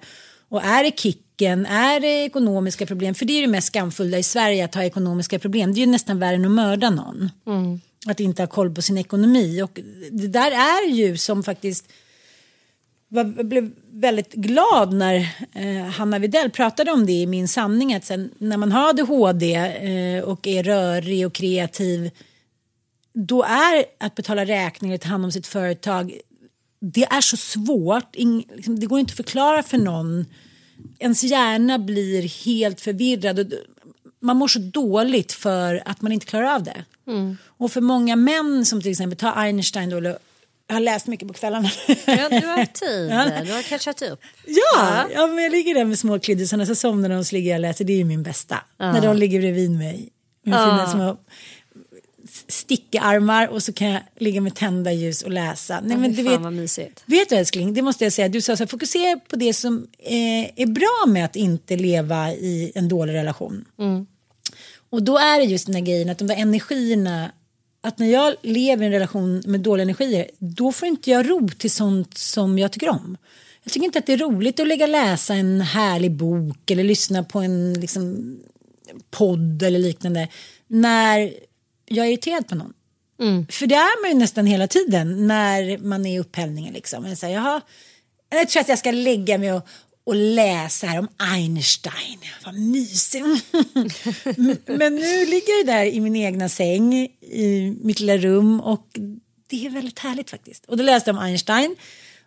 Och 0.50 0.64
är 0.64 0.84
det 0.84 1.00
kicken, 1.00 1.66
är 1.66 2.00
det 2.00 2.26
ekonomiska 2.26 2.86
problem? 2.86 3.16
För 3.16 3.26
det 3.26 3.34
är 3.34 3.36
ju 3.36 3.42
det 3.42 3.52
mest 3.52 3.68
skamfulla 3.68 4.18
i 4.18 4.24
Sverige 4.24 4.66
att 4.66 4.76
ha 4.76 4.84
ekonomiska 4.84 5.40
problem. 5.40 5.74
Det 5.74 5.80
är 5.80 5.86
ju 5.86 5.92
nästan 5.92 6.20
värre 6.20 6.36
än 6.36 6.46
att 6.46 6.52
mörda 6.52 6.90
någon. 6.90 7.32
Mm. 7.48 7.82
Att 8.06 8.20
inte 8.20 8.42
ha 8.42 8.48
koll 8.48 8.76
på 8.76 8.82
sin 8.82 8.98
ekonomi. 8.98 9.62
Och 9.62 9.80
det 10.12 10.28
där 10.28 10.52
är 10.52 10.88
ju 10.88 11.18
som 11.18 11.44
faktiskt 11.44 11.92
jag 13.10 13.48
blev 13.48 13.72
väldigt 13.92 14.34
glad 14.34 14.94
när 14.94 15.16
eh, 15.54 15.86
Hanna 15.86 16.20
Videll 16.20 16.50
pratade 16.52 16.92
om 16.92 17.06
det 17.06 17.12
i 17.12 17.26
Min 17.26 17.48
sanning. 17.48 17.94
Att 17.94 18.06
sen, 18.06 18.32
när 18.38 18.58
man 18.58 18.72
har 18.72 18.90
ADHD 18.90 19.56
eh, 19.56 20.24
och 20.24 20.48
är 20.48 20.64
rörig 20.64 21.26
och 21.26 21.34
kreativ 21.34 22.12
då 23.14 23.44
är 23.44 23.86
att 23.98 24.16
betala 24.16 24.46
räkningar 24.46 24.96
och 24.96 25.02
ta 25.02 25.10
hand 25.10 25.26
om 25.26 25.32
sitt 25.32 25.48
företag 25.48 26.20
det 26.94 27.04
är 27.04 27.22
så 27.22 27.38
svårt. 27.38 28.16
Liksom, 28.56 28.80
det 28.80 28.86
går 28.86 29.00
inte 29.00 29.12
att 29.12 29.18
förklara 29.18 29.64
för 29.64 29.78
någon. 29.78 30.26
Ens 31.00 31.24
hjärna 31.24 31.80
blir 31.80 32.46
helt 32.46 32.82
förvirrad. 32.82 33.54
Man 34.20 34.38
mår 34.38 34.48
så 34.48 34.60
dåligt 34.60 35.32
för 35.32 35.84
att 35.86 36.02
man 36.02 36.12
inte 36.12 36.26
klarar 36.26 36.56
av 36.56 36.64
det. 36.64 36.86
Och 37.48 37.72
för 37.72 37.82
många 37.82 38.16
män 38.16 38.66
som 38.66 38.82
till 38.82 38.92
exempel 38.92 39.18
tar 39.18 39.34
Einstein 39.36 39.90
då, 39.90 40.02
jag 40.68 40.76
har 40.76 40.80
läst 40.80 41.08
mycket 41.08 41.28
på 41.28 41.34
kvällarna. 41.34 41.70
ja, 41.88 42.30
du 42.30 42.48
har 42.48 42.66
tid. 42.74 43.48
Du 43.48 43.54
har 43.54 43.62
catchat 43.62 44.02
upp. 44.02 44.20
Ja, 44.46 45.06
ja 45.14 45.28
men 45.28 45.44
jag 45.44 45.52
ligger 45.52 45.74
där 45.76 45.86
med 45.86 46.00
små 46.00 46.20
kliddisarna 46.20 46.66
så 46.66 46.76
somnar 46.76 47.10
de 47.10 47.16
och 47.16 47.28
så 47.28 47.36
ligger 47.36 47.50
jag 47.52 47.58
och 47.58 47.62
läser. 47.62 47.86
Det 47.86 47.94
är 47.94 47.98
ju 47.98 48.06
min 48.06 48.24
bästa. 48.24 48.58
När 48.78 49.02
de 49.02 49.18
ligger 49.18 49.40
bredvid 49.40 49.72
mig. 49.72 50.10
Med 50.44 50.60
sina 50.60 50.92
små 50.92 51.18
stickarmar 52.48 53.48
och 53.48 53.64
så 53.64 53.74
kan 53.74 53.88
jag 53.88 54.02
ligga 54.18 54.42
med 54.42 54.56
tända 54.56 54.92
ljus 54.92 55.22
och 55.22 55.32
läsa. 55.32 55.80
Nej, 55.84 55.98
men 55.98 56.14
du 56.14 56.24
vet, 56.24 56.42
vad 56.42 56.54
mysigt. 56.54 57.04
vet 57.06 57.30
du 57.30 57.36
älskling, 57.36 57.74
det 57.74 57.82
måste 57.82 58.04
jag 58.04 58.14
säga. 58.14 58.30
Du 58.30 58.42
sa 58.42 58.58
så 58.58 58.64
här, 58.64 58.68
fokusera 58.68 59.20
på 59.30 59.36
det 59.36 59.54
som 59.54 59.88
eh, 60.00 60.62
är 60.62 60.66
bra 60.66 61.06
med 61.14 61.26
att 61.26 61.36
inte 61.36 61.76
leva 61.76 62.32
i 62.32 62.72
en 62.76 62.88
dålig 62.88 63.14
relation. 63.14 63.66
Och 64.90 65.04
då 65.04 65.18
är 65.18 65.40
det 65.40 65.46
just 65.46 65.66
den 65.66 65.76
här 65.76 65.82
grejen 65.82 66.10
att 66.10 66.18
de 66.18 66.28
där 66.28 66.36
energierna 66.36 67.32
att 67.82 68.00
när 68.00 68.08
jag 68.08 68.36
lever 68.42 68.84
i 68.84 68.88
en 68.88 68.92
relation 68.92 69.44
med 69.46 69.60
dåliga 69.60 69.84
energier 69.84 70.30
då 70.40 70.72
får 70.72 70.88
inte 70.88 71.12
jag 71.12 71.30
ro 71.30 71.50
till 71.50 71.72
sånt 71.72 72.18
som 72.18 72.60
jag 72.60 72.72
tycker 72.72 72.90
om. 72.90 73.18
Jag 73.64 73.74
tycker 73.74 73.86
inte 73.86 74.00
att 74.00 74.06
det 74.06 74.14
är 74.14 74.18
roligt 74.18 74.60
att 74.60 74.68
lägga 74.68 74.88
läsa 74.88 75.34
en 75.34 75.62
härlig 75.62 76.12
bok 76.12 76.72
eller 76.72 76.84
lyssna 76.84 77.24
på 77.24 77.40
en 77.40 77.74
liksom, 77.74 78.38
podd 79.10 79.64
eller 79.64 79.80
liknande 79.80 80.28
när 80.68 81.34
jag 81.86 82.06
är 82.06 82.10
irriterad 82.10 82.48
på 82.48 82.56
någon. 82.56 82.74
För 83.50 83.68
det 83.68 83.76
är 83.76 84.02
man 84.02 84.12
ju 84.12 84.18
nästan 84.18 84.46
hela 84.46 84.68
tiden 84.68 85.28
när 85.28 85.78
man 85.78 86.06
är 86.06 86.16
i 86.16 86.20
upphällningen. 86.20 86.74
Liksom. 86.74 87.16
Så 87.16 87.26
här, 87.26 87.34
jaha, 87.34 87.62
jag 88.30 88.50
tror 88.50 88.62
att 88.62 88.70
jag 88.70 88.80
ska 88.80 88.92
lägga 88.92 89.38
mig 89.38 89.54
och, 89.54 89.68
och 90.06 90.16
läsa 90.16 90.88
här 90.88 91.00
om 91.00 91.08
Einstein. 91.18 92.20
Vad 92.46 92.56
mysigt. 92.56 93.26
Men 94.66 94.96
nu 94.96 95.26
ligger 95.26 95.58
jag 95.58 95.66
där 95.66 95.86
i 95.86 96.00
min 96.00 96.16
egna 96.16 96.50
säng 96.50 96.94
i 97.22 97.78
mitt 97.82 98.00
lilla 98.00 98.18
rum 98.18 98.62
och 98.62 98.88
det 99.50 99.66
är 99.66 99.70
väldigt 99.70 100.00
härligt 100.00 100.30
faktiskt. 100.30 100.66
Och 100.66 100.78
då 100.78 100.84
läste 100.84 101.10
jag 101.10 101.18
om 101.18 101.24
Einstein. 101.24 101.76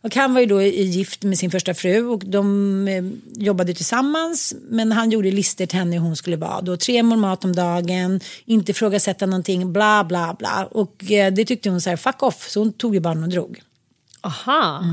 Och 0.01 0.15
han 0.15 0.35
var 0.35 0.41
ju 0.41 0.47
då 0.47 0.63
gift 0.63 1.23
med 1.23 1.39
sin 1.39 1.51
första 1.51 1.75
fru 1.75 2.07
och 2.07 2.23
de 2.27 2.89
eh, 2.89 3.05
jobbade 3.45 3.75
tillsammans. 3.75 4.55
Men 4.69 4.93
han 4.93 5.11
gjorde 5.11 5.31
listor 5.31 5.67
till 5.67 5.79
henne 5.79 5.97
hur 5.97 6.03
hon 6.03 6.17
skulle 6.17 6.37
vara. 6.37 6.61
Då 6.61 6.77
tre 6.77 7.03
mål 7.03 7.19
mat 7.19 7.45
om 7.45 7.57
dagen, 7.57 8.21
inte 8.45 8.71
ifrågasätta 8.71 9.27
någonting, 9.27 9.73
bla 9.73 10.05
bla 10.05 10.37
bla. 10.39 10.69
Och 10.71 11.13
eh, 11.13 11.33
det 11.33 11.45
tyckte 11.45 11.71
hon 11.71 11.81
så 11.81 11.91
här, 11.91 11.97
fuck 11.97 12.23
off. 12.23 12.51
Så 12.51 12.61
hon 12.61 12.73
tog 12.73 12.95
ju 12.95 13.01
barnen 13.01 13.23
och 13.23 13.29
drog. 13.29 13.63
Aha. 14.21 14.85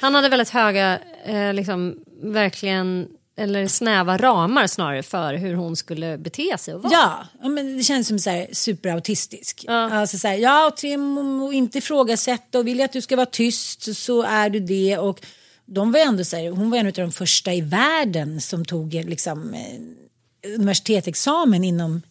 Han 0.00 0.14
hade 0.14 0.28
väldigt 0.28 0.50
höga, 0.50 0.98
eh, 1.24 1.54
liksom, 1.54 1.96
verkligen, 2.22 3.08
eller 3.36 3.66
snäva 3.66 4.16
ramar 4.16 4.66
snarare 4.66 5.02
för 5.02 5.34
hur 5.34 5.54
hon 5.54 5.76
skulle 5.76 6.18
bete 6.18 6.58
sig 6.58 6.74
och 6.74 6.82
vara. 6.82 6.92
Ja, 6.92 7.26
ja, 7.42 7.48
men 7.48 7.76
det 7.76 7.82
känns 7.82 8.08
som 8.08 8.18
så 8.18 8.30
här 8.30 8.46
superautistisk. 8.52 9.64
Alltså 9.68 10.18
så 10.18 10.28
här, 10.28 10.34
ja, 10.34 10.66
och 10.66 10.76
tre 10.76 10.96
må- 10.96 11.46
och 11.46 11.54
inte 11.54 11.78
ifrågasätta 11.78 12.58
och 12.58 12.66
vill 12.66 12.78
jag 12.78 12.84
att 12.84 12.92
du 12.92 13.00
ska 13.00 13.16
vara 13.16 13.26
tyst 13.26 13.96
så 13.96 14.22
är 14.22 14.50
du 14.50 14.60
det. 14.60 14.98
Och 14.98 15.20
de 15.66 15.92
var 15.92 16.00
ändå 16.00 16.24
så 16.24 16.36
här, 16.36 16.50
hon 16.50 16.70
var 16.70 16.78
en 16.78 16.86
av 16.86 16.92
de 16.92 17.12
första 17.12 17.54
i 17.54 17.60
världen 17.60 18.40
som 18.40 18.64
tog 18.64 18.94
liksom, 18.94 19.54
eh, 19.54 20.54
universitetsexamen 20.54 21.64
inom 21.64 22.02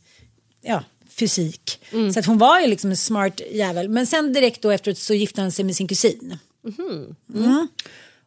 ja, 0.61 0.83
fysik. 1.19 1.79
Så 2.13 2.19
att 2.19 2.25
hon 2.25 2.37
var 2.37 2.59
ju 2.59 2.67
liksom 2.67 2.89
en 2.89 2.97
smart 2.97 3.41
jävel. 3.51 3.89
Men 3.89 4.07
sen 4.07 4.33
direkt 4.33 4.61
då 4.61 4.71
efteråt 4.71 4.97
så 4.97 5.13
gifte 5.13 5.41
han 5.41 5.51
sig 5.51 5.65
med 5.65 5.75
sin 5.75 5.87
kusin. 5.87 6.37
Mm. 7.33 7.67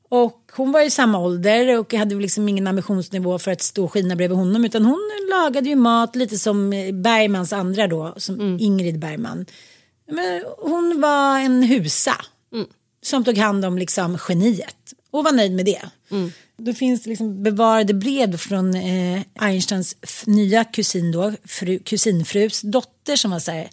Och 0.08 0.50
hon 0.52 0.72
var 0.72 0.80
i 0.80 0.90
samma 0.90 1.18
ålder 1.18 1.78
och 1.78 1.94
hade 1.94 2.14
liksom 2.14 2.48
ingen 2.48 2.66
ambitionsnivå 2.66 3.38
för 3.38 3.50
att 3.50 3.62
stå 3.62 3.84
och 3.84 3.92
skina 3.92 4.16
bredvid 4.16 4.38
honom. 4.38 4.64
Utan 4.64 4.84
hon 4.84 5.10
lagade 5.30 5.68
ju 5.68 5.76
mat 5.76 6.16
lite 6.16 6.38
som 6.38 6.70
Bergmans 6.92 7.52
andra 7.52 7.86
då, 7.86 8.14
som 8.16 8.58
Ingrid 8.60 8.98
Bergman. 8.98 9.46
Men 10.10 10.44
hon 10.58 11.00
var 11.00 11.38
en 11.38 11.62
husa 11.62 12.16
som 13.02 13.24
tog 13.24 13.38
hand 13.38 13.64
om 13.64 13.78
liksom 13.78 14.18
geniet 14.28 14.94
och 15.10 15.24
var 15.24 15.32
nöjd 15.32 15.52
med 15.52 15.64
det. 15.64 15.82
Då 16.58 16.74
finns 16.74 17.02
det 17.02 17.10
liksom 17.10 17.42
bevarade 17.42 17.94
brev 17.94 18.36
från 18.36 18.74
eh, 18.74 19.22
Einsteins 19.34 19.96
nya 20.26 20.64
kusin 20.64 21.12
då, 21.12 21.32
fru, 21.44 21.78
kusinfrus 21.78 22.60
dotter 22.60 23.16
som 23.16 23.30
var 23.30 23.38
så 23.38 23.50
här, 23.50 23.70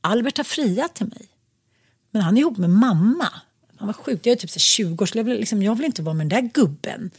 Albert 0.00 0.36
har 0.36 0.44
friat 0.44 0.94
till 0.94 1.06
mig. 1.06 1.28
Men 2.10 2.22
han 2.22 2.36
är 2.36 2.40
ihop 2.40 2.58
med 2.58 2.70
mamma. 2.70 3.28
Han 3.76 3.86
var 3.86 3.92
sjuk, 3.92 4.26
jag 4.26 4.32
är 4.32 4.36
typ 4.36 4.50
så 4.50 4.58
20 4.58 5.02
år 5.02 5.06
så 5.06 5.18
jag 5.18 5.24
vill, 5.24 5.38
liksom, 5.38 5.62
jag 5.62 5.74
vill 5.74 5.86
inte 5.86 6.02
vara 6.02 6.14
med 6.14 6.28
den 6.28 6.42
där 6.42 6.50
gubben. 6.54 7.10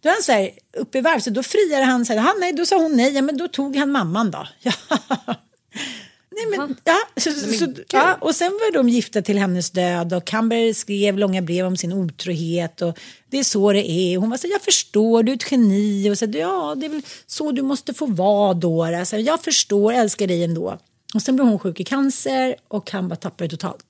Då 0.00 0.08
är 0.08 0.12
han 0.12 0.22
så 0.22 0.32
här 0.32 0.50
uppe 0.76 0.98
i 0.98 1.00
varv, 1.00 1.20
så 1.20 1.30
då 1.30 1.42
friade 1.42 1.84
han. 1.84 2.06
Så 2.06 2.12
här, 2.12 2.20
"Han, 2.20 2.34
nej, 2.40 2.52
då 2.52 2.66
sa 2.66 2.82
hon 2.82 2.96
nej, 2.96 3.12
ja, 3.12 3.22
men 3.22 3.36
då 3.36 3.48
tog 3.48 3.76
han 3.76 3.90
mamman 3.90 4.30
då. 4.30 4.48
Nej, 6.48 6.58
men, 6.58 6.76
ja, 6.84 6.98
så, 7.16 7.30
så, 7.32 7.66
ja, 7.92 8.14
och 8.20 8.34
sen 8.34 8.52
var 8.52 8.72
de 8.72 8.88
gifta 8.88 9.22
till 9.22 9.38
hennes 9.38 9.70
död 9.70 10.12
och 10.12 10.24
Camber 10.24 10.72
skrev 10.72 11.18
långa 11.18 11.42
brev 11.42 11.66
om 11.66 11.76
sin 11.76 11.92
otrohet 11.92 12.82
och 12.82 12.98
det 13.30 13.38
är 13.38 13.44
så 13.44 13.72
det 13.72 13.90
är. 13.90 14.18
Hon 14.18 14.30
var 14.30 14.36
så 14.36 14.46
jag 14.46 14.62
förstår, 14.62 15.22
du 15.22 15.32
är 15.32 15.36
ett 15.36 15.52
geni 15.52 16.10
och 16.10 16.18
så, 16.18 16.24
ja, 16.24 16.74
det 16.76 16.86
är 16.86 16.90
väl 16.90 17.02
så 17.26 17.52
du 17.52 17.62
måste 17.62 17.94
få 17.94 18.06
vara 18.06 18.54
då. 18.54 18.84
Alltså, 18.84 19.16
jag 19.16 19.42
förstår, 19.42 19.92
älskar 19.92 20.26
dig 20.26 20.44
ändå. 20.44 20.78
Och 21.14 21.22
sen 21.22 21.36
blev 21.36 21.48
hon 21.48 21.58
sjuk 21.58 21.80
i 21.80 21.84
cancer 21.84 22.56
och 22.68 22.90
han 22.90 23.08
bara 23.08 23.16
tappade 23.16 23.50
totalt. 23.50 23.86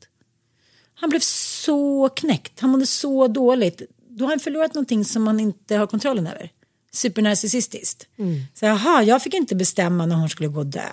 Han 0.95 1.11
blev 1.11 1.21
så 1.21 2.09
knäckt, 2.09 2.61
han 2.61 2.71
mådde 2.71 2.87
så 2.87 3.29
dåligt. 3.29 3.83
Då 4.09 4.25
har 4.25 4.31
han 4.31 4.41
förlorat 4.41 4.75
någonting 4.75 5.05
som 5.05 5.27
han 5.27 5.41
inte 5.41 5.77
har 5.77 5.87
kontrollen 5.87 6.27
över. 6.27 6.51
Supernarcissistiskt. 6.93 8.07
Så 8.55 8.67
jaha, 8.67 9.03
jag 9.03 9.23
fick 9.23 9.35
inte 9.35 9.55
bestämma 9.55 10.07
när 10.07 10.17
hon 10.17 10.29
skulle 10.29 10.49
gå 10.49 10.59
och 10.59 10.67
dö. 10.67 10.89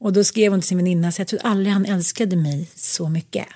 Och 0.00 0.12
då 0.12 0.24
skrev 0.24 0.52
hon 0.52 0.60
till 0.60 0.68
sin 0.68 0.78
väninna, 0.78 1.12
så 1.12 1.20
jag 1.20 1.28
trodde 1.28 1.44
aldrig 1.44 1.72
han 1.72 1.86
älskade 1.86 2.36
mig 2.36 2.70
så 2.74 3.08
mycket. 3.08 3.46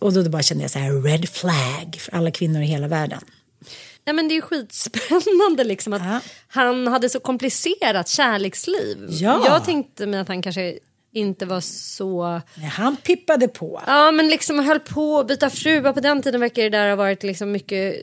Och 0.00 0.12
då 0.12 0.28
bara 0.30 0.42
kände 0.42 0.64
jag 0.64 0.70
så 0.70 0.78
här, 0.78 1.02
red 1.02 1.28
flag 1.28 1.96
för 2.00 2.14
alla 2.14 2.30
kvinnor 2.30 2.62
i 2.62 2.66
hela 2.66 2.88
världen. 2.88 3.20
Nej, 4.06 4.14
men 4.14 4.28
det 4.28 4.32
är 4.32 4.36
ju 4.36 4.42
skitspännande 4.42 5.64
liksom 5.64 5.92
att 5.92 6.02
Ja. 6.04 6.20
han 6.48 6.86
hade 6.86 7.08
så 7.08 7.20
komplicerat 7.20 8.08
kärleksliv. 8.08 9.06
Ja. 9.10 9.42
Jag 9.46 9.64
tänkte 9.64 10.06
mig 10.06 10.20
att 10.20 10.28
han 10.28 10.42
kanske 10.42 10.78
inte 11.12 11.46
var 11.46 11.60
så... 11.60 12.40
Nej, 12.54 12.68
han 12.68 12.96
pippade 12.96 13.48
på. 13.48 13.82
Ja 13.86 14.10
men 14.10 14.28
liksom 14.28 14.58
höll 14.58 14.80
på 14.80 15.18
att 15.18 15.28
byta 15.28 15.50
fruar 15.50 15.92
på 15.92 16.00
den 16.00 16.22
tiden 16.22 16.40
verkar 16.40 16.62
det 16.62 16.68
där 16.68 16.88
ha 16.88 16.96
varit 16.96 17.22
liksom 17.22 17.52
mycket 17.52 17.96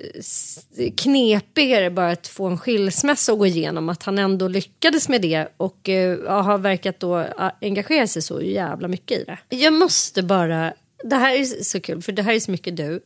knepigare 0.97 1.89
bara 1.89 2.11
att 2.11 2.27
få 2.27 2.47
en 2.47 2.57
skilsmässa 2.57 3.31
att 3.31 3.37
gå 3.37 3.45
igenom. 3.45 3.89
Att 3.89 4.03
han 4.03 4.19
ändå 4.19 4.47
lyckades 4.47 5.09
med 5.09 5.21
det 5.21 5.47
och 5.57 5.89
eh, 5.89 6.19
ja, 6.25 6.41
har 6.41 6.57
verkat 6.57 6.99
då 6.99 7.25
engagera 7.61 8.07
sig 8.07 8.21
så 8.21 8.41
jävla 8.41 8.87
mycket 8.87 9.19
i 9.19 9.23
det. 9.23 9.57
Jag 9.57 9.73
måste 9.73 10.23
bara, 10.23 10.73
det 11.03 11.15
här 11.15 11.35
är 11.35 11.63
så 11.63 11.81
kul 11.81 12.01
för 12.01 12.11
det 12.11 12.21
här 12.21 12.33
är 12.33 12.39
så 12.39 12.51
mycket 12.51 12.77
du. 12.77 13.01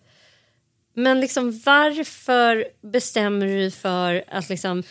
Men 0.93 1.19
liksom 1.19 1.61
varför 1.65 2.65
bestämmer 2.81 3.45
du 3.45 3.71
för 3.71 4.23
att 4.27 4.49
liksom 4.49 4.83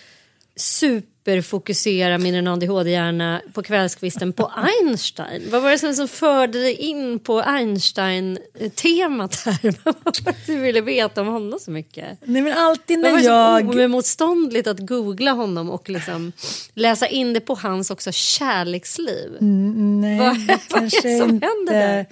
superfokusera 0.60 2.18
min 2.18 2.46
ADHD-hjärna 2.48 3.40
på 3.54 3.62
kvällskvisten 3.62 4.32
på 4.32 4.52
Einstein? 4.56 5.42
Vad 5.50 5.62
var 5.62 5.70
det 5.70 5.78
som, 5.78 5.94
som 5.94 6.08
förde 6.08 6.58
dig 6.62 6.74
in 6.74 7.18
på 7.18 7.40
Einstein-temat 7.42 9.34
här? 9.44 9.74
Vad 9.84 9.94
var 10.04 10.12
det 10.22 10.34
du 10.46 10.56
ville 10.60 10.80
veta 10.80 11.20
om 11.20 11.26
honom 11.26 11.58
så 11.60 11.70
mycket? 11.70 12.18
Nej 12.24 12.42
men 12.42 12.52
alltid 12.52 12.98
Vad 13.02 13.10
var 13.10 13.18
när 13.18 13.24
det 13.24 13.64
jag... 13.64 13.74
så 13.74 13.84
omotståndligt 13.84 14.66
att 14.66 14.78
googla 14.86 15.30
honom 15.32 15.70
och 15.70 15.88
liksom 15.90 16.32
läsa 16.74 17.06
in 17.08 17.32
det 17.32 17.40
på 17.40 17.54
hans 17.54 17.90
också 17.90 18.12
kärleksliv? 18.12 19.36
Nej, 19.40 20.18
Vad- 20.18 20.36
vad 20.70 20.82
är 20.82 21.02
det 21.02 21.18
som 21.18 21.30
inte... 21.30 21.46
händer 21.46 21.72
där? 21.72 22.06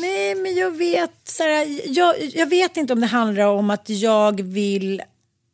Nej, 0.00 0.34
men 0.34 0.54
jag 0.54 0.70
vet, 0.76 1.10
så 1.24 1.42
jag, 1.86 2.14
jag 2.34 2.46
vet 2.46 2.76
inte 2.76 2.92
om 2.92 3.00
det 3.00 3.06
handlar 3.06 3.46
om 3.46 3.70
att 3.70 3.88
jag 3.88 4.40
vill... 4.42 5.02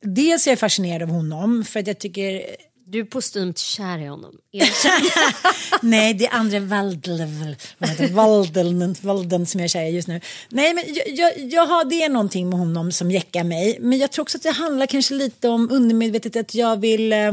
Dels 0.02 0.46
är 0.46 0.50
jag 0.50 0.58
fascinerad 0.58 1.02
av 1.02 1.08
honom 1.08 1.64
för 1.64 1.80
att 1.80 1.86
jag 1.86 1.98
tycker... 1.98 2.42
Du 2.84 3.00
är 3.00 3.04
postumt 3.04 3.58
kär 3.58 3.98
i 3.98 4.06
honom. 4.06 4.38
Nej, 5.82 6.14
det 6.14 6.26
är 6.26 6.34
andra 6.34 6.60
Waldeln, 8.10 8.96
Waldeln, 9.02 9.46
som 9.46 9.60
jag 9.60 9.64
är 9.64 9.68
kär 9.68 9.84
i 9.84 9.90
just 9.90 10.08
nu. 10.08 10.20
Nej, 10.48 10.74
men 10.74 10.84
jag, 10.86 11.08
jag, 11.08 11.52
jag 11.52 11.66
har, 11.66 11.84
det 11.84 12.02
är 12.02 12.08
någonting 12.08 12.48
med 12.48 12.58
honom 12.58 12.92
som 12.92 13.10
jäckar 13.10 13.44
mig. 13.44 13.78
Men 13.80 13.98
jag 13.98 14.12
tror 14.12 14.22
också 14.22 14.38
att 14.38 14.42
det 14.42 14.50
handlar 14.50 14.86
kanske 14.86 15.14
lite 15.14 15.48
om 15.48 15.70
undermedvetet 15.70 16.36
att 16.36 16.54
jag 16.54 16.80
vill... 16.80 17.12
Eh, 17.12 17.32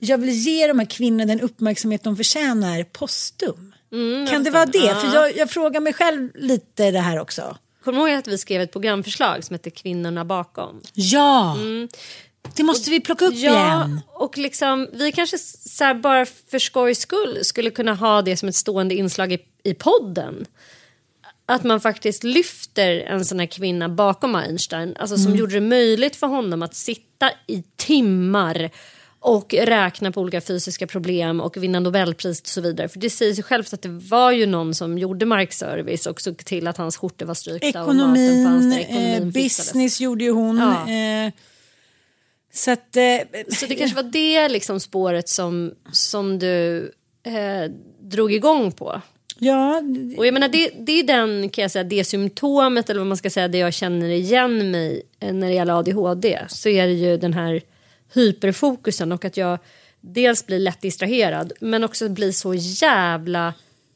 jag 0.00 0.18
vill 0.18 0.30
ge 0.30 0.66
de 0.66 0.78
här 0.78 0.86
kvinnorna 0.86 1.24
den 1.24 1.40
uppmärksamhet 1.40 2.02
de 2.02 2.16
förtjänar 2.16 2.82
postum. 2.82 3.74
kan 4.30 4.44
det 4.44 4.50
vara 4.50 4.66
det? 4.66 4.94
För 5.00 5.14
jag, 5.14 5.36
jag 5.36 5.50
frågar 5.50 5.80
mig 5.80 5.92
själv 5.92 6.30
lite 6.34 6.90
det 6.90 7.00
här 7.00 7.18
också. 7.18 7.56
Kommer 7.86 8.04
du 8.04 8.10
ihåg 8.10 8.18
att 8.18 8.28
vi 8.28 8.38
skrev 8.38 8.60
ett 8.60 8.72
programförslag 8.72 9.44
som 9.44 9.54
heter 9.54 9.70
Kvinnorna 9.70 10.24
bakom? 10.24 10.80
Ja, 10.94 11.56
det 12.56 12.62
måste 12.62 12.90
vi 12.90 13.00
plocka 13.00 13.24
upp 13.24 13.34
Mm. 13.34 13.44
Ja, 13.44 13.76
igen. 13.76 14.00
och 14.06 14.38
liksom, 14.38 14.88
vi 14.92 15.12
kanske 15.12 15.38
så 15.38 15.94
bara 15.94 16.26
för 16.26 16.58
skojs 16.58 16.98
skull 16.98 17.38
skulle 17.42 17.70
kunna 17.70 17.94
ha 17.94 18.22
det 18.22 18.36
som 18.36 18.48
ett 18.48 18.54
stående 18.54 18.94
inslag 18.94 19.32
i, 19.32 19.38
i 19.62 19.74
podden. 19.74 20.46
Att 21.46 21.64
man 21.64 21.80
faktiskt 21.80 22.24
lyfter 22.24 23.00
en 23.00 23.24
sån 23.24 23.38
här 23.38 23.46
kvinna 23.46 23.88
bakom 23.88 24.34
Einstein, 24.34 24.96
alltså 24.98 25.16
som 25.16 25.36
gjorde 25.36 25.54
det 25.54 25.60
möjligt 25.60 26.16
för 26.16 26.26
honom 26.26 26.62
att 26.62 26.74
sitta 26.74 27.30
i 27.46 27.62
timmar 27.76 28.70
och 29.26 29.54
räkna 29.54 30.12
på 30.12 30.20
olika 30.20 30.40
fysiska 30.40 30.86
problem 30.86 31.40
och 31.40 31.56
vinna 31.56 31.80
Nobelpris 31.80 32.40
och 32.40 32.46
så 32.48 32.60
vidare. 32.60 32.88
För 32.88 32.98
det 32.98 33.10
säger 33.10 33.34
sig 33.34 33.44
självt 33.44 33.72
att 33.72 33.82
det 33.82 33.88
var 33.88 34.32
ju 34.32 34.46
någon 34.46 34.74
som 34.74 34.98
gjorde 34.98 35.26
markservice 35.26 36.06
och 36.06 36.20
såg 36.20 36.36
till 36.44 36.66
att 36.66 36.76
hans 36.76 36.96
skjortor 36.96 37.26
var 37.26 37.34
strykta 37.34 37.84
och 37.84 37.88
Ekonomin, 37.94 38.44
fanns 38.44 38.74
där. 38.74 38.80
eh, 38.80 38.90
Ekonomin 38.90 39.32
fixades. 39.32 39.72
business 39.72 40.00
gjorde 40.00 40.24
ju 40.24 40.30
hon. 40.30 40.56
Ja. 40.58 40.92
Eh, 40.92 41.32
så 42.52 42.70
att... 42.70 42.96
Eh, 42.96 43.42
Så 43.48 43.66
det 43.66 43.74
kanske 43.74 43.96
var 43.96 44.10
det 44.10 44.48
liksom 44.48 44.80
spåret 44.80 45.28
som, 45.28 45.72
som 45.92 46.38
du 46.38 46.78
eh, 47.26 47.70
drog 48.00 48.32
igång 48.32 48.72
på. 48.72 49.00
ja, 49.38 49.82
Och 50.16 50.26
jag 50.26 50.34
menar 50.34 50.48
det, 50.48 50.70
det 50.78 50.92
är 50.92 51.02
den, 51.02 51.48
kan 51.48 51.62
jag 51.62 51.70
säga, 51.70 51.84
det 51.84 52.04
symptomet 52.04 52.90
eller 52.90 53.00
vad 53.00 53.06
man 53.06 53.16
ska 53.16 53.30
säga, 53.30 53.48
det 53.48 53.58
jag 53.58 53.74
känner 53.74 54.08
igen 54.08 54.70
mig 54.70 55.02
eh, 55.20 55.32
när 55.34 55.48
det 55.48 55.54
gäller 55.54 55.78
ADHD. 55.78 56.38
Så 56.48 56.68
är 56.68 56.86
det 56.86 56.92
ju 56.92 57.16
den 57.16 57.32
här 57.32 57.62
hyperfokusen 58.14 59.12
och 59.12 59.24
att 59.24 59.36
jag 59.36 59.58
dels 60.00 60.46
blir 60.46 60.58
lätt 60.58 60.80
distraherad 60.80 61.52
men 61.60 61.84
också 61.84 62.08
blir 62.08 62.32
så 62.32 62.54
jävla 62.54 63.54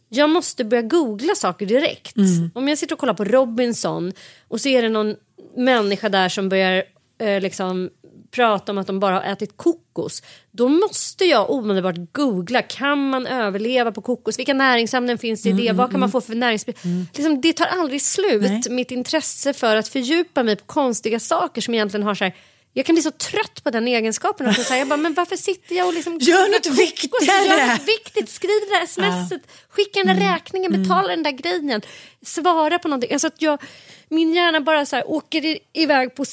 jag 0.09 0.31
måste 0.31 0.65
börja 0.65 0.83
googla 0.83 1.35
saker 1.35 1.67
direkt. 1.67 2.17
Om 2.55 2.69
jag 2.69 2.79
sitter 2.79 2.95
och 2.95 2.99
kollar 2.99 3.15
på 3.15 3.25
Robinson 3.25 4.13
och 4.49 4.61
så 4.61 4.69
är 4.69 4.83
det 4.83 4.89
någon 4.89 5.17
människa 5.57 6.09
där 6.09 6.29
som 6.29 6.49
börjar 6.49 6.85
eh, 7.19 7.41
liksom 7.41 7.91
prata 8.31 8.73
om 8.73 8.79
att 8.79 8.87
de 8.87 9.01
bara 9.01 9.15
har 9.15 9.23
ätit 9.23 9.57
kokos. 9.57 10.23
Då 10.51 10.69
måste 10.69 11.25
jag 11.25 11.51
omedelbart 11.51 11.97
googla. 12.13 12.63
Kan 12.63 13.09
man 13.09 13.27
överleva 13.27 13.93
på 13.93 14.03
kokos? 14.03 14.39
Vilka 14.39 14.55
näringsämnen 14.55 15.19
finns 15.19 15.43
det 15.43 15.49
i 15.49 15.53
det? 15.53 15.73
Vad 15.73 15.91
kan 15.91 16.01
man 16.01 16.11
få 16.11 16.21
för 16.21 16.35
näringsmedel? 16.35 17.07
Liksom, 17.15 17.41
det 17.41 17.53
tar 17.53 17.67
aldrig 17.67 18.03
slut. 18.03 18.43
Nej. 18.43 18.63
Mitt 18.71 18.91
intresse 18.91 19.53
för 19.53 19.77
att 19.77 19.89
fördjupa 19.89 20.43
mig 20.43 20.57
på 20.57 20.65
konstiga 20.65 21.21
saker 21.21 21.61
som 21.61 21.75
egentligen 21.75 22.07
har 22.07 22.15
så 22.15 22.25
här 22.25 22.35
jag 22.73 22.87
kan 22.87 22.95
bli 22.95 23.03
så 23.03 23.11
trött 23.11 23.65
på 23.65 23.71
den 23.71 23.89
egenskapen. 23.89 24.47
Att 24.47 24.67
så 24.67 24.73
här, 24.73 24.79
jag 24.79 24.89
bara, 24.89 24.97
men 24.97 25.15
varför 25.15 25.37
sitter 25.37 25.75
jag 25.77 25.87
och 25.89 25.95
liksom 25.95 26.19
Gör 26.19 26.49
något 26.53 26.63
kokos? 26.65 26.79
viktigare. 26.79 27.45
Gör 27.47 27.67
något 27.73 27.89
viktigt. 27.89 28.29
Skriv 28.31 28.51
det 28.69 28.79
där 28.79 28.87
smset. 28.87 29.43
Skicka 29.69 30.05
den 30.05 30.17
där 30.21 30.33
räkningen. 30.33 30.83
Betala 30.83 31.09
den 31.09 31.23
där 31.23 31.31
grejen. 31.31 31.83
Svara 32.25 32.79
på 32.79 32.89
någonting. 32.89 33.13
Alltså 33.13 33.27
att 33.27 33.43
jag, 33.43 33.63
min 34.09 34.35
hjärna 34.35 34.61
bara 34.61 34.87
så 34.87 34.97
här, 34.97 35.11
åker 35.11 35.59
iväg 35.73 36.15
på 36.15 36.25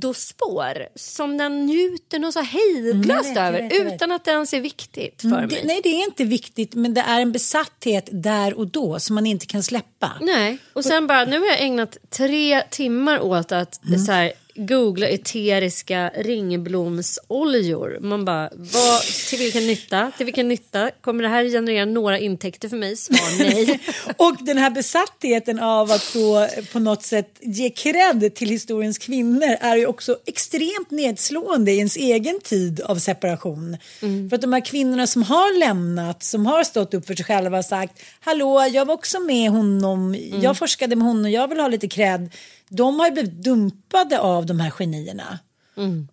sidospår 0.00 0.88
som 0.94 1.36
den 1.38 1.66
njuter 1.66 2.18
något 2.18 2.32
så 2.32 2.40
hejdlöst 2.40 3.36
Mm, 3.36 3.54
över 3.54 3.94
utan 3.94 4.12
att 4.12 4.24
det 4.24 4.30
ens 4.30 4.52
är 4.54 4.60
viktigt 4.60 5.20
för 5.22 5.28
mig. 5.28 5.46
det, 5.48 5.64
nej, 5.64 5.80
det 5.82 5.88
är 5.88 6.04
inte 6.04 6.24
viktigt, 6.24 6.74
men 6.74 6.94
det 6.94 7.00
är 7.00 7.20
en 7.20 7.32
besatthet 7.32 8.08
där 8.12 8.54
och 8.58 8.66
då 8.66 9.00
som 9.00 9.14
man 9.14 9.26
inte 9.26 9.46
kan 9.46 9.62
släppa. 9.62 10.12
Nej, 10.20 10.58
och 10.72 10.84
sen 10.84 11.06
bara 11.06 11.24
nu 11.24 11.38
har 11.40 11.46
jag 11.46 11.60
ägnat 11.62 11.96
tre 12.10 12.62
timmar 12.70 13.20
åt 13.20 13.52
att 13.52 13.80
så 14.06 14.12
här, 14.12 14.32
googla 14.56 15.08
eteriska 15.08 16.10
ringblomsoljor. 16.16 17.98
Man 18.00 18.24
bara, 18.24 18.50
vad, 18.54 19.02
till 19.28 19.38
vilken 19.38 19.66
nytta? 19.66 20.12
Till 20.16 20.26
vilken 20.26 20.48
nytta? 20.48 20.90
Kommer 21.00 21.22
det 21.22 21.28
här 21.28 21.44
generera 21.44 21.84
några 21.84 22.18
intäkter 22.18 22.68
för 22.68 22.76
mig? 22.76 22.96
Svar 22.96 23.38
nej. 23.38 23.80
Och 24.16 24.36
den 24.40 24.58
här 24.58 24.70
besattheten 24.70 25.60
av 25.60 25.90
att 25.90 26.10
då 26.14 26.48
på 26.72 26.78
något 26.78 27.02
sätt 27.02 27.38
ge 27.40 27.70
cred 27.70 28.34
till 28.34 28.48
historiens 28.48 28.98
kvinnor 28.98 29.56
är 29.60 29.76
ju 29.76 29.86
också 29.86 30.16
extremt 30.26 30.90
nedslående 30.90 31.72
i 31.72 31.76
ens 31.76 31.96
egen 31.96 32.40
tid 32.40 32.80
av 32.80 32.96
separation. 32.96 33.76
För 34.00 34.34
att 34.34 34.42
de 34.42 34.52
här 34.52 34.64
kvinnorna 34.64 35.06
som 35.06 35.22
har 35.22 35.58
lämnat, 35.58 36.22
som 36.22 36.46
har 36.46 36.64
stått 36.64 36.94
upp 36.94 37.06
för 37.06 37.14
sig 37.14 37.24
själva 37.24 37.58
och 37.58 37.64
sagt 37.64 38.02
hallå, 38.20 38.68
jag 38.72 38.84
var 38.84 38.94
också 38.94 39.20
med 39.20 39.50
honom, 39.50 40.16
jag 40.42 40.58
forskade 40.58 40.96
med 40.96 41.06
honom, 41.06 41.30
jag 41.30 41.48
vill 41.48 41.60
ha 41.60 41.68
lite 41.68 41.88
cred. 41.88 42.30
De 42.68 42.98
har 42.98 43.06
ju 43.06 43.12
blivit 43.12 43.42
dumpade 43.42 44.20
av 44.20 44.46
de 44.46 44.60
här 44.60 44.70
genierna. 44.70 45.38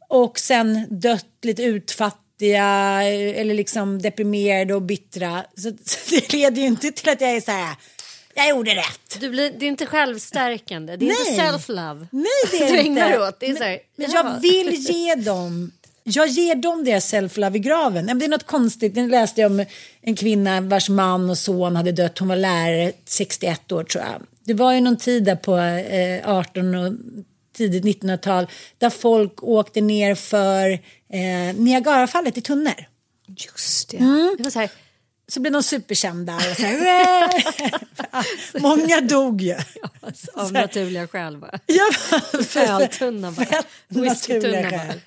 Och 0.07 0.39
sen 0.39 0.87
dött 0.89 1.25
lite 1.41 1.63
utfattiga 1.63 2.65
eller 3.03 3.53
liksom 3.53 4.01
deprimerade 4.01 4.75
och 4.75 4.81
bittra. 4.81 5.43
Så, 5.57 5.71
så 5.85 6.15
det 6.15 6.33
leder 6.33 6.61
ju 6.61 6.67
inte 6.67 6.91
till 6.91 7.09
att 7.09 7.21
jag 7.21 7.31
är 7.31 7.41
så 7.41 7.51
här, 7.51 7.75
jag 8.35 8.49
gjorde 8.49 8.71
rätt. 8.75 9.19
Du 9.19 9.29
blir, 9.29 9.53
det 9.59 9.65
är 9.65 9.67
inte 9.67 9.85
självstärkande, 9.85 10.95
det 10.95 11.05
är 11.05 11.09
inte 11.09 11.41
Nej. 11.41 11.51
self-love. 11.51 12.07
Nej, 12.11 12.25
det 12.51 12.57
är 12.57 12.71
du 12.73 12.81
inte. 12.81 13.01
ägnar 13.01 13.27
åt. 13.27 13.39
Det 13.39 13.45
är 13.45 13.53
men, 13.53 13.63
här, 13.63 13.79
men 13.95 14.11
ja. 14.11 14.23
jag 14.23 14.41
vill 14.41 14.73
ge 14.73 15.15
dem 15.15 15.71
jag 16.03 16.27
ger 16.27 16.55
dem 16.55 16.83
deras 16.83 17.13
self-love 17.13 17.55
i 17.55 17.59
graven. 17.59 18.19
Det 18.19 18.25
är 18.25 18.29
något 18.29 18.47
konstigt. 18.47 18.95
Nu 18.95 19.09
läste 19.09 19.41
jag 19.41 19.51
om 19.51 19.65
en 20.01 20.15
kvinna 20.15 20.61
vars 20.61 20.89
man 20.89 21.29
och 21.29 21.37
son 21.37 21.75
hade 21.75 21.91
dött. 21.91 22.19
Hon 22.19 22.27
var 22.27 22.35
lärare 22.35 22.91
61 23.05 23.71
år 23.71 23.83
tror 23.83 24.03
jag. 24.03 24.21
Det 24.45 24.53
var 24.53 24.73
ju 24.73 24.81
någon 24.81 24.97
tid 24.97 25.23
där 25.23 25.35
på 25.35 25.57
eh, 25.57 26.29
18 26.37 26.75
och 26.75 26.93
tidigt 27.55 27.83
1900-tal 28.03 28.47
där 28.77 28.89
folk 28.89 29.43
åkte 29.43 29.81
ner 29.81 30.15
för 30.15 30.69
eh, 31.13 31.55
Niagarafallet 31.55 32.37
i 32.37 32.41
tunnel. 32.41 32.85
Just 33.27 33.89
det. 33.89 33.97
Mm. 33.97 34.35
det 34.37 34.43
var 34.43 34.51
så 34.51 34.59
här, 34.59 34.69
Så 35.27 35.39
blev 35.39 35.53
de 35.53 35.63
superkända. 35.63 36.35
Och 36.35 36.41
så 36.41 36.61
här, 36.63 37.29
Många 38.59 39.01
dog 39.01 39.41
ju. 39.41 39.53
av 39.53 40.11
Så 40.15 40.39
här- 40.41 40.51
naturliga 40.51 41.07
skäl 41.07 41.37
va? 41.37 41.59
Ja, 41.65 41.89
Öltunna 42.61 43.31
bara. 43.31 43.45
Fett 43.45 43.65
naturliga 43.89 44.69
skäl. 44.69 44.99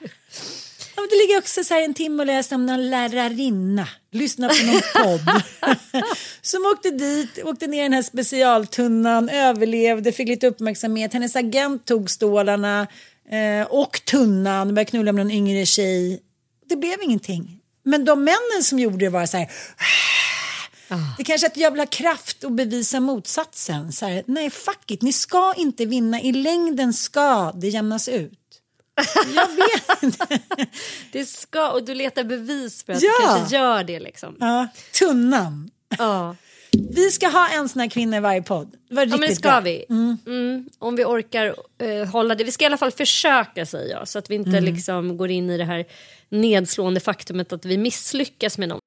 Ja, 0.97 1.03
men 1.03 1.09
det 1.09 1.17
ligger 1.17 1.39
också 1.39 1.65
så 1.65 1.75
här 1.75 1.83
en 1.83 1.95
timme 1.95 2.23
och 2.23 2.27
läser 2.27 2.57
om 2.57 2.67
någon 2.67 2.91
lärarinna. 2.91 3.89
Lyssna 4.13 4.49
på 4.49 4.55
någon 4.67 4.81
podd. 4.95 5.43
Som 6.43 6.67
åkte 6.67 6.91
dit, 6.91 7.39
åkte 7.45 7.67
ner 7.67 7.81
i 7.81 7.83
den 7.83 7.93
här 7.93 8.03
specialtunnan, 8.03 9.29
överlevde, 9.29 10.13
fick 10.13 10.29
lite 10.29 10.47
uppmärksamhet. 10.47 11.13
Hennes 11.13 11.37
agent 11.37 11.85
tog 11.85 12.11
stålarna 12.11 12.87
eh, 13.31 13.67
och 13.67 14.01
tunnan, 14.05 14.75
började 14.75 14.91
knulla 14.91 15.13
med 15.13 15.27
någon 15.27 15.35
yngre 15.35 15.67
tjej. 15.67 16.21
Det 16.69 16.77
blev 16.77 17.03
ingenting. 17.03 17.61
Men 17.85 18.05
de 18.05 18.25
männen 18.25 18.63
som 18.63 18.79
gjorde 18.79 18.97
det 18.97 19.09
var 19.09 19.27
så 19.27 19.37
här. 19.37 19.51
Det 21.19 21.25
kanske 21.25 21.47
är 21.47 21.51
att 21.51 21.57
jag 21.57 21.71
vill 21.71 21.81
ha 21.81 21.87
kraft 21.87 22.45
och 22.45 22.53
bevisa 22.53 23.01
motsatsen. 23.01 23.93
Så 23.93 24.07
här, 24.07 24.25
nej, 24.27 24.51
fuck 24.51 24.91
it, 24.91 25.03
ni 25.03 25.13
ska 25.13 25.55
inte 25.57 25.87
vinna. 25.87 26.21
I 26.21 26.33
längden 26.33 26.93
ska 26.93 27.53
det 27.53 27.69
jämnas 27.69 28.09
ut. 28.09 28.39
Jag 29.35 29.49
vet 29.49 30.03
inte. 30.03 30.39
Det 31.13 31.25
ska, 31.27 31.71
och 31.71 31.85
du 31.85 31.95
letar 31.95 32.25
bevis 32.25 32.85
för 32.85 32.93
att 32.93 33.03
Ja. 33.03 33.13
du 33.21 33.27
kanske 33.27 33.57
gör 33.57 33.85
det 33.85 34.01
liksom. 34.01 34.37
Ja, 34.41 34.69
tunnan. 34.99 35.71
Ja. 35.99 36.37
Vi 36.91 37.11
ska 37.11 37.29
ha 37.29 37.49
en 37.49 37.69
sån 37.69 37.81
här 37.81 37.89
kvinna 37.89 38.17
i 38.17 38.21
varje 38.21 38.43
podd. 38.43 38.75
Det 38.89 38.95
var 38.95 39.07
Ja 39.07 39.17
men 39.17 39.35
ska 39.37 39.49
bra. 39.49 39.61
vi? 39.61 39.85
Mm. 39.91 40.69
Om 40.79 40.97
vi 40.97 41.05
orkar 41.05 41.55
eh, 41.83 42.09
hålla 42.09 42.35
det. 42.35 42.45
Vi 42.45 42.53
ska 42.53 42.65
i 42.65 42.67
alla 42.67 42.77
fall 42.79 42.91
försöka 42.93 43.67
säger 43.67 43.91
jag. 43.95 44.09
Så 44.09 44.19
att 44.19 44.31
vi 44.31 44.35
inte 44.35 44.51
Mm. 44.51 44.65
liksom 44.65 45.17
går 45.17 45.31
in 45.31 45.51
i 45.51 45.59
det 45.59 45.65
här 45.65 45.85
nedslående 46.29 47.01
faktumet 47.01 47.53
att 47.53 47.65
vi 47.65 47.79
misslyckas 47.79 48.59
med 48.59 48.69
någon. 48.69 48.81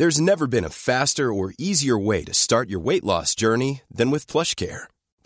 There's 0.00 0.20
never 0.20 0.46
been 0.46 0.64
a 0.64 0.70
faster 0.70 1.24
or 1.24 1.52
easier 1.58 2.06
way 2.06 2.24
to 2.24 2.32
start 2.34 2.68
your 2.70 2.84
weight 2.88 3.04
loss 3.04 3.34
journey 3.40 3.80
than 3.98 4.10
with 4.12 4.26
PlushCare. 4.32 4.78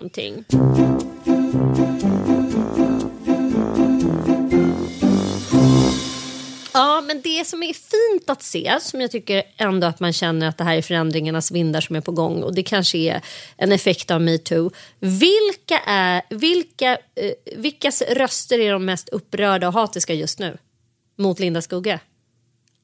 Någonting. 0.00 0.44
Ja, 6.72 7.00
men 7.06 7.20
det 7.22 7.46
som 7.46 7.62
är 7.62 7.72
fint 7.72 8.30
att 8.30 8.42
se, 8.42 8.78
som 8.80 9.00
jag 9.00 9.10
tycker 9.10 9.42
ändå 9.56 9.86
att 9.86 10.00
man 10.00 10.12
känner 10.12 10.48
att 10.48 10.58
det 10.58 10.64
här 10.64 10.76
är 10.76 10.82
förändringarnas 10.82 11.50
vindar 11.50 11.80
som 11.80 11.96
är 11.96 12.00
på 12.00 12.12
gång 12.12 12.42
och 12.42 12.54
det 12.54 12.62
kanske 12.62 12.98
är 12.98 13.22
en 13.56 13.72
effekt 13.72 14.10
av 14.10 14.20
metoo. 14.20 14.70
Vilka 14.98 15.78
är, 15.86 16.22
vilka, 16.30 16.92
eh, 16.92 17.56
vilkas 17.56 18.02
röster 18.02 18.58
är 18.58 18.72
de 18.72 18.84
mest 18.84 19.08
upprörda 19.08 19.68
och 19.68 19.74
hatiska 19.74 20.14
just 20.14 20.38
nu 20.38 20.58
mot 21.16 21.38
Linda 21.38 21.62
Skugge? 21.62 22.00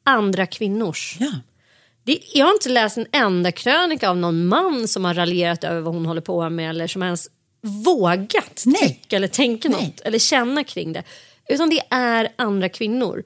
Andra 0.05 0.47
kvinnors. 0.47 1.17
Ja. 1.21 1.33
Det, 2.05 2.19
jag 2.35 2.47
har 2.47 2.53
inte 2.53 2.69
läst 2.69 2.97
en 2.97 3.07
enda 3.13 3.53
krönika 3.53 4.11
av 4.11 4.17
någon 4.17 4.47
man 4.47 4.89
som 4.89 5.05
har 5.05 5.15
raljerat 5.15 5.65
över 5.65 5.81
vad 5.81 5.95
hon 5.95 6.07
håller 6.07 6.21
på 6.21 6.51
med 6.51 6.71
eller 6.71 6.87
som 6.87 7.03
ens 7.03 7.29
vågat 7.63 8.63
Nej. 8.67 8.89
tycka 8.89 9.17
eller 9.17 9.29
tänka 9.29 9.69
Nej. 9.69 9.87
något 9.87 10.01
eller 10.01 10.19
känna 10.19 10.65
kring 10.65 10.93
det. 10.93 11.03
Utan 11.49 11.71
det 11.71 11.81
är 11.91 12.33
andra 12.37 12.69
kvinnor. 12.69 13.25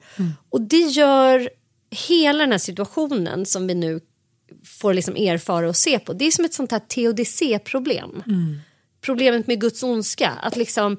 Och 0.49 0.61
det 0.61 0.77
gör 0.77 1.49
hela 2.07 2.39
den 2.39 2.51
här 2.51 2.59
situationen 2.59 3.45
som 3.45 3.67
vi 3.67 3.75
nu 3.75 3.99
får 4.65 4.93
liksom 4.93 5.15
erfara 5.15 5.69
och 5.69 5.75
se 5.75 5.99
på. 5.99 6.13
Det 6.13 6.25
är 6.25 6.31
som 6.31 6.45
ett 6.45 6.53
sånt 6.53 6.71
här 6.71 6.79
teodicé-problem. 6.79 8.23
Problemet 9.01 9.47
med 9.47 9.61
Guds 9.61 9.83
ondska. 9.83 10.29
Att 10.29 10.55
liksom 10.55 10.97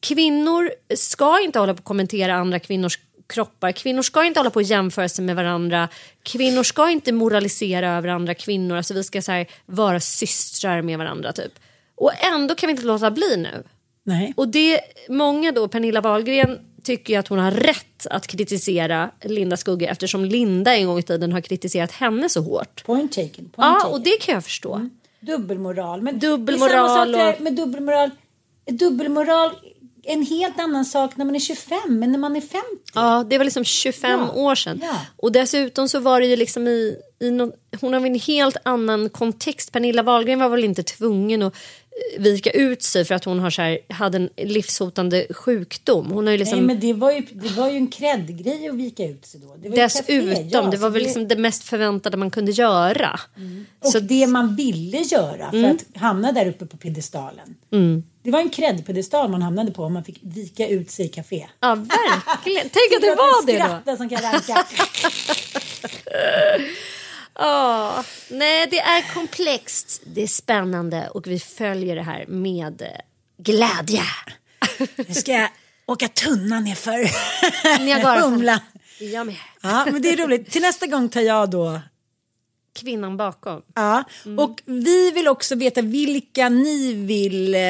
kvinnor 0.00 0.70
ska 0.94 1.40
inte 1.40 1.58
hålla 1.58 1.74
på 1.74 1.78
att 1.78 1.84
kommentera 1.84 2.34
andra 2.34 2.58
kvinnors 2.58 2.98
kroppar. 3.28 3.72
Kvinnor 3.72 4.02
ska 4.02 4.24
inte 4.24 4.40
hålla 4.40 4.50
på 4.50 4.60
att 4.60 4.66
jämföra 4.70 5.08
sig 5.08 5.24
med 5.24 5.36
varandra. 5.36 5.88
Kvinnor 6.22 6.62
ska 6.62 6.90
inte 6.90 7.12
moralisera 7.12 7.90
över 7.96 8.08
andra 8.08 8.34
kvinnor. 8.34 8.76
Alltså 8.76 8.94
vi 8.94 9.04
ska 9.04 9.22
så 9.22 9.32
här, 9.32 9.46
vara 9.66 10.00
systrar 10.00 10.82
med 10.82 10.98
varandra 10.98 11.32
typ. 11.32 11.52
Och 11.94 12.12
ändå 12.34 12.54
kan 12.54 12.66
vi 12.66 12.70
inte 12.70 12.84
låta 12.86 13.10
bli 13.10 13.36
nu. 13.36 13.62
Nej. 14.02 14.32
Och 14.36 14.48
det, 14.48 14.80
många 15.08 15.52
då, 15.52 15.68
Pernilla 15.68 16.00
Wahlgren 16.00 16.58
tycker 16.82 17.12
ju 17.14 17.18
att 17.18 17.28
hon 17.28 17.38
har 17.38 17.50
rätt 17.50 18.06
att 18.10 18.26
kritisera 18.26 19.10
Linda 19.24 19.56
Skugge 19.56 19.86
eftersom 19.86 20.24
Linda 20.24 20.76
en 20.76 20.86
gång 20.86 20.98
i 20.98 21.02
tiden 21.02 21.32
har 21.32 21.40
kritiserat 21.40 21.92
henne 21.92 22.28
så 22.28 22.40
hårt. 22.40 22.84
Point 22.84 23.12
taken. 23.12 23.32
Point 23.34 23.52
Ja, 23.56 23.74
taken. 23.74 23.92
och 23.92 24.00
det 24.00 24.16
kan 24.20 24.34
jag 24.34 24.44
förstå. 24.44 24.88
Dubbelmoral. 25.20 26.02
Men 26.02 26.18
Dubbelmoral 26.18 26.70
Det 27.12 27.18
är 27.18 27.18
samma 27.22 27.32
sak 27.32 27.36
och- 27.36 27.42
med 27.42 27.54
dubbelmoral. 27.56 28.10
Dubbelmoral 28.70 29.50
en 30.08 30.26
helt 30.26 30.58
annan 30.60 30.84
sak 30.84 31.16
när 31.16 31.24
man 31.24 31.34
är 31.34 31.38
25 31.40 32.02
än 32.02 32.12
när 32.12 32.18
man 32.18 32.36
är 32.36 32.40
50. 32.40 32.56
Ja, 32.94 33.24
det 33.30 33.38
var 33.38 33.44
liksom 33.44 33.64
25 33.64 34.10
Ja, 34.20 34.32
år 34.32 34.54
sedan. 34.54 34.80
ja. 34.82 34.94
Och 35.16 35.32
dessutom 35.32 35.88
så 35.88 36.00
var 36.00 36.20
det 36.20 36.26
ju 36.26 36.36
liksom 36.36 36.68
i, 36.68 36.96
i 37.20 37.30
någon, 37.30 37.52
hon 37.80 37.92
har 37.92 38.06
en 38.06 38.14
helt 38.14 38.56
annan 38.62 39.08
kontext. 39.08 39.72
Pernilla 39.72 40.02
Wahlgren 40.02 40.38
var 40.38 40.48
väl 40.48 40.64
inte 40.64 40.82
tvungen 40.82 41.42
att 41.42 41.54
eh, 42.16 42.22
vika 42.22 42.50
ut 42.50 42.82
sig 42.82 43.04
för 43.04 43.14
att 43.14 43.24
hon 43.24 43.38
har 43.38 43.50
så 43.50 43.62
här, 43.62 43.78
hade 43.88 44.16
en 44.18 44.28
livshotande 44.36 45.26
sjukdom. 45.30 46.06
Hon 46.10 46.26
har 46.26 46.32
ju 46.32 46.38
liksom 46.38 46.58
Nej, 46.58 46.66
men 46.66 46.80
det 46.80 46.92
var 46.92 47.12
ju, 47.12 47.20
det 47.20 47.48
var 47.48 47.70
ju 47.70 47.76
en 47.76 47.86
credgrej 47.88 48.68
att 48.68 48.74
vika 48.74 49.04
ut 49.04 49.26
sig 49.26 49.40
då. 49.40 49.56
Det 49.56 49.68
dessutom, 49.68 50.48
ja, 50.50 50.62
det 50.62 50.76
var 50.76 50.90
väl 50.90 51.02
liksom 51.02 51.28
det 51.28 51.36
mest 51.36 51.62
förväntade 51.64 52.16
man 52.16 52.30
kunde 52.30 52.52
göra. 52.52 53.20
Och 53.84 53.92
Så- 53.92 54.00
det 54.00 54.26
man 54.26 54.56
ville 54.56 54.98
göra 54.98 55.50
för 55.50 55.64
att 55.64 55.84
hamna 56.00 56.32
där 56.32 56.48
uppe 56.48 56.66
på 56.66 56.76
piedestalen. 56.76 57.54
Det 58.28 58.32
var 58.32 58.40
en 58.40 58.50
credpedestal 58.50 59.30
man 59.30 59.42
hamnade 59.42 59.72
på 59.72 59.84
om 59.84 59.92
man 59.92 60.04
fick 60.04 60.20
vika 60.22 60.68
ut 60.68 60.90
sig 60.90 61.06
i 61.06 61.08
café. 61.08 61.48
Ja, 61.60 61.74
verkligen. 61.74 62.62
Tänk 62.62 62.92
att 62.96 63.02
det 63.02 63.14
var 63.14 63.46
det 63.46 63.80
då. 63.90 63.96
Som 63.96 64.08
kan 64.08 64.22
ranka. 64.22 64.66
Ja, 67.34 68.04
nej, 68.30 68.66
det 68.70 68.78
är 68.78 69.14
komplext, 69.14 70.02
det 70.04 70.22
är 70.22 70.26
spännande 70.26 71.08
och 71.08 71.26
vi 71.26 71.40
följer 71.40 71.96
det 71.96 72.02
här 72.02 72.26
med 72.28 72.82
eh, 72.82 72.88
glädje. 73.38 74.02
Nu 75.08 75.14
ska 75.14 75.32
jag 75.32 75.48
åka 75.86 76.08
tunna 76.08 76.60
nerför 76.60 76.98
Niagarafallen. 77.84 78.32
Humla. 78.32 78.60
Jag 78.98 79.26
med. 79.26 79.36
Ja, 79.62 79.86
men 79.92 80.02
det 80.02 80.10
är 80.10 80.16
roligt. 80.16 80.50
Till 80.50 80.62
nästa 80.62 80.86
gång 80.86 81.08
tar 81.08 81.20
jag 81.20 81.50
då 81.50 81.80
Kvinnan 82.80 83.16
bakom. 83.16 83.62
Ja, 83.74 84.04
och 84.38 84.62
vi 84.64 85.10
vill 85.10 85.28
också 85.28 85.54
veta 85.54 85.82
vilka 85.82 86.48
ni 86.48 86.92
vill 86.92 87.54
eh, 87.54 87.60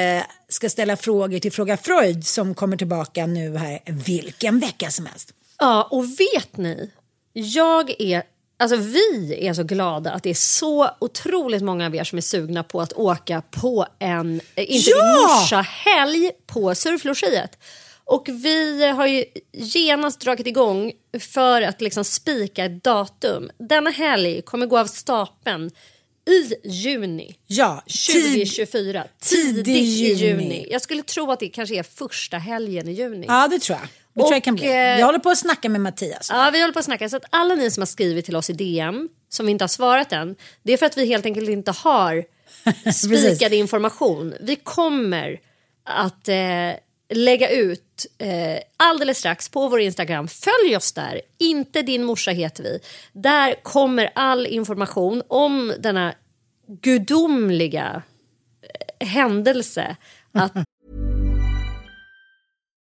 ska 0.48 0.68
ställa 0.70 0.96
frågor 0.96 1.38
till 1.38 1.52
Fråga 1.52 1.76
Freud 1.76 2.26
som 2.26 2.54
kommer 2.54 2.76
tillbaka 2.76 3.26
nu 3.26 3.56
här 3.56 3.78
vilken 3.86 4.58
vecka 4.60 4.90
som 4.90 5.06
helst. 5.06 5.34
Ja, 5.58 5.88
och 5.90 6.04
vet 6.04 6.56
ni? 6.56 6.90
Jag 7.32 8.00
är... 8.00 8.22
Alltså 8.60 8.76
vi 8.76 9.34
är 9.46 9.54
så 9.54 9.62
glada 9.62 10.10
att 10.10 10.22
det 10.22 10.30
är 10.30 10.34
så 10.34 10.90
otroligt 10.98 11.62
många 11.62 11.86
av 11.86 11.94
er 11.94 12.04
som 12.04 12.18
är 12.18 12.22
sugna 12.22 12.62
på 12.62 12.80
att 12.80 12.92
åka 12.92 13.42
på 13.50 13.86
en, 13.98 14.40
eh, 14.54 14.72
inte 14.74 14.90
Ja! 15.50 15.64
helg 15.66 16.30
på 16.46 16.74
surflogiet. 16.74 17.58
Och 18.08 18.28
vi 18.28 18.86
har 18.88 19.06
ju 19.06 19.24
genast 19.52 20.20
dragit 20.20 20.46
igång 20.46 20.92
för 21.20 21.62
att 21.62 21.80
liksom 21.80 22.04
spika 22.04 22.64
ett 22.64 22.84
datum. 22.84 23.50
Denna 23.58 23.90
helg 23.90 24.42
kommer 24.42 24.66
gå 24.66 24.78
av 24.78 24.86
stapeln 24.86 25.70
i 26.30 26.68
juni. 26.68 27.36
Ja, 27.46 27.82
2024. 27.86 29.04
tidig 29.20 29.64
Tidigt 29.64 29.76
i 29.76 30.12
juni. 30.24 30.66
Jag 30.70 30.82
skulle 30.82 31.02
tro 31.02 31.30
att 31.32 31.40
det 31.40 31.48
kanske 31.48 31.78
är 31.78 31.82
första 31.82 32.38
helgen 32.38 32.88
i 32.88 32.92
juni. 32.92 33.26
Ja, 33.28 33.48
det 33.48 33.58
tror 33.58 33.78
jag. 33.78 33.88
Det 34.14 34.20
tror 34.20 34.32
jag 34.32 34.44
kan 34.44 34.54
bli. 34.54 34.66
Eh, 34.66 34.72
Jag 34.74 35.06
håller 35.06 35.18
på 35.18 35.30
att 35.30 35.38
snacka 35.38 35.68
med 35.68 35.80
Mattias. 35.80 36.28
Ja, 36.32 36.50
vi 36.52 36.60
håller 36.60 36.72
på 36.72 36.78
att 36.78 36.84
snacka. 36.84 37.08
Så 37.08 37.16
att 37.16 37.24
alla 37.30 37.54
ni 37.54 37.70
som 37.70 37.80
har 37.80 37.86
skrivit 37.86 38.24
till 38.24 38.36
oss 38.36 38.50
i 38.50 38.52
DM, 38.52 39.08
som 39.28 39.46
vi 39.46 39.52
inte 39.52 39.62
har 39.62 39.68
svarat 39.68 40.12
än, 40.12 40.36
det 40.62 40.72
är 40.72 40.76
för 40.76 40.86
att 40.86 40.96
vi 40.98 41.06
helt 41.06 41.26
enkelt 41.26 41.48
inte 41.48 41.70
har 41.70 42.24
spikad 42.92 43.52
information. 43.52 44.34
Vi 44.40 44.56
kommer 44.56 45.40
att 45.84 46.28
eh, 46.28 46.34
lägga 47.14 47.50
ut 47.50 48.06
eh, 48.18 48.58
alldeles 48.76 49.18
strax 49.18 49.48
på 49.48 49.68
vår 49.68 49.80
Instagram. 49.80 50.28
Följ 50.28 50.76
oss 50.76 50.92
där. 50.92 51.20
Inte 51.38 51.82
din 51.82 52.04
morsa 52.04 52.30
heter 52.30 52.62
vi. 52.62 52.80
Där 53.12 53.54
kommer 53.62 54.10
all 54.14 54.46
information 54.46 55.22
om 55.28 55.72
denna 55.78 56.14
gudomliga 56.66 58.02
eh, 59.00 59.06
händelse. 59.06 59.96
Att 60.32 60.52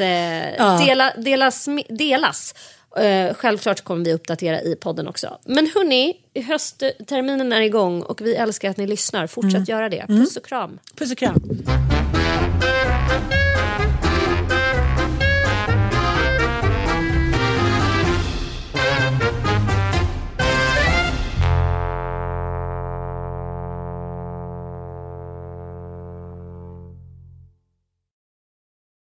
Eh, 0.00 0.54
Ja. 0.54 0.78
dela, 0.86 1.12
delas. 1.16 1.68
delas. 1.88 2.54
Eh, 2.96 3.34
självklart 3.34 3.80
kommer 3.80 4.04
vi 4.04 4.12
uppdatera 4.12 4.62
i 4.62 4.76
podden 4.76 5.08
också. 5.08 5.38
Men 5.44 5.70
hörni, 5.74 6.16
höstterminen 6.46 7.52
är 7.52 7.60
igång 7.60 8.02
och 8.02 8.20
vi 8.20 8.34
älskar 8.34 8.70
att 8.70 8.76
ni 8.76 8.86
lyssnar. 8.86 9.26
Fortsätt 9.26 9.54
Mm. 9.54 9.64
göra 9.68 9.88
det. 9.88 9.98
Mm. 9.98 10.20
Puss 10.20 10.36
och 10.36 10.44
kram. 10.46 10.78
Puss 10.98 11.12
och 11.12 11.18
kram. 11.18 11.42